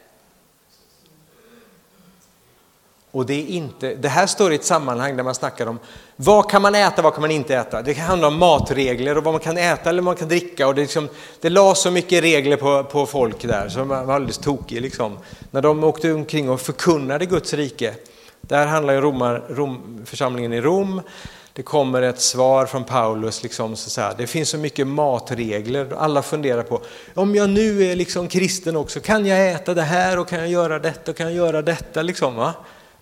Och 3.10 3.26
det, 3.26 3.34
är 3.34 3.46
inte, 3.46 3.94
det 3.94 4.08
här 4.08 4.26
står 4.26 4.52
i 4.52 4.54
ett 4.54 4.64
sammanhang 4.64 5.16
där 5.16 5.24
man 5.24 5.34
snackar 5.34 5.66
om 5.66 5.78
vad 6.16 6.50
kan 6.50 6.62
man 6.62 6.74
äta, 6.74 7.02
vad 7.02 7.12
kan 7.12 7.20
man 7.20 7.30
inte 7.30 7.56
äta. 7.56 7.82
Det 7.82 7.94
kan 7.94 8.04
handla 8.04 8.26
om 8.28 8.38
matregler 8.38 9.18
och 9.18 9.24
vad 9.24 9.34
man 9.34 9.40
kan 9.40 9.58
äta 9.58 9.90
eller 9.90 10.02
vad 10.02 10.04
man 10.04 10.16
kan 10.16 10.28
dricka. 10.28 10.68
Och 10.68 10.74
det, 10.74 10.80
liksom, 10.80 11.08
det 11.40 11.48
la 11.50 11.74
så 11.74 11.90
mycket 11.90 12.22
regler 12.22 12.56
på, 12.56 12.84
på 12.84 13.06
folk 13.06 13.42
där 13.42 13.68
så 13.68 13.84
man 13.84 14.06
var 14.06 14.14
alldeles 14.14 14.38
tokig. 14.38 14.80
Liksom. 14.80 15.18
När 15.50 15.62
de 15.62 15.84
åkte 15.84 16.12
omkring 16.12 16.50
och 16.50 16.60
förkunnade 16.60 17.26
Guds 17.26 17.54
rike. 17.54 17.94
Det 18.50 18.56
här 18.56 18.66
handlar 18.66 18.94
ju 18.94 19.00
Romar, 19.00 19.42
Rom, 19.48 20.02
församlingen 20.04 20.52
i 20.52 20.60
Rom. 20.60 21.02
Det 21.52 21.62
kommer 21.62 22.02
ett 22.02 22.20
svar 22.20 22.66
från 22.66 22.84
Paulus. 22.84 23.42
Liksom, 23.42 23.76
så 23.76 24.00
här, 24.00 24.14
det 24.18 24.26
finns 24.26 24.48
så 24.48 24.58
mycket 24.58 24.86
matregler. 24.86 25.94
Alla 25.98 26.22
funderar 26.22 26.62
på 26.62 26.82
om 27.14 27.34
jag 27.34 27.50
nu 27.50 27.84
är 27.84 27.96
liksom 27.96 28.28
kristen 28.28 28.76
också, 28.76 29.00
kan 29.00 29.26
jag 29.26 29.52
äta 29.52 29.74
det 29.74 29.82
här 29.82 30.18
och 30.18 30.28
kan 30.28 30.38
jag 30.38 30.48
göra 30.48 30.78
detta 30.78 31.10
och 31.10 31.16
kan 31.16 31.26
jag 31.26 31.36
göra 31.36 31.62
detta? 31.62 32.02
Liksom, 32.02 32.34
va? 32.34 32.54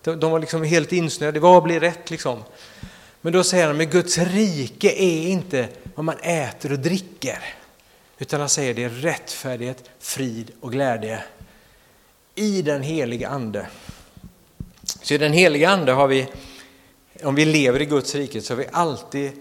De 0.03 0.31
var 0.31 0.39
liksom 0.39 0.63
helt 0.63 0.91
insnöade. 0.91 1.39
Vad 1.39 1.63
blir 1.63 1.79
rätt 1.79 2.11
liksom? 2.11 2.43
Men 3.21 3.33
då 3.33 3.43
säger 3.43 3.67
han, 3.67 3.77
men 3.77 3.89
Guds 3.89 4.17
rike 4.17 4.91
är 4.91 5.27
inte 5.27 5.67
vad 5.95 6.05
man 6.05 6.17
äter 6.17 6.71
och 6.71 6.79
dricker. 6.79 7.39
Utan 8.17 8.39
han 8.39 8.49
säger 8.49 8.73
det 8.73 8.83
är 8.83 8.89
rättfärdighet, 8.89 9.89
frid 9.99 10.51
och 10.61 10.71
glädje 10.71 11.23
i 12.35 12.61
den 12.61 12.81
heliga 12.81 13.29
ande. 13.29 13.67
Så 15.01 15.13
i 15.13 15.17
den 15.17 15.33
heliga 15.33 15.69
ande 15.69 15.91
har 15.91 16.07
vi, 16.07 16.27
om 17.23 17.35
vi 17.35 17.45
lever 17.45 17.81
i 17.81 17.85
Guds 17.85 18.15
rike 18.15 18.41
så 18.41 18.53
har 18.53 18.57
vi 18.57 18.67
alltid 18.71 19.31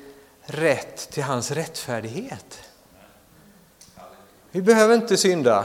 rätt 0.43 1.11
till 1.11 1.23
hans 1.23 1.51
rättfärdighet. 1.51 2.61
Vi 4.51 4.63
behöver 4.63 4.95
inte 4.95 5.17
synda. 5.17 5.65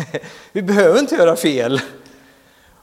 Vi 0.52 0.62
behöver 0.62 0.98
inte 0.98 1.14
göra 1.14 1.36
fel. 1.36 1.80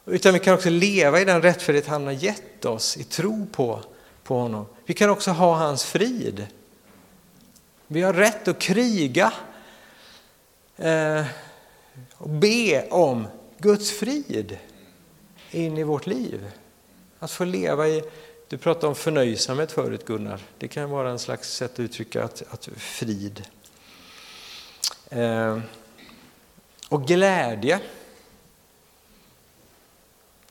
Utan 0.06 0.34
vi 0.34 0.40
kan 0.40 0.54
också 0.54 0.70
leva 0.70 1.22
i 1.22 1.26
den 1.26 1.42
rättfärdighet 1.42 1.88
han 1.88 2.06
har 2.06 2.14
gett 2.14 2.66
oss 2.66 2.98
i 2.98 3.04
tro 3.04 3.48
på, 3.52 3.84
på 4.24 4.38
honom. 4.38 4.66
Vi 4.86 4.94
kan 4.94 5.10
också 5.10 5.32
ha 5.32 5.56
hans 5.56 5.84
frid. 5.84 6.48
Vi 7.88 8.02
har 8.02 8.14
rätt 8.14 8.48
att 8.48 8.60
kriga 8.60 9.34
eh, 10.78 11.26
och 12.14 12.30
be 12.30 12.88
om 12.90 13.28
Guds 13.58 13.92
frid 13.92 14.58
in 15.56 15.78
i 15.78 15.84
vårt 15.84 16.08
liv. 16.08 16.52
Att 17.20 17.32
få 17.32 17.46
leva 17.46 17.88
i, 17.88 18.04
du 18.48 18.58
pratade 18.58 18.88
om 18.88 18.96
förnöjsamhet 18.96 19.72
förut 19.72 20.06
Gunnar, 20.06 20.42
det 20.58 20.68
kan 20.68 20.90
vara 20.90 21.10
en 21.10 21.20
slags 21.20 21.54
sätt 21.54 21.74
att 21.74 21.80
uttrycka 21.80 22.24
att, 22.24 22.44
att 22.50 22.70
frid. 22.78 23.44
Eh, 25.10 25.60
och 26.90 27.08
glädje. 27.08 27.80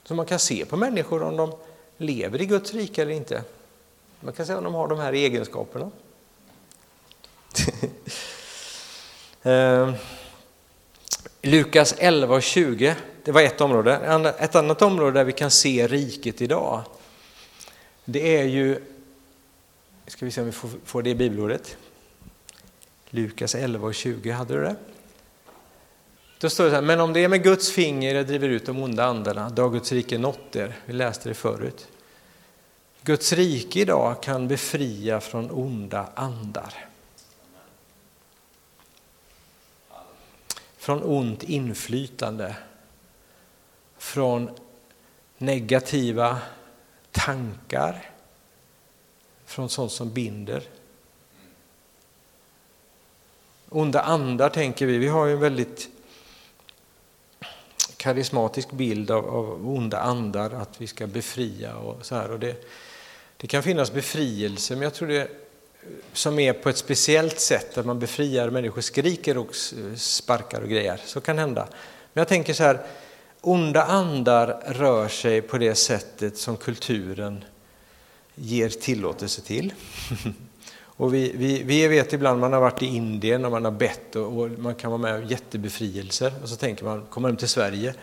Så 0.04 0.14
man 0.14 0.26
kan 0.26 0.38
se 0.38 0.64
på 0.64 0.76
människor 0.76 1.22
om 1.22 1.36
de 1.36 1.52
lever 1.96 2.42
i 2.42 2.46
Guds 2.46 2.74
rike 2.74 3.02
eller 3.02 3.12
inte. 3.12 3.44
Man 4.20 4.32
kan 4.34 4.46
se 4.46 4.54
om 4.54 4.64
de 4.64 4.74
har 4.74 4.88
de 4.88 4.98
här 4.98 5.12
egenskaperna. 5.12 5.90
eh, 9.42 9.94
Lukas 11.46 11.94
11 11.98 12.34
och 12.34 12.42
20, 12.42 12.96
det 13.24 13.32
var 13.32 13.42
ett 13.42 13.60
område. 13.60 14.34
Ett 14.38 14.54
annat 14.54 14.82
område 14.82 15.12
där 15.12 15.24
vi 15.24 15.32
kan 15.32 15.50
se 15.50 15.86
riket 15.86 16.42
idag, 16.42 16.82
det 18.04 18.36
är 18.36 18.44
ju, 18.44 18.78
ska 20.06 20.24
vi 20.24 20.30
se 20.30 20.40
om 20.40 20.46
vi 20.46 20.52
får, 20.52 20.70
får 20.84 21.02
det 21.02 21.10
i 21.10 21.14
bibelordet. 21.14 21.76
Lukas 23.10 23.54
11 23.54 23.86
och 23.86 23.94
20, 23.94 24.30
hade 24.30 24.54
du 24.54 24.60
det? 24.60 24.76
Då 26.38 26.50
står 26.50 26.64
det 26.64 26.70
så 26.70 26.74
här, 26.74 26.82
men 26.82 27.00
om 27.00 27.12
det 27.12 27.24
är 27.24 27.28
med 27.28 27.42
Guds 27.42 27.70
finger 27.70 28.14
jag 28.14 28.26
driver 28.26 28.48
ut 28.48 28.66
de 28.66 28.82
onda 28.82 29.04
andarna, 29.04 29.50
då 29.50 29.62
har 29.62 29.70
Guds 29.70 29.92
rike 29.92 30.18
nått 30.18 30.56
er. 30.56 30.76
Vi 30.86 30.92
läste 30.92 31.28
det 31.28 31.34
förut. 31.34 31.88
Guds 33.02 33.32
rike 33.32 33.80
idag 33.80 34.22
kan 34.22 34.48
befria 34.48 35.20
från 35.20 35.50
onda 35.50 36.06
andar. 36.14 36.93
Från 40.84 41.02
ont 41.02 41.42
inflytande. 41.42 42.56
Från 43.96 44.50
negativa 45.38 46.38
tankar. 47.10 48.10
Från 49.44 49.68
sånt 49.68 49.92
som 49.92 50.12
binder. 50.12 50.62
Onda 53.68 54.00
andar 54.00 54.48
tänker 54.48 54.86
vi, 54.86 54.98
vi 54.98 55.08
har 55.08 55.26
ju 55.26 55.32
en 55.32 55.40
väldigt 55.40 55.88
karismatisk 57.96 58.70
bild 58.70 59.10
av, 59.10 59.28
av 59.28 59.68
onda 59.68 60.00
andar, 60.00 60.50
att 60.50 60.80
vi 60.80 60.86
ska 60.86 61.06
befria 61.06 61.76
och 61.76 62.06
så 62.06 62.14
här. 62.14 62.30
Och 62.30 62.38
det, 62.38 62.66
det 63.36 63.46
kan 63.46 63.62
finnas 63.62 63.92
befrielse, 63.92 64.74
men 64.74 64.82
jag 64.82 64.94
tror 64.94 65.08
det 65.08 65.43
som 66.12 66.38
är 66.38 66.52
på 66.52 66.68
ett 66.68 66.76
speciellt 66.76 67.40
sätt, 67.40 67.78
att 67.78 67.86
man 67.86 67.98
befriar 67.98 68.50
människor, 68.50 68.80
skriker 68.80 69.38
och 69.38 69.54
sparkar 69.96 70.62
och 70.62 70.68
grejer. 70.68 71.00
Så 71.04 71.20
kan 71.20 71.38
hända. 71.38 71.68
Men 72.12 72.20
jag 72.20 72.28
tänker 72.28 72.54
så 72.54 72.62
här, 72.62 72.80
onda 73.40 73.84
andar 73.84 74.62
rör 74.66 75.08
sig 75.08 75.42
på 75.42 75.58
det 75.58 75.74
sättet 75.74 76.38
som 76.38 76.56
kulturen 76.56 77.44
ger 78.34 78.68
tillåtelse 78.68 79.42
till. 79.42 79.72
Och 80.96 81.14
vi, 81.14 81.32
vi, 81.36 81.62
vi 81.62 81.88
vet 81.88 82.12
ibland, 82.12 82.40
man 82.40 82.52
har 82.52 82.60
varit 82.60 82.82
i 82.82 82.86
Indien 82.86 83.44
och 83.44 83.50
man 83.50 83.64
har 83.64 83.72
bett 83.72 84.16
och, 84.16 84.40
och 84.40 84.50
man 84.50 84.74
kan 84.74 84.90
vara 84.90 85.00
med 85.00 85.14
om 85.14 85.24
jättebefrielser 85.24 86.32
och 86.42 86.48
så 86.48 86.56
tänker 86.56 86.84
man, 86.84 87.06
kommer 87.10 87.28
hem 87.28 87.36
till 87.36 87.48
Sverige? 87.48 87.94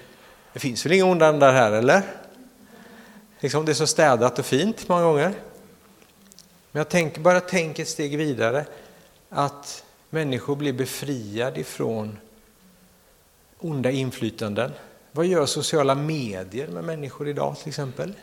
Det 0.54 0.60
finns 0.60 0.86
väl 0.86 0.92
inga 0.92 1.06
onda 1.06 1.28
andar 1.28 1.54
här 1.54 1.72
eller? 1.72 2.02
Liksom 3.40 3.66
det 3.66 3.72
är 3.72 3.74
så 3.74 3.88
städat 3.88 4.40
och 4.40 4.46
fint 4.46 4.90
många 4.90 5.04
gånger. 5.04 5.34
Men 6.72 6.80
jag 6.80 6.90
tänker, 6.90 7.22
bara 7.22 7.40
tänk 7.40 7.80
ett 7.80 7.88
steg 7.88 8.18
vidare, 8.18 8.66
att 9.30 9.84
människor 10.10 10.56
blir 10.56 10.74
befriade 10.74 11.60
ifrån 11.60 12.18
onda 13.58 13.92
inflytanden. 13.92 14.72
Vad 15.12 15.26
gör 15.26 15.46
sociala 15.46 15.96
medier 15.96 16.68
med 16.68 16.84
människor 16.84 17.28
idag 17.28 17.58
till 17.60 17.68
exempel? 17.68 18.14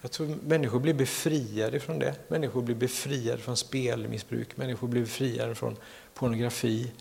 Jag 0.00 0.10
tror 0.10 0.38
människor 0.46 0.80
blir 0.80 0.94
befriade 0.94 1.80
från 1.80 1.98
det. 1.98 2.14
Människor 2.28 2.62
blir 2.62 2.74
befriade 2.74 3.38
från 3.38 3.56
spelmissbruk, 3.56 4.56
människor 4.56 4.88
blir 4.88 5.00
befriade 5.00 5.54
från 5.54 5.76
pornografi. 6.14 6.92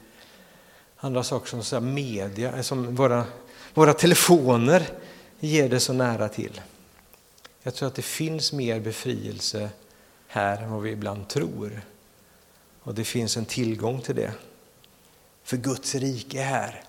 Andra 0.98 1.24
saker 1.24 1.50
som 1.50 1.64
så 1.64 1.80
media, 1.80 2.56
eh, 2.56 2.62
som 2.62 2.96
våra, 2.96 3.26
våra 3.74 3.94
telefoner 3.94 4.88
ger 5.40 5.70
det 5.70 5.80
så 5.80 5.94
nära 5.94 6.30
till. 6.30 6.62
Jag 7.64 7.74
tror 7.74 7.88
att 7.88 7.96
det 7.96 8.02
finns 8.02 8.54
mer 8.54 8.80
befrielse 8.80 9.70
här 10.32 10.64
än 10.64 10.72
vad 10.72 10.82
vi 10.82 10.92
ibland 10.92 11.28
tror. 11.28 11.82
Och 12.84 12.94
det 12.94 13.04
finns 13.04 13.38
en 13.38 13.46
tillgång 13.46 14.02
till 14.02 14.16
det. 14.16 14.34
För 15.44 15.58
Guds 15.58 15.96
rike 15.96 16.40
är 16.40 16.46
här. 16.46 16.84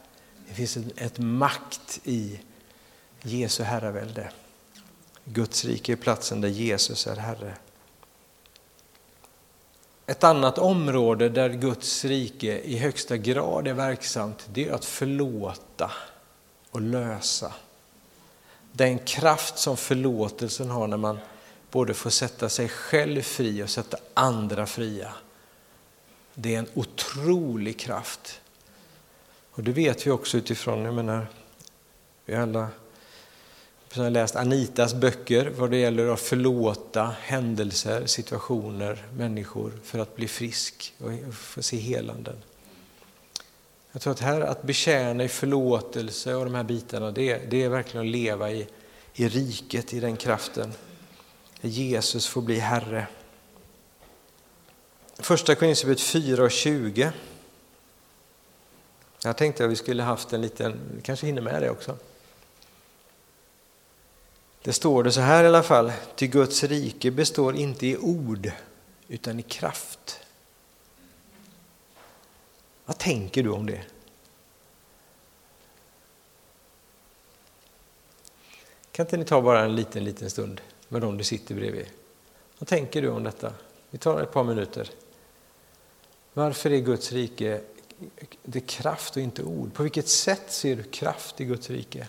Det 0.49 0.55
finns 0.55 0.79
ett 0.97 1.19
makt 1.19 2.01
i 2.05 2.41
Jesu 3.23 3.63
herravälde. 3.63 4.33
Guds 5.25 5.65
rike 5.65 5.93
är 5.93 5.97
platsen 5.97 6.41
där 6.41 6.49
Jesus 6.49 7.07
är 7.07 7.17
Herre. 7.17 7.55
Ett 10.07 10.25
annat 10.25 10.59
område 10.59 11.29
där 11.29 11.49
Guds 11.51 12.05
rike 12.05 12.61
i 12.61 12.79
högsta 12.79 13.17
grad 13.17 13.69
är 13.69 13.75
verksamt, 13.75 14.49
det 14.53 14.69
är 14.69 14.73
att 14.73 14.85
förlåta 14.85 15.91
och 16.71 16.81
lösa. 16.81 17.53
Den 18.73 18.99
kraft 18.99 19.59
som 19.59 19.77
förlåtelsen 19.77 20.71
har 20.71 20.87
när 20.87 20.97
man 20.97 21.19
både 21.73 21.95
få 21.95 22.11
sätta 22.11 22.49
sig 22.49 22.69
själv 22.69 23.23
fri 23.23 23.63
och 23.63 23.71
sätta 23.71 23.97
andra 24.15 24.67
fria. 24.67 25.13
Det 26.35 26.55
är 26.55 26.59
en 26.59 26.69
otrolig 26.75 27.79
kraft. 27.79 28.41
Och 29.51 29.63
det 29.63 29.73
vet 29.73 30.07
vi 30.07 30.11
också 30.11 30.37
utifrån, 30.37 30.85
jag 30.85 30.95
menar, 30.95 31.27
vi 32.25 32.35
alla 32.35 32.69
har 33.95 34.11
läst 34.11 34.37
Anitas 34.37 34.95
böcker 34.95 35.51
vad 35.57 35.71
det 35.71 35.77
gäller 35.77 36.09
att 36.09 36.21
förlåta 36.21 37.15
händelser, 37.21 38.07
situationer, 38.07 39.07
människor 39.17 39.73
för 39.85 39.99
att 39.99 40.17
bli 40.17 40.29
frisk 40.29 40.95
och 40.99 41.35
få 41.35 41.63
se 41.63 41.77
helanden. 41.77 42.37
Jag 43.93 44.03
tror 44.03 44.13
att 44.13 44.21
här 44.21 44.41
att 44.41 44.63
betjäna 44.63 45.25
i 45.25 45.29
förlåtelse 45.29 46.35
och 46.35 46.45
de 46.45 46.55
här 46.55 46.63
bitarna, 46.63 47.11
det, 47.11 47.51
det 47.51 47.63
är 47.63 47.69
verkligen 47.69 48.07
att 48.07 48.13
leva 48.13 48.51
i, 48.51 48.67
i 49.15 49.29
riket, 49.29 49.95
i 49.95 50.01
den 50.01 50.17
kraften. 50.17 50.73
Där 51.63 51.69
Jesus 51.69 52.27
får 52.27 52.43
bli 52.43 52.59
Herre. 52.59 53.07
Första 55.19 55.55
Korinthierbrevet 55.55 56.01
4 56.01 56.45
och 56.45 56.51
20. 56.51 57.13
Jag 59.25 59.37
tänkte 59.37 59.65
att 59.65 59.71
vi 59.71 59.77
skulle 59.77 60.03
haft 60.03 60.33
en 60.33 60.43
liten, 60.43 60.81
Vi 60.95 61.03
kanske 61.03 61.27
hinner 61.27 61.43
med 61.43 61.63
det 61.63 61.71
också. 61.71 61.97
Det 64.63 64.73
står 64.73 65.05
det 65.05 65.13
så 65.13 65.21
här 65.21 65.45
i 65.45 65.47
alla 65.47 65.63
fall, 65.63 65.93
ty 66.17 66.27
Guds 66.27 66.65
rike 66.65 67.11
består 67.11 67.57
inte 67.57 67.87
i 67.87 67.97
ord 67.97 68.51
utan 69.09 69.39
i 69.41 69.43
kraft. 69.43 70.21
Vad 72.85 72.99
tänker 72.99 73.43
du 73.43 73.51
om 73.51 73.67
det? 73.67 73.83
Kan 78.93 79.07
inte 79.07 79.17
ni 79.17 79.25
ta 79.25 79.43
bara 79.43 79.65
en 79.65 79.77
liten, 79.77 80.05
liten 80.05 80.31
stund 80.31 80.61
med 80.93 81.01
dem 81.01 81.19
du 81.19 81.25
sitter 81.25 81.55
bredvid? 81.55 81.87
Vad 82.59 82.69
tänker 82.69 83.03
du 83.03 83.09
om 83.09 83.23
detta? 83.23 83.53
Vi 83.91 83.99
tar 83.99 84.23
ett 84.23 84.33
par 84.33 84.45
minuter. 84.45 84.91
Varför 86.33 86.71
är 86.71 86.79
Guds 86.79 87.13
rike 87.13 87.61
det 88.43 88.61
kraft 88.61 89.17
och 89.17 89.23
inte 89.23 89.43
ord? 89.43 89.75
På 89.75 89.83
vilket 89.83 90.09
sätt 90.09 90.43
ser 90.53 90.77
du 90.77 90.83
kraft 90.83 91.41
i 91.41 91.45
Guds 91.45 91.71
rike? 91.71 92.09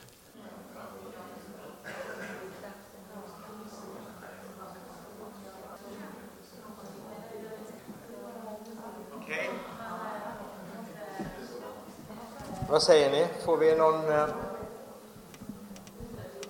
Vad 12.70 12.84
säger 12.84 13.12
ni? 13.12 13.28
Får 13.46 13.58
vi 13.58 13.76
någon... 13.76 14.12
Eh, 14.12 14.28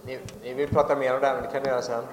ni, 0.06 0.20
ni, 0.44 0.54
vill 0.54 0.70
prata 0.70 0.96
mer 0.96 1.14
om 1.14 1.22
det 1.22 1.28
här, 1.28 1.34
men 1.34 1.44
det 1.44 1.52
kan 1.52 1.64
ni 1.64 1.70
göra 1.70 1.82
sen. 1.82 2.04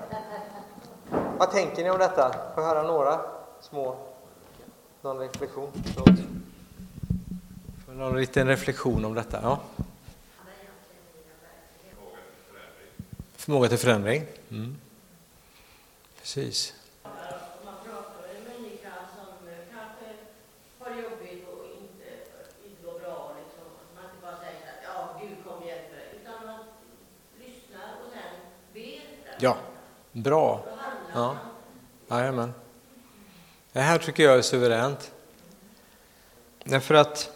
Vad 1.39 1.51
tänker 1.51 1.85
ni 1.85 1.91
om 1.91 1.99
detta? 1.99 2.33
Får 2.55 2.65
jag 2.65 2.69
höra 2.69 2.83
några 2.83 3.21
små... 3.61 3.97
Någon 5.03 5.19
reflektion? 5.19 5.71
Förlåt. 5.95 6.21
Får 7.87 7.93
någon 7.93 8.21
liten 8.21 8.47
reflektion 8.47 9.05
om 9.05 9.15
detta? 9.15 9.41
Ja. 9.43 9.61
Förmåga 13.37 13.69
till 13.69 13.79
förändring. 13.79 14.27
Mm. 14.51 14.63
mm. 14.63 14.77
Precis. 16.21 16.80
Ja, 29.41 29.57
bra. 30.13 30.65
Ja. 31.15 31.37
Jajamän. 32.11 32.53
Det 33.73 33.81
här 33.81 33.99
tycker 33.99 34.23
jag 34.23 34.39
är 34.39 34.43
suveränt. 34.43 35.13
Därför 36.65 36.95
att 36.95 37.31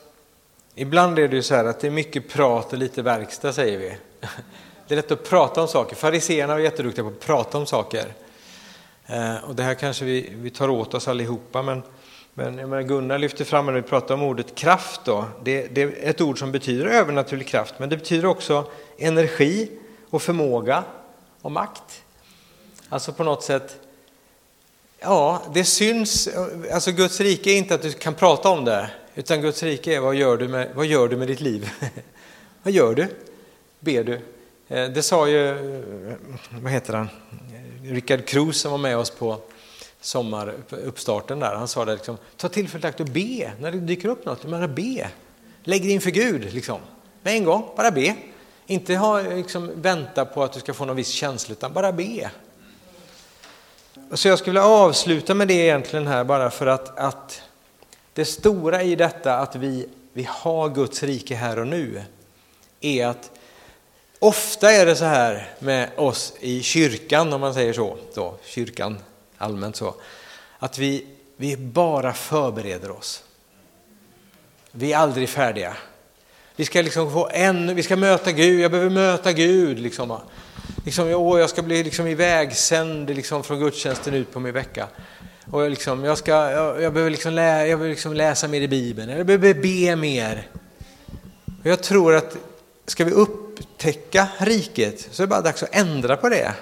ibland 0.74 1.18
är 1.18 1.28
det 1.28 1.36
ju 1.36 1.42
så 1.42 1.54
här 1.54 1.64
att 1.64 1.80
det 1.80 1.86
är 1.86 1.90
mycket 1.90 2.28
prat 2.28 2.72
och 2.72 2.78
lite 2.78 3.02
verkstad 3.02 3.52
säger 3.52 3.78
vi. 3.78 3.96
Det 4.88 4.94
är 4.94 4.96
lätt 4.96 5.10
att 5.10 5.28
prata 5.28 5.60
om 5.60 5.68
saker. 5.68 5.96
Fariséerna 5.96 6.54
var 6.54 6.60
jätteduktiga 6.60 7.04
på 7.04 7.10
att 7.10 7.20
prata 7.20 7.58
om 7.58 7.66
saker. 7.66 8.14
Eh, 9.06 9.36
och 9.44 9.54
det 9.54 9.62
här 9.62 9.74
kanske 9.74 10.04
vi, 10.04 10.32
vi 10.34 10.50
tar 10.50 10.68
åt 10.68 10.94
oss 10.94 11.08
allihopa, 11.08 11.62
men, 11.62 11.82
men 12.34 12.58
jag 12.58 12.68
menar 12.68 12.82
Gunnar 12.82 13.18
lyfter 13.18 13.44
fram 13.44 13.66
när 13.66 13.72
vi 13.72 13.82
pratar 13.82 14.14
om 14.14 14.22
ordet 14.22 14.54
kraft. 14.54 15.00
Då. 15.04 15.24
Det, 15.42 15.66
det 15.66 15.82
är 15.82 16.10
ett 16.10 16.20
ord 16.20 16.38
som 16.38 16.52
betyder 16.52 16.86
övernaturlig 16.86 17.46
kraft, 17.46 17.74
men 17.78 17.88
det 17.88 17.96
betyder 17.96 18.26
också 18.26 18.70
energi 18.98 19.70
och 20.10 20.22
förmåga 20.22 20.84
och 21.44 21.52
makt. 21.52 22.02
Alltså 22.88 23.12
på 23.12 23.24
något 23.24 23.42
sätt, 23.42 23.76
ja, 25.00 25.42
det 25.54 25.64
syns, 25.64 26.28
alltså 26.72 26.92
Guds 26.92 27.20
rike 27.20 27.50
är 27.50 27.58
inte 27.58 27.74
att 27.74 27.82
du 27.82 27.92
kan 27.92 28.14
prata 28.14 28.48
om 28.48 28.64
det, 28.64 28.90
utan 29.14 29.40
Guds 29.40 29.62
rike 29.62 29.96
är 29.96 30.00
vad 30.00 30.14
gör 30.14 30.36
du 30.36 30.48
med, 30.48 30.70
vad 30.74 30.86
gör 30.86 31.08
du 31.08 31.16
med 31.16 31.28
ditt 31.28 31.40
liv? 31.40 31.70
vad 32.62 32.72
gör 32.72 32.94
du? 32.94 33.08
Ber 33.80 34.04
du? 34.04 34.14
Eh, 34.68 34.90
det 34.90 35.02
sa 35.02 35.28
ju, 35.28 35.48
eh, 35.48 36.14
vad 36.50 36.72
heter 36.72 36.94
han, 36.94 37.08
Rickard 37.82 38.24
Cruz 38.24 38.60
som 38.60 38.70
var 38.70 38.78
med 38.78 38.98
oss 38.98 39.10
på 39.10 39.40
sommaruppstarten 40.00 41.40
där, 41.40 41.54
han 41.54 41.68
sa 41.68 41.84
det 41.84 41.94
liksom, 41.94 42.16
ta 42.36 42.48
tillfället 42.48 42.84
akt 42.84 43.00
och 43.00 43.06
be 43.06 43.52
när 43.60 43.72
det 43.72 43.80
dyker 43.80 44.08
upp 44.08 44.24
något, 44.24 44.44
bara 44.44 44.68
be. 44.68 45.08
Lägg 45.62 45.82
det 45.82 45.90
inför 45.90 46.10
Gud 46.10 46.54
liksom, 46.54 46.80
med 47.22 47.34
en 47.34 47.44
gång, 47.44 47.68
bara 47.76 47.90
be. 47.90 48.16
Inte 48.66 48.94
ha, 48.94 49.20
liksom, 49.20 49.70
vänta 49.74 50.24
på 50.24 50.42
att 50.42 50.52
du 50.52 50.60
ska 50.60 50.74
få 50.74 50.84
någon 50.84 50.96
viss 50.96 51.08
känsla, 51.08 51.52
utan 51.52 51.72
bara 51.72 51.92
be. 51.92 52.30
Så 54.12 54.28
jag 54.28 54.38
skulle 54.38 54.60
vilja 54.60 54.68
avsluta 54.68 55.34
med 55.34 55.48
det 55.48 55.54
egentligen 55.54 56.06
här 56.06 56.24
bara 56.24 56.50
för 56.50 56.66
att, 56.66 56.98
att 56.98 57.42
det 58.12 58.24
stora 58.24 58.82
i 58.82 58.96
detta 58.96 59.38
att 59.38 59.56
vi, 59.56 59.88
vi 60.12 60.28
har 60.30 60.68
Guds 60.68 61.02
rike 61.02 61.34
här 61.34 61.58
och 61.58 61.66
nu 61.66 62.02
är 62.80 63.06
att 63.06 63.30
ofta 64.18 64.72
är 64.72 64.86
det 64.86 64.96
så 64.96 65.04
här 65.04 65.50
med 65.58 65.90
oss 65.96 66.34
i 66.40 66.62
kyrkan, 66.62 67.32
om 67.32 67.40
man 67.40 67.54
säger 67.54 67.72
så, 67.72 67.96
då, 68.14 68.34
kyrkan 68.44 68.98
allmänt 69.38 69.76
så, 69.76 69.94
att 70.58 70.78
vi, 70.78 71.06
vi 71.36 71.56
bara 71.56 72.12
förbereder 72.12 72.90
oss. 72.90 73.24
Vi 74.70 74.92
är 74.92 74.98
aldrig 74.98 75.28
färdiga. 75.28 75.76
Vi 76.56 76.64
ska 76.64 76.82
liksom 76.82 77.12
få 77.12 77.28
en, 77.32 77.74
vi 77.74 77.82
ska 77.82 77.96
möta 77.96 78.32
Gud, 78.32 78.60
jag 78.60 78.70
behöver 78.70 78.90
möta 78.90 79.32
Gud. 79.32 79.78
Liksom. 79.78 80.18
Liksom, 80.84 81.08
åh, 81.08 81.40
jag 81.40 81.50
ska 81.50 81.62
bli 81.62 81.84
liksom 81.84 82.06
ivägsänd 82.06 83.10
liksom, 83.10 83.44
från 83.44 83.58
gudstjänsten 83.58 84.14
ut 84.14 84.32
på 84.32 84.40
min 84.40 84.52
vecka. 84.52 84.88
Och 85.50 85.62
jag, 85.62 85.70
liksom, 85.70 86.04
jag, 86.04 86.18
ska, 86.18 86.30
jag, 86.30 86.82
jag 86.82 86.92
behöver, 86.92 87.10
liksom 87.10 87.32
lä, 87.32 87.66
jag 87.66 87.78
behöver 87.78 87.88
liksom 87.88 88.14
läsa 88.14 88.48
mer 88.48 88.60
i 88.60 88.68
Bibeln, 88.68 89.10
jag 89.10 89.26
behöver 89.26 89.54
be 89.54 89.96
mer. 89.96 90.48
Och 91.60 91.66
jag 91.66 91.82
tror 91.82 92.14
att 92.14 92.36
ska 92.86 93.04
vi 93.04 93.10
upptäcka 93.10 94.28
riket 94.38 95.08
så 95.10 95.22
är 95.22 95.26
det 95.26 95.30
bara 95.30 95.40
dags 95.40 95.62
att 95.62 95.74
ändra 95.74 96.16
på 96.16 96.28
det. 96.28 96.54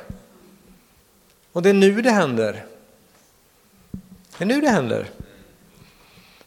Och 1.53 1.62
det 1.62 1.70
är 1.70 1.74
nu 1.74 2.03
det 2.03 2.11
händer. 2.11 2.64
Det 4.38 4.45
är 4.45 4.47
nu 4.47 4.61
det 4.61 4.68
händer. 4.68 5.11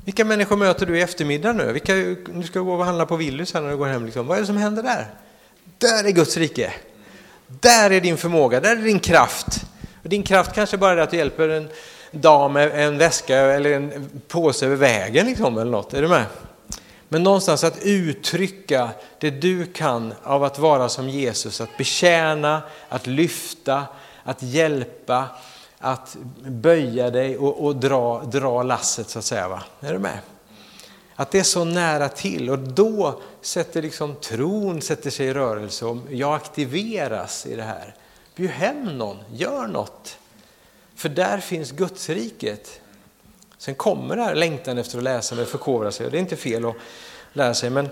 Vilka 0.06 0.26
människor 0.26 0.58
möter 0.58 0.86
du 0.86 0.98
i 0.98 1.02
eftermiddag 1.02 1.54
nu? 1.54 1.72
Vilka, 1.72 1.94
nu 2.34 2.44
ska 2.44 2.60
gå 2.60 2.74
och 2.74 2.86
handla 2.86 3.06
på 3.06 3.16
Willys 3.16 3.54
när 3.54 3.70
du 3.70 3.78
går 3.78 3.88
hem. 3.88 4.06
Liksom. 4.06 4.28
Vad 4.28 4.38
är 4.38 4.42
det 4.42 4.48
som 4.48 4.58
händer 4.58 4.84
där? 4.84 5.08
Där 5.78 6.04
är 6.04 6.12
Guds 6.12 6.38
rike. 6.38 6.74
Där 7.48 7.92
är 7.92 8.02
din 8.02 8.18
förmåga, 8.18 8.60
där 8.60 8.72
är 8.72 8.82
din 8.82 9.00
kraft. 9.00 9.48
Och 10.04 10.10
din 10.10 10.24
kraft 10.24 10.54
kanske 10.54 10.78
bara 10.78 10.92
är 10.92 10.98
att 10.98 11.12
du 11.12 11.18
hjälper 11.18 11.50
en 11.50 11.70
dam 12.12 12.54
med 12.54 12.86
en 12.86 12.98
väska 12.98 13.38
eller 13.38 13.72
en 13.72 14.10
påse 14.28 14.66
över 14.66 14.76
vägen 14.76 15.26
liksom, 15.26 15.58
eller 15.58 15.72
något. 15.72 15.94
Är 15.94 16.02
du 16.02 16.08
med? 16.08 16.26
Men 17.10 17.24
någonstans 17.24 17.64
att 17.64 17.78
uttrycka 17.82 18.90
det 19.20 19.30
du 19.30 19.66
kan 19.66 20.14
av 20.24 20.44
att 20.44 20.60
vara 20.60 20.90
som 20.90 21.10
Jesus, 21.10 21.62
att 21.62 21.78
betjäna, 21.78 22.62
att 22.90 23.08
lyfta, 23.08 23.84
att 24.24 24.44
hjälpa, 24.44 25.26
att 25.86 26.18
böja 26.48 27.10
dig 27.10 27.38
och, 27.38 27.66
och 27.66 27.76
dra, 27.76 28.24
dra 28.24 28.64
lasset 28.64 29.10
så 29.10 29.20
att 29.20 29.26
säga. 29.26 29.48
Va? 29.48 29.64
Är 29.80 29.94
du 29.94 30.00
med? 30.00 30.20
Att 31.16 31.32
det 31.32 31.40
är 31.40 31.44
så 31.44 31.64
nära 31.64 32.10
till 32.10 32.50
och 32.50 32.60
då 32.60 33.22
sätter 33.42 33.82
liksom 33.82 34.16
tron 34.16 34.82
sätter 34.82 35.10
sig 35.10 35.28
i 35.28 35.34
rörelse 35.34 35.86
och 35.86 35.98
jag 36.10 36.36
aktiveras 36.36 37.46
i 37.46 37.56
det 37.56 37.64
här. 37.64 37.96
Bjud 38.36 38.50
hem 38.50 38.98
någon, 38.98 39.18
gör 39.32 39.68
något. 39.68 40.18
För 40.96 41.10
där 41.10 41.38
finns 41.38 41.72
Gudsriket. 41.72 42.82
Sen 43.58 43.76
kommer 43.76 44.16
det 44.16 44.24
här 44.24 44.36
längtan 44.36 44.78
efter 44.78 44.98
att 44.98 45.04
läsa 45.04 45.42
och 45.42 45.48
förkovra 45.48 45.92
sig. 45.92 46.12
Det 46.12 46.18
är 46.18 46.22
inte 46.22 46.36
fel 46.36 46.66
att 46.66 46.76
lära 47.34 47.54
sig 47.54 47.70
men 47.70 47.90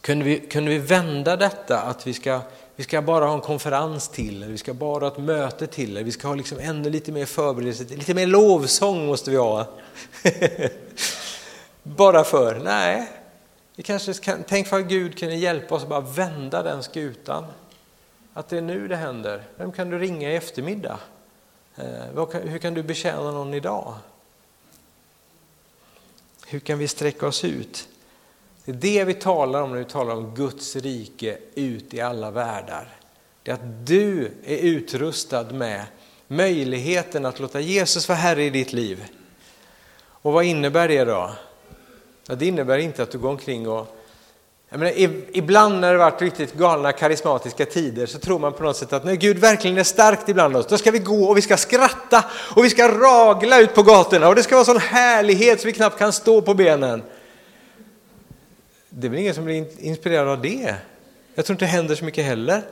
kunde 0.00 0.24
vi, 0.24 0.40
kunde 0.40 0.70
vi 0.70 0.78
vända 0.78 1.36
detta 1.36 1.80
att 1.80 2.06
vi 2.06 2.14
ska, 2.14 2.40
vi 2.76 2.84
ska 2.84 3.02
bara 3.02 3.26
ha 3.26 3.34
en 3.34 3.40
konferens 3.40 4.08
till, 4.08 4.36
eller 4.36 4.52
vi 4.52 4.58
ska 4.58 4.74
bara 4.74 5.04
ha 5.04 5.12
ett 5.12 5.18
möte 5.18 5.66
till, 5.66 5.90
eller 5.90 6.04
vi 6.04 6.12
ska 6.12 6.28
ha 6.28 6.34
liksom 6.34 6.58
ännu 6.58 6.90
lite 6.90 7.12
mer 7.12 7.26
förberedelse, 7.26 7.84
lite 7.84 8.14
mer 8.14 8.26
lovsång 8.26 9.06
måste 9.06 9.30
vi 9.30 9.36
ha. 9.36 9.66
bara 11.82 12.24
för, 12.24 12.60
nej. 12.64 13.10
Vi 13.76 13.82
kanske 13.82 14.14
kan, 14.14 14.44
tänk 14.48 14.66
för 14.66 14.78
att 14.78 14.88
Gud 14.88 15.18
kunde 15.18 15.34
hjälpa 15.34 15.74
oss 15.74 15.82
att 15.82 15.88
bara 15.88 16.00
vända 16.00 16.62
den 16.62 16.82
skutan. 16.82 17.44
Att 18.32 18.48
det 18.48 18.56
är 18.56 18.62
nu 18.62 18.88
det 18.88 18.96
händer. 18.96 19.42
Vem 19.56 19.72
kan 19.72 19.90
du 19.90 19.98
ringa 19.98 20.32
i 20.32 20.36
eftermiddag? 20.36 20.98
Eh, 21.76 22.26
hur 22.32 22.58
kan 22.58 22.74
du 22.74 22.82
betjäna 22.82 23.30
någon 23.30 23.54
idag? 23.54 23.94
Hur 26.46 26.60
kan 26.60 26.78
vi 26.78 26.88
sträcka 26.88 27.26
oss 27.26 27.44
ut? 27.44 27.88
Det 28.68 28.72
är 28.72 28.76
det 28.76 29.04
vi 29.04 29.14
talar 29.14 29.62
om 29.62 29.70
när 29.70 29.78
vi 29.78 29.84
talar 29.84 30.14
om 30.14 30.34
Guds 30.34 30.76
rike 30.76 31.38
ut 31.54 31.94
i 31.94 32.00
alla 32.00 32.30
världar. 32.30 32.88
Det 33.42 33.50
är 33.50 33.54
att 33.54 33.86
du 33.86 34.30
är 34.44 34.56
utrustad 34.56 35.44
med 35.44 35.84
möjligheten 36.28 37.26
att 37.26 37.40
låta 37.40 37.60
Jesus 37.60 38.08
vara 38.08 38.18
Herre 38.18 38.44
i 38.44 38.50
ditt 38.50 38.72
liv. 38.72 39.04
Och 40.08 40.32
vad 40.32 40.44
innebär 40.44 40.88
det 40.88 41.04
då? 41.04 41.30
Ja, 42.28 42.34
det 42.34 42.46
innebär 42.46 42.78
inte 42.78 43.02
att 43.02 43.10
du 43.10 43.18
går 43.18 43.28
omkring 43.28 43.68
och 43.68 43.96
jag 44.68 44.78
menar, 44.78 44.92
ibland 45.32 45.80
när 45.80 45.92
det 45.92 45.98
varit 45.98 46.22
riktigt 46.22 46.54
galna 46.54 46.92
karismatiska 46.92 47.66
tider 47.66 48.06
så 48.06 48.18
tror 48.18 48.38
man 48.38 48.52
på 48.52 48.62
något 48.62 48.76
sätt 48.76 48.92
att 48.92 49.04
när 49.04 49.14
Gud 49.14 49.38
verkligen 49.38 49.78
är 49.78 49.84
starkt 49.84 50.28
ibland 50.28 50.56
oss, 50.56 50.66
då 50.66 50.78
ska 50.78 50.90
vi 50.90 50.98
gå 50.98 51.24
och 51.24 51.36
vi 51.36 51.42
ska 51.42 51.56
skratta 51.56 52.24
och 52.56 52.64
vi 52.64 52.70
ska 52.70 52.88
ragla 52.88 53.60
ut 53.60 53.74
på 53.74 53.82
gatorna 53.82 54.28
och 54.28 54.34
det 54.34 54.42
ska 54.42 54.54
vara 54.54 54.64
sån 54.64 54.78
härlighet 54.78 55.60
så 55.60 55.66
vi 55.66 55.72
knappt 55.72 55.98
kan 55.98 56.12
stå 56.12 56.42
på 56.42 56.54
benen. 56.54 57.02
Det 58.98 59.06
är 59.06 59.08
väl 59.08 59.20
ingen 59.20 59.34
som 59.34 59.44
blir 59.44 59.66
inspirerad 59.78 60.28
av 60.28 60.42
det. 60.42 60.74
Jag 61.34 61.44
tror 61.44 61.54
inte 61.54 61.64
det 61.64 61.70
händer 61.70 61.94
så 61.94 62.04
mycket 62.04 62.24
heller. 62.24 62.62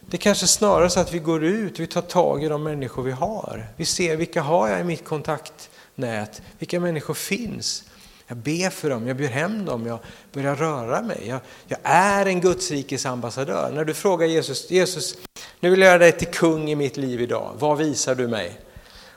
Det 0.00 0.16
är 0.16 0.20
kanske 0.20 0.46
snarare 0.46 0.90
så 0.90 1.00
att 1.00 1.14
vi 1.14 1.18
går 1.18 1.44
ut, 1.44 1.78
vi 1.78 1.86
tar 1.86 2.02
tag 2.02 2.44
i 2.44 2.48
de 2.48 2.62
människor 2.62 3.02
vi 3.02 3.10
har. 3.10 3.66
Vi 3.76 3.84
ser 3.84 4.16
vilka 4.16 4.42
har 4.42 4.68
jag 4.68 4.80
i 4.80 4.84
mitt 4.84 5.04
kontaktnät, 5.04 6.42
vilka 6.58 6.80
människor 6.80 7.14
finns. 7.14 7.84
Jag 8.26 8.36
ber 8.36 8.70
för 8.70 8.90
dem, 8.90 9.06
jag 9.06 9.16
bjuder 9.16 9.34
hem 9.34 9.64
dem, 9.64 9.86
jag 9.86 9.98
börjar 10.32 10.56
röra 10.56 11.02
mig. 11.02 11.22
Jag, 11.26 11.40
jag 11.66 11.78
är 11.82 12.26
en 12.26 12.40
Gudsrikes 12.40 13.06
ambassadör. 13.06 13.70
När 13.74 13.84
du 13.84 13.94
frågar 13.94 14.26
Jesus, 14.26 14.70
Jesus, 14.70 15.14
nu 15.60 15.70
vill 15.70 15.80
jag 15.80 15.88
göra 15.88 15.98
dig 15.98 16.12
till 16.12 16.28
kung 16.28 16.70
i 16.70 16.74
mitt 16.74 16.96
liv 16.96 17.20
idag, 17.20 17.52
vad 17.58 17.78
visar 17.78 18.14
du 18.14 18.28
mig? 18.28 18.60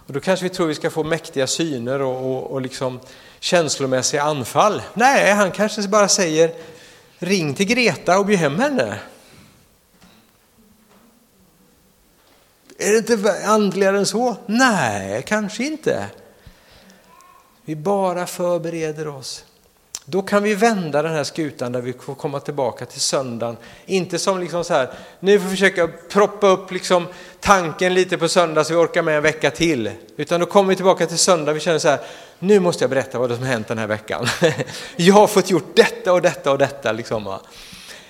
Och 0.07 0.13
då 0.13 0.19
kanske 0.19 0.43
vi 0.43 0.49
tror 0.49 0.67
vi 0.67 0.75
ska 0.75 0.89
få 0.89 1.03
mäktiga 1.03 1.47
syner 1.47 2.01
och, 2.01 2.31
och, 2.31 2.51
och 2.51 2.61
liksom 2.61 2.99
känslomässiga 3.41 4.23
anfall. 4.23 4.81
Nej, 4.93 5.31
han 5.31 5.51
kanske 5.51 5.87
bara 5.87 6.07
säger, 6.07 6.53
ring 7.19 7.53
till 7.53 7.65
Greta 7.65 8.19
och 8.19 8.25
bjud 8.25 8.39
hem 8.39 8.59
henne. 8.59 8.99
Är 12.77 12.91
det 12.91 12.97
inte 12.97 13.45
andligare 13.45 13.97
än 13.97 14.05
så? 14.05 14.35
Nej, 14.45 15.23
kanske 15.27 15.63
inte. 15.63 16.05
Vi 17.65 17.75
bara 17.75 18.27
förbereder 18.27 19.07
oss. 19.07 19.45
Då 20.05 20.21
kan 20.21 20.43
vi 20.43 20.55
vända 20.55 21.01
den 21.01 21.13
här 21.13 21.23
skutan 21.23 21.71
där 21.71 21.81
vi 21.81 21.93
får 21.93 22.15
komma 22.15 22.39
tillbaka 22.39 22.85
till 22.85 23.01
söndagen. 23.01 23.57
Inte 23.85 24.19
som 24.19 24.39
liksom 24.39 24.63
så 24.63 24.73
här, 24.73 24.89
nu 25.19 25.39
får 25.39 25.45
vi 25.45 25.51
försöka 25.51 25.87
proppa 25.87 26.47
upp 26.47 26.71
liksom 26.71 27.07
tanken 27.39 27.93
lite 27.93 28.17
på 28.17 28.27
söndag 28.27 28.63
så 28.63 28.73
vi 28.73 28.79
orkar 28.79 29.01
med 29.01 29.17
en 29.17 29.23
vecka 29.23 29.51
till. 29.51 29.91
Utan 30.17 30.39
då 30.39 30.45
kommer 30.45 30.69
vi 30.69 30.75
tillbaka 30.75 31.07
till 31.07 31.17
söndag 31.17 31.51
och 31.51 31.55
vi 31.55 31.61
känner 31.61 31.79
så 31.79 31.89
här, 31.89 31.99
nu 32.43 32.59
måste 32.59 32.83
jag 32.83 32.89
berätta 32.89 33.19
vad 33.19 33.29
som 33.29 33.39
har 33.39 33.47
hänt 33.47 33.67
den 33.67 33.77
här 33.77 33.87
veckan. 33.87 34.27
Jag 34.95 35.13
har 35.13 35.27
fått 35.27 35.49
gjort 35.49 35.75
detta 35.75 36.13
och 36.13 36.21
detta 36.21 36.51
och 36.51 36.57
detta. 36.57 36.91
Liksom. 36.91 37.39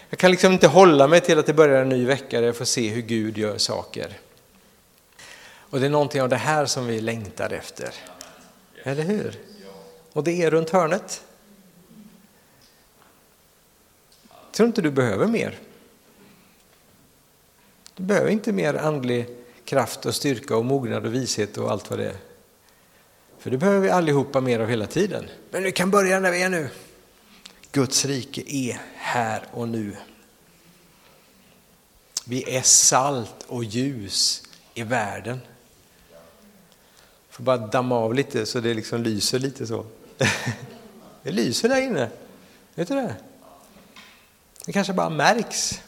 Jag 0.09 0.19
kan 0.19 0.31
liksom 0.31 0.53
inte 0.53 0.67
hålla 0.67 1.07
mig 1.07 1.21
till 1.21 1.39
att 1.39 1.45
det 1.45 1.53
börjar 1.53 1.81
en 1.81 1.89
ny 1.89 2.05
vecka 2.05 2.39
där 2.39 2.47
jag 2.47 2.55
får 2.55 2.65
se 2.65 2.89
hur 2.89 3.01
Gud 3.01 3.37
gör 3.37 3.57
saker. 3.57 4.19
Och 5.69 5.79
det 5.79 5.85
är 5.85 5.89
någonting 5.89 6.21
av 6.21 6.29
det 6.29 6.35
här 6.35 6.65
som 6.65 6.87
vi 6.87 7.01
längtar 7.01 7.53
efter. 7.53 7.93
Eller 8.83 9.03
hur? 9.03 9.39
Och 10.13 10.23
det 10.23 10.43
är 10.43 10.51
runt 10.51 10.69
hörnet. 10.69 11.23
Tror 14.51 14.67
inte 14.67 14.81
du 14.81 14.91
behöver 14.91 15.27
mer? 15.27 15.59
Du 17.95 18.03
behöver 18.03 18.29
inte 18.31 18.51
mer 18.51 18.73
andlig 18.73 19.27
kraft 19.65 20.05
och 20.05 20.15
styrka 20.15 20.55
och 20.55 20.65
mognad 20.65 21.05
och 21.05 21.13
vishet 21.13 21.57
och 21.57 21.71
allt 21.71 21.89
vad 21.89 21.99
det 21.99 22.05
är. 22.05 22.30
För 23.41 23.51
det 23.51 23.57
behöver 23.57 23.79
vi 23.79 23.89
allihopa 23.89 24.41
mer 24.41 24.59
av 24.59 24.67
hela 24.67 24.87
tiden. 24.87 25.29
Men 25.51 25.63
vi 25.63 25.71
kan 25.71 25.91
börja 25.91 26.19
där 26.19 26.31
vi 26.31 26.41
är 26.41 26.49
nu. 26.49 26.69
Guds 27.71 28.05
rike 28.05 28.43
är 28.47 28.81
här 28.95 29.43
och 29.51 29.67
nu. 29.67 29.95
Vi 32.25 32.55
är 32.55 32.61
salt 32.61 33.35
och 33.47 33.63
ljus 33.63 34.43
i 34.73 34.83
världen. 34.83 35.39
Får 37.29 37.43
bara 37.43 37.57
damma 37.57 37.95
av 37.95 38.13
lite 38.13 38.45
så 38.45 38.59
det 38.59 38.73
liksom 38.73 39.01
lyser 39.03 39.39
lite 39.39 39.67
så. 39.67 39.85
Det 41.23 41.31
lyser 41.31 41.69
där 41.69 41.81
inne. 41.81 42.09
Vet 42.75 42.87
du 42.87 42.95
det? 42.95 43.15
Det 44.65 44.71
kanske 44.71 44.93
bara 44.93 45.09
märks. 45.09 45.81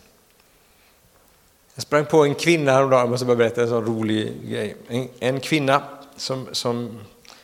Jag 1.76 1.84
sprang 1.84 2.06
på 2.06 2.24
en 2.24 2.36
kvinna 2.36 2.72
häromdagen, 2.72 3.00
jag 3.00 3.10
måste 3.10 3.26
bara 3.26 3.36
berätta 3.36 3.62
en 3.62 3.70
sån 3.70 3.86
rolig 3.86 4.50
grej. 4.50 4.76
En, 4.88 5.10
en 5.20 5.40
kvinna 5.40 5.84
som, 6.16 6.48
som 6.52 7.00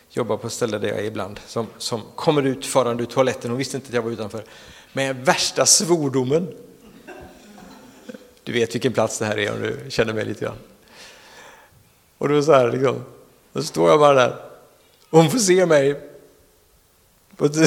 jobbar 0.10 0.38
på 0.38 0.48
ett 0.48 0.54
ställe 0.54 0.78
där 0.78 0.88
jag 0.88 1.00
är 1.00 1.04
ibland, 1.04 1.40
som, 1.48 1.68
som 1.78 2.02
kommer 2.16 2.44
ut 2.44 2.66
farande 2.66 3.04
ur 3.04 3.08
toaletten, 3.08 3.52
hon 3.52 3.58
visste 3.58 3.78
inte 3.78 3.88
att 3.88 3.94
jag 3.94 4.02
var 4.02 4.12
utanför, 4.12 4.44
med 4.94 5.26
värsta 5.26 5.66
svordomen. 5.66 6.54
Du 8.44 8.54
vet 8.54 8.76
vilken 8.76 8.94
plats 8.94 9.20
det 9.20 9.26
här 9.26 9.38
är 9.38 9.54
om 9.54 9.62
du 9.62 9.80
känner 9.90 10.14
mig 10.14 10.26
lite 10.26 10.46
grann. 10.46 10.58
Och 12.18 12.30
då 12.30 12.44
så 12.44 12.54
här 12.54 12.72
liksom, 12.72 13.04
då 13.54 13.64
står 13.64 13.90
jag 13.90 14.00
bara 14.00 14.14
där. 14.14 14.36
Och 15.10 15.20
hon 15.20 15.32
får 15.32 15.40
se 15.40 15.66
mig. 15.66 16.02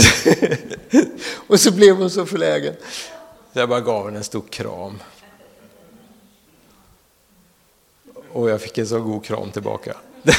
Och 1.46 1.60
så 1.60 1.72
blev 1.72 1.96
hon 1.96 2.10
så 2.10 2.26
förlägen. 2.26 2.74
Så 3.52 3.58
jag 3.58 3.68
bara 3.68 3.80
gav 3.80 4.04
henne 4.04 4.18
en 4.18 4.24
stor 4.24 4.44
kram. 4.50 4.98
Och 8.32 8.50
jag 8.50 8.60
fick 8.60 8.78
en 8.78 8.86
så 8.86 9.00
god 9.00 9.24
kram 9.24 9.50
tillbaka. 9.50 9.96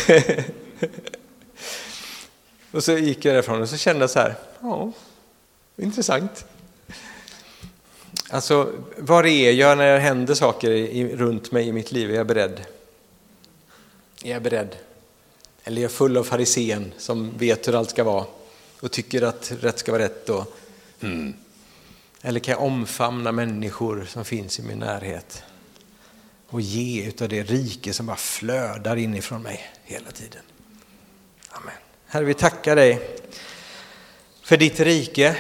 och 2.74 2.84
så 2.84 2.98
gick 2.98 3.26
jag 3.26 3.36
därifrån 3.36 3.62
och 3.62 3.70
så 3.70 3.78
kände 3.78 4.04
jag 4.04 4.10
så 4.10 4.20
här, 4.20 4.36
ja, 4.62 4.92
intressant. 5.76 6.46
Alltså, 8.30 8.74
var 8.98 9.26
är 9.26 9.52
jag 9.52 9.78
när 9.78 9.94
det 9.94 10.00
händer 10.00 10.34
saker 10.34 10.72
i, 10.72 11.16
runt 11.16 11.52
mig 11.52 11.68
i 11.68 11.72
mitt 11.72 11.92
liv? 11.92 12.12
Är 12.12 12.16
jag 12.16 12.28
beredd? 12.28 12.66
Är 14.24 14.32
jag 14.32 14.42
beredd? 14.42 14.76
Eller 15.64 15.78
är 15.78 15.82
jag 15.82 15.92
full 15.92 16.18
av 16.18 16.24
farisén 16.24 16.94
som 16.98 17.38
vet 17.38 17.68
hur 17.68 17.76
allt 17.76 17.90
ska 17.90 18.04
vara 18.04 18.26
och 18.80 18.92
tycker 18.92 19.22
att 19.22 19.52
rätt 19.60 19.80
ska 19.80 19.92
vara 19.92 20.04
rätt? 20.04 20.30
Och, 20.30 20.58
mm. 21.02 21.34
Eller 22.22 22.40
kan 22.40 22.52
jag 22.52 22.62
omfamna 22.62 23.32
människor 23.32 24.06
som 24.10 24.26
finns 24.26 24.60
i 24.60 24.64
min 24.64 24.80
närhet 24.80 25.44
och 26.48 26.62
ge 26.62 27.08
utav 27.08 27.30
det 27.30 27.44
rike 27.44 27.94
som 27.94 28.06
bara 28.06 28.16
flödar 28.16 28.96
inifrån 28.96 29.42
mig 29.42 29.62
hela 29.84 30.12
tiden? 30.12 30.42
Amen. 31.50 31.83
Herre, 32.14 32.26
vi 32.26 32.34
tackar 32.34 32.76
dig 32.76 33.20
för 34.42 34.58
ditt 34.58 34.80
rike. 34.80 35.38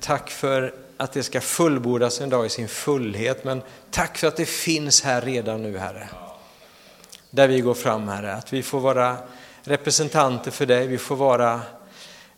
Tack 0.00 0.30
för 0.30 0.74
att 0.96 1.12
det 1.12 1.22
ska 1.22 1.40
fullbordas 1.40 2.20
en 2.20 2.30
dag 2.30 2.46
i 2.46 2.48
sin 2.48 2.68
fullhet. 2.68 3.44
Men 3.44 3.62
tack 3.90 4.18
för 4.18 4.26
att 4.26 4.36
det 4.36 4.46
finns 4.46 5.02
här 5.02 5.20
redan 5.20 5.62
nu, 5.62 5.78
Herre. 5.78 6.08
Där 7.30 7.48
vi 7.48 7.60
går 7.60 7.74
fram, 7.74 8.08
Herre. 8.08 8.34
Att 8.34 8.52
vi 8.52 8.62
får 8.62 8.80
vara 8.80 9.16
representanter 9.62 10.50
för 10.50 10.66
dig. 10.66 10.86
Vi 10.86 10.98
får 10.98 11.16
vara 11.16 11.60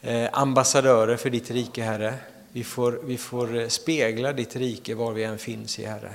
eh, 0.01 0.29
ambassadörer 0.33 1.17
för 1.17 1.31
ditt 1.31 1.51
rike, 1.51 1.83
Herre. 1.83 2.15
Vi 2.53 2.65
får, 2.65 3.01
vi 3.05 3.19
får 3.19 3.57
eh, 3.57 3.69
spegla 3.69 4.33
ditt 4.33 4.57
rike 4.57 4.95
var 4.95 5.13
vi 5.13 5.25
än 5.25 5.39
finns 5.39 5.79
i, 5.79 5.85
Herre. 5.85 6.13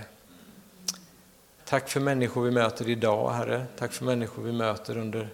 Tack 1.66 1.90
för 1.90 2.00
människor 2.00 2.44
vi 2.44 2.52
möter 2.52 2.90
idag, 2.90 3.32
Herre. 3.32 3.66
Tack 3.78 3.94
för 3.94 4.06
människor 4.06 4.44
vi 4.44 4.52
möter 4.52 4.98
under 4.98 5.30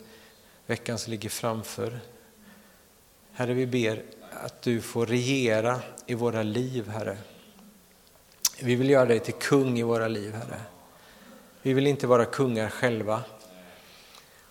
veckan 0.67 0.97
som 0.97 1.11
ligger 1.11 1.29
framför. 1.29 1.99
Herre, 3.37 3.53
vi 3.53 3.65
ber 3.65 4.03
att 4.31 4.61
du 4.61 4.81
får 4.81 5.05
regera 5.05 5.81
i 6.05 6.13
våra 6.13 6.43
liv, 6.43 6.89
Herre. 6.89 7.17
Vi 8.61 8.75
vill 8.75 8.89
göra 8.89 9.05
dig 9.05 9.19
till 9.19 9.33
kung 9.33 9.79
i 9.79 9.83
våra 9.83 10.07
liv, 10.07 10.33
Herre. 10.33 10.59
Vi 11.61 11.73
vill 11.73 11.87
inte 11.87 12.07
vara 12.07 12.25
kungar 12.25 12.69
själva. 12.69 13.23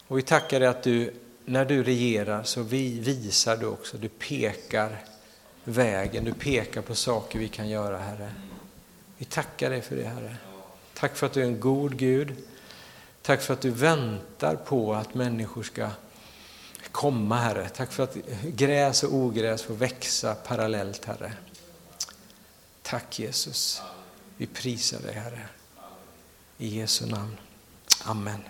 Och 0.09 0.19
vi 0.19 0.23
tackar 0.23 0.61
dig 0.61 0.69
att 0.69 0.83
du, 0.83 1.15
när 1.45 1.65
du 1.65 1.83
regerar, 1.83 2.43
så 2.43 2.63
vi 2.63 3.01
visar 3.01 3.57
du 3.57 3.67
också, 3.67 3.97
du 3.97 4.09
pekar 4.09 5.05
vägen, 5.65 6.25
du 6.25 6.33
pekar 6.33 6.83
på 6.83 6.95
saker 6.95 7.39
vi 7.39 7.49
kan 7.49 7.69
göra, 7.69 7.99
Herre. 7.99 8.33
Vi 9.19 9.25
tackar 9.25 9.71
dig 9.71 9.83
för 9.83 9.97
det, 9.97 10.05
Herre. 10.05 10.37
Tack 10.95 11.17
för 11.17 11.27
att 11.27 11.33
du 11.33 11.43
är 11.43 11.47
en 11.47 11.61
god 11.61 11.97
Gud. 11.97 12.35
Tack 13.23 13.43
för 13.43 13.55
att 13.55 13.61
du 13.61 13.71
väntar 13.71 14.57
på 14.57 14.95
att 14.95 15.15
människor 15.15 15.63
ska 15.63 15.89
komma, 16.95 17.39
Herre. 17.39 17.69
Tack 17.69 17.93
för 17.93 18.03
att 18.03 18.17
gräs 18.43 19.03
och 19.03 19.15
ogräs 19.15 19.63
får 19.63 19.75
växa 19.75 20.35
parallellt, 20.35 21.05
Herre. 21.05 21.33
Tack 22.83 23.19
Jesus. 23.19 23.83
Vi 24.37 24.47
prisar 24.47 25.01
dig, 25.01 25.15
Herre. 25.15 25.49
I 26.59 26.79
Jesu 26.79 27.07
namn. 27.07 27.37
Amen. 28.05 28.41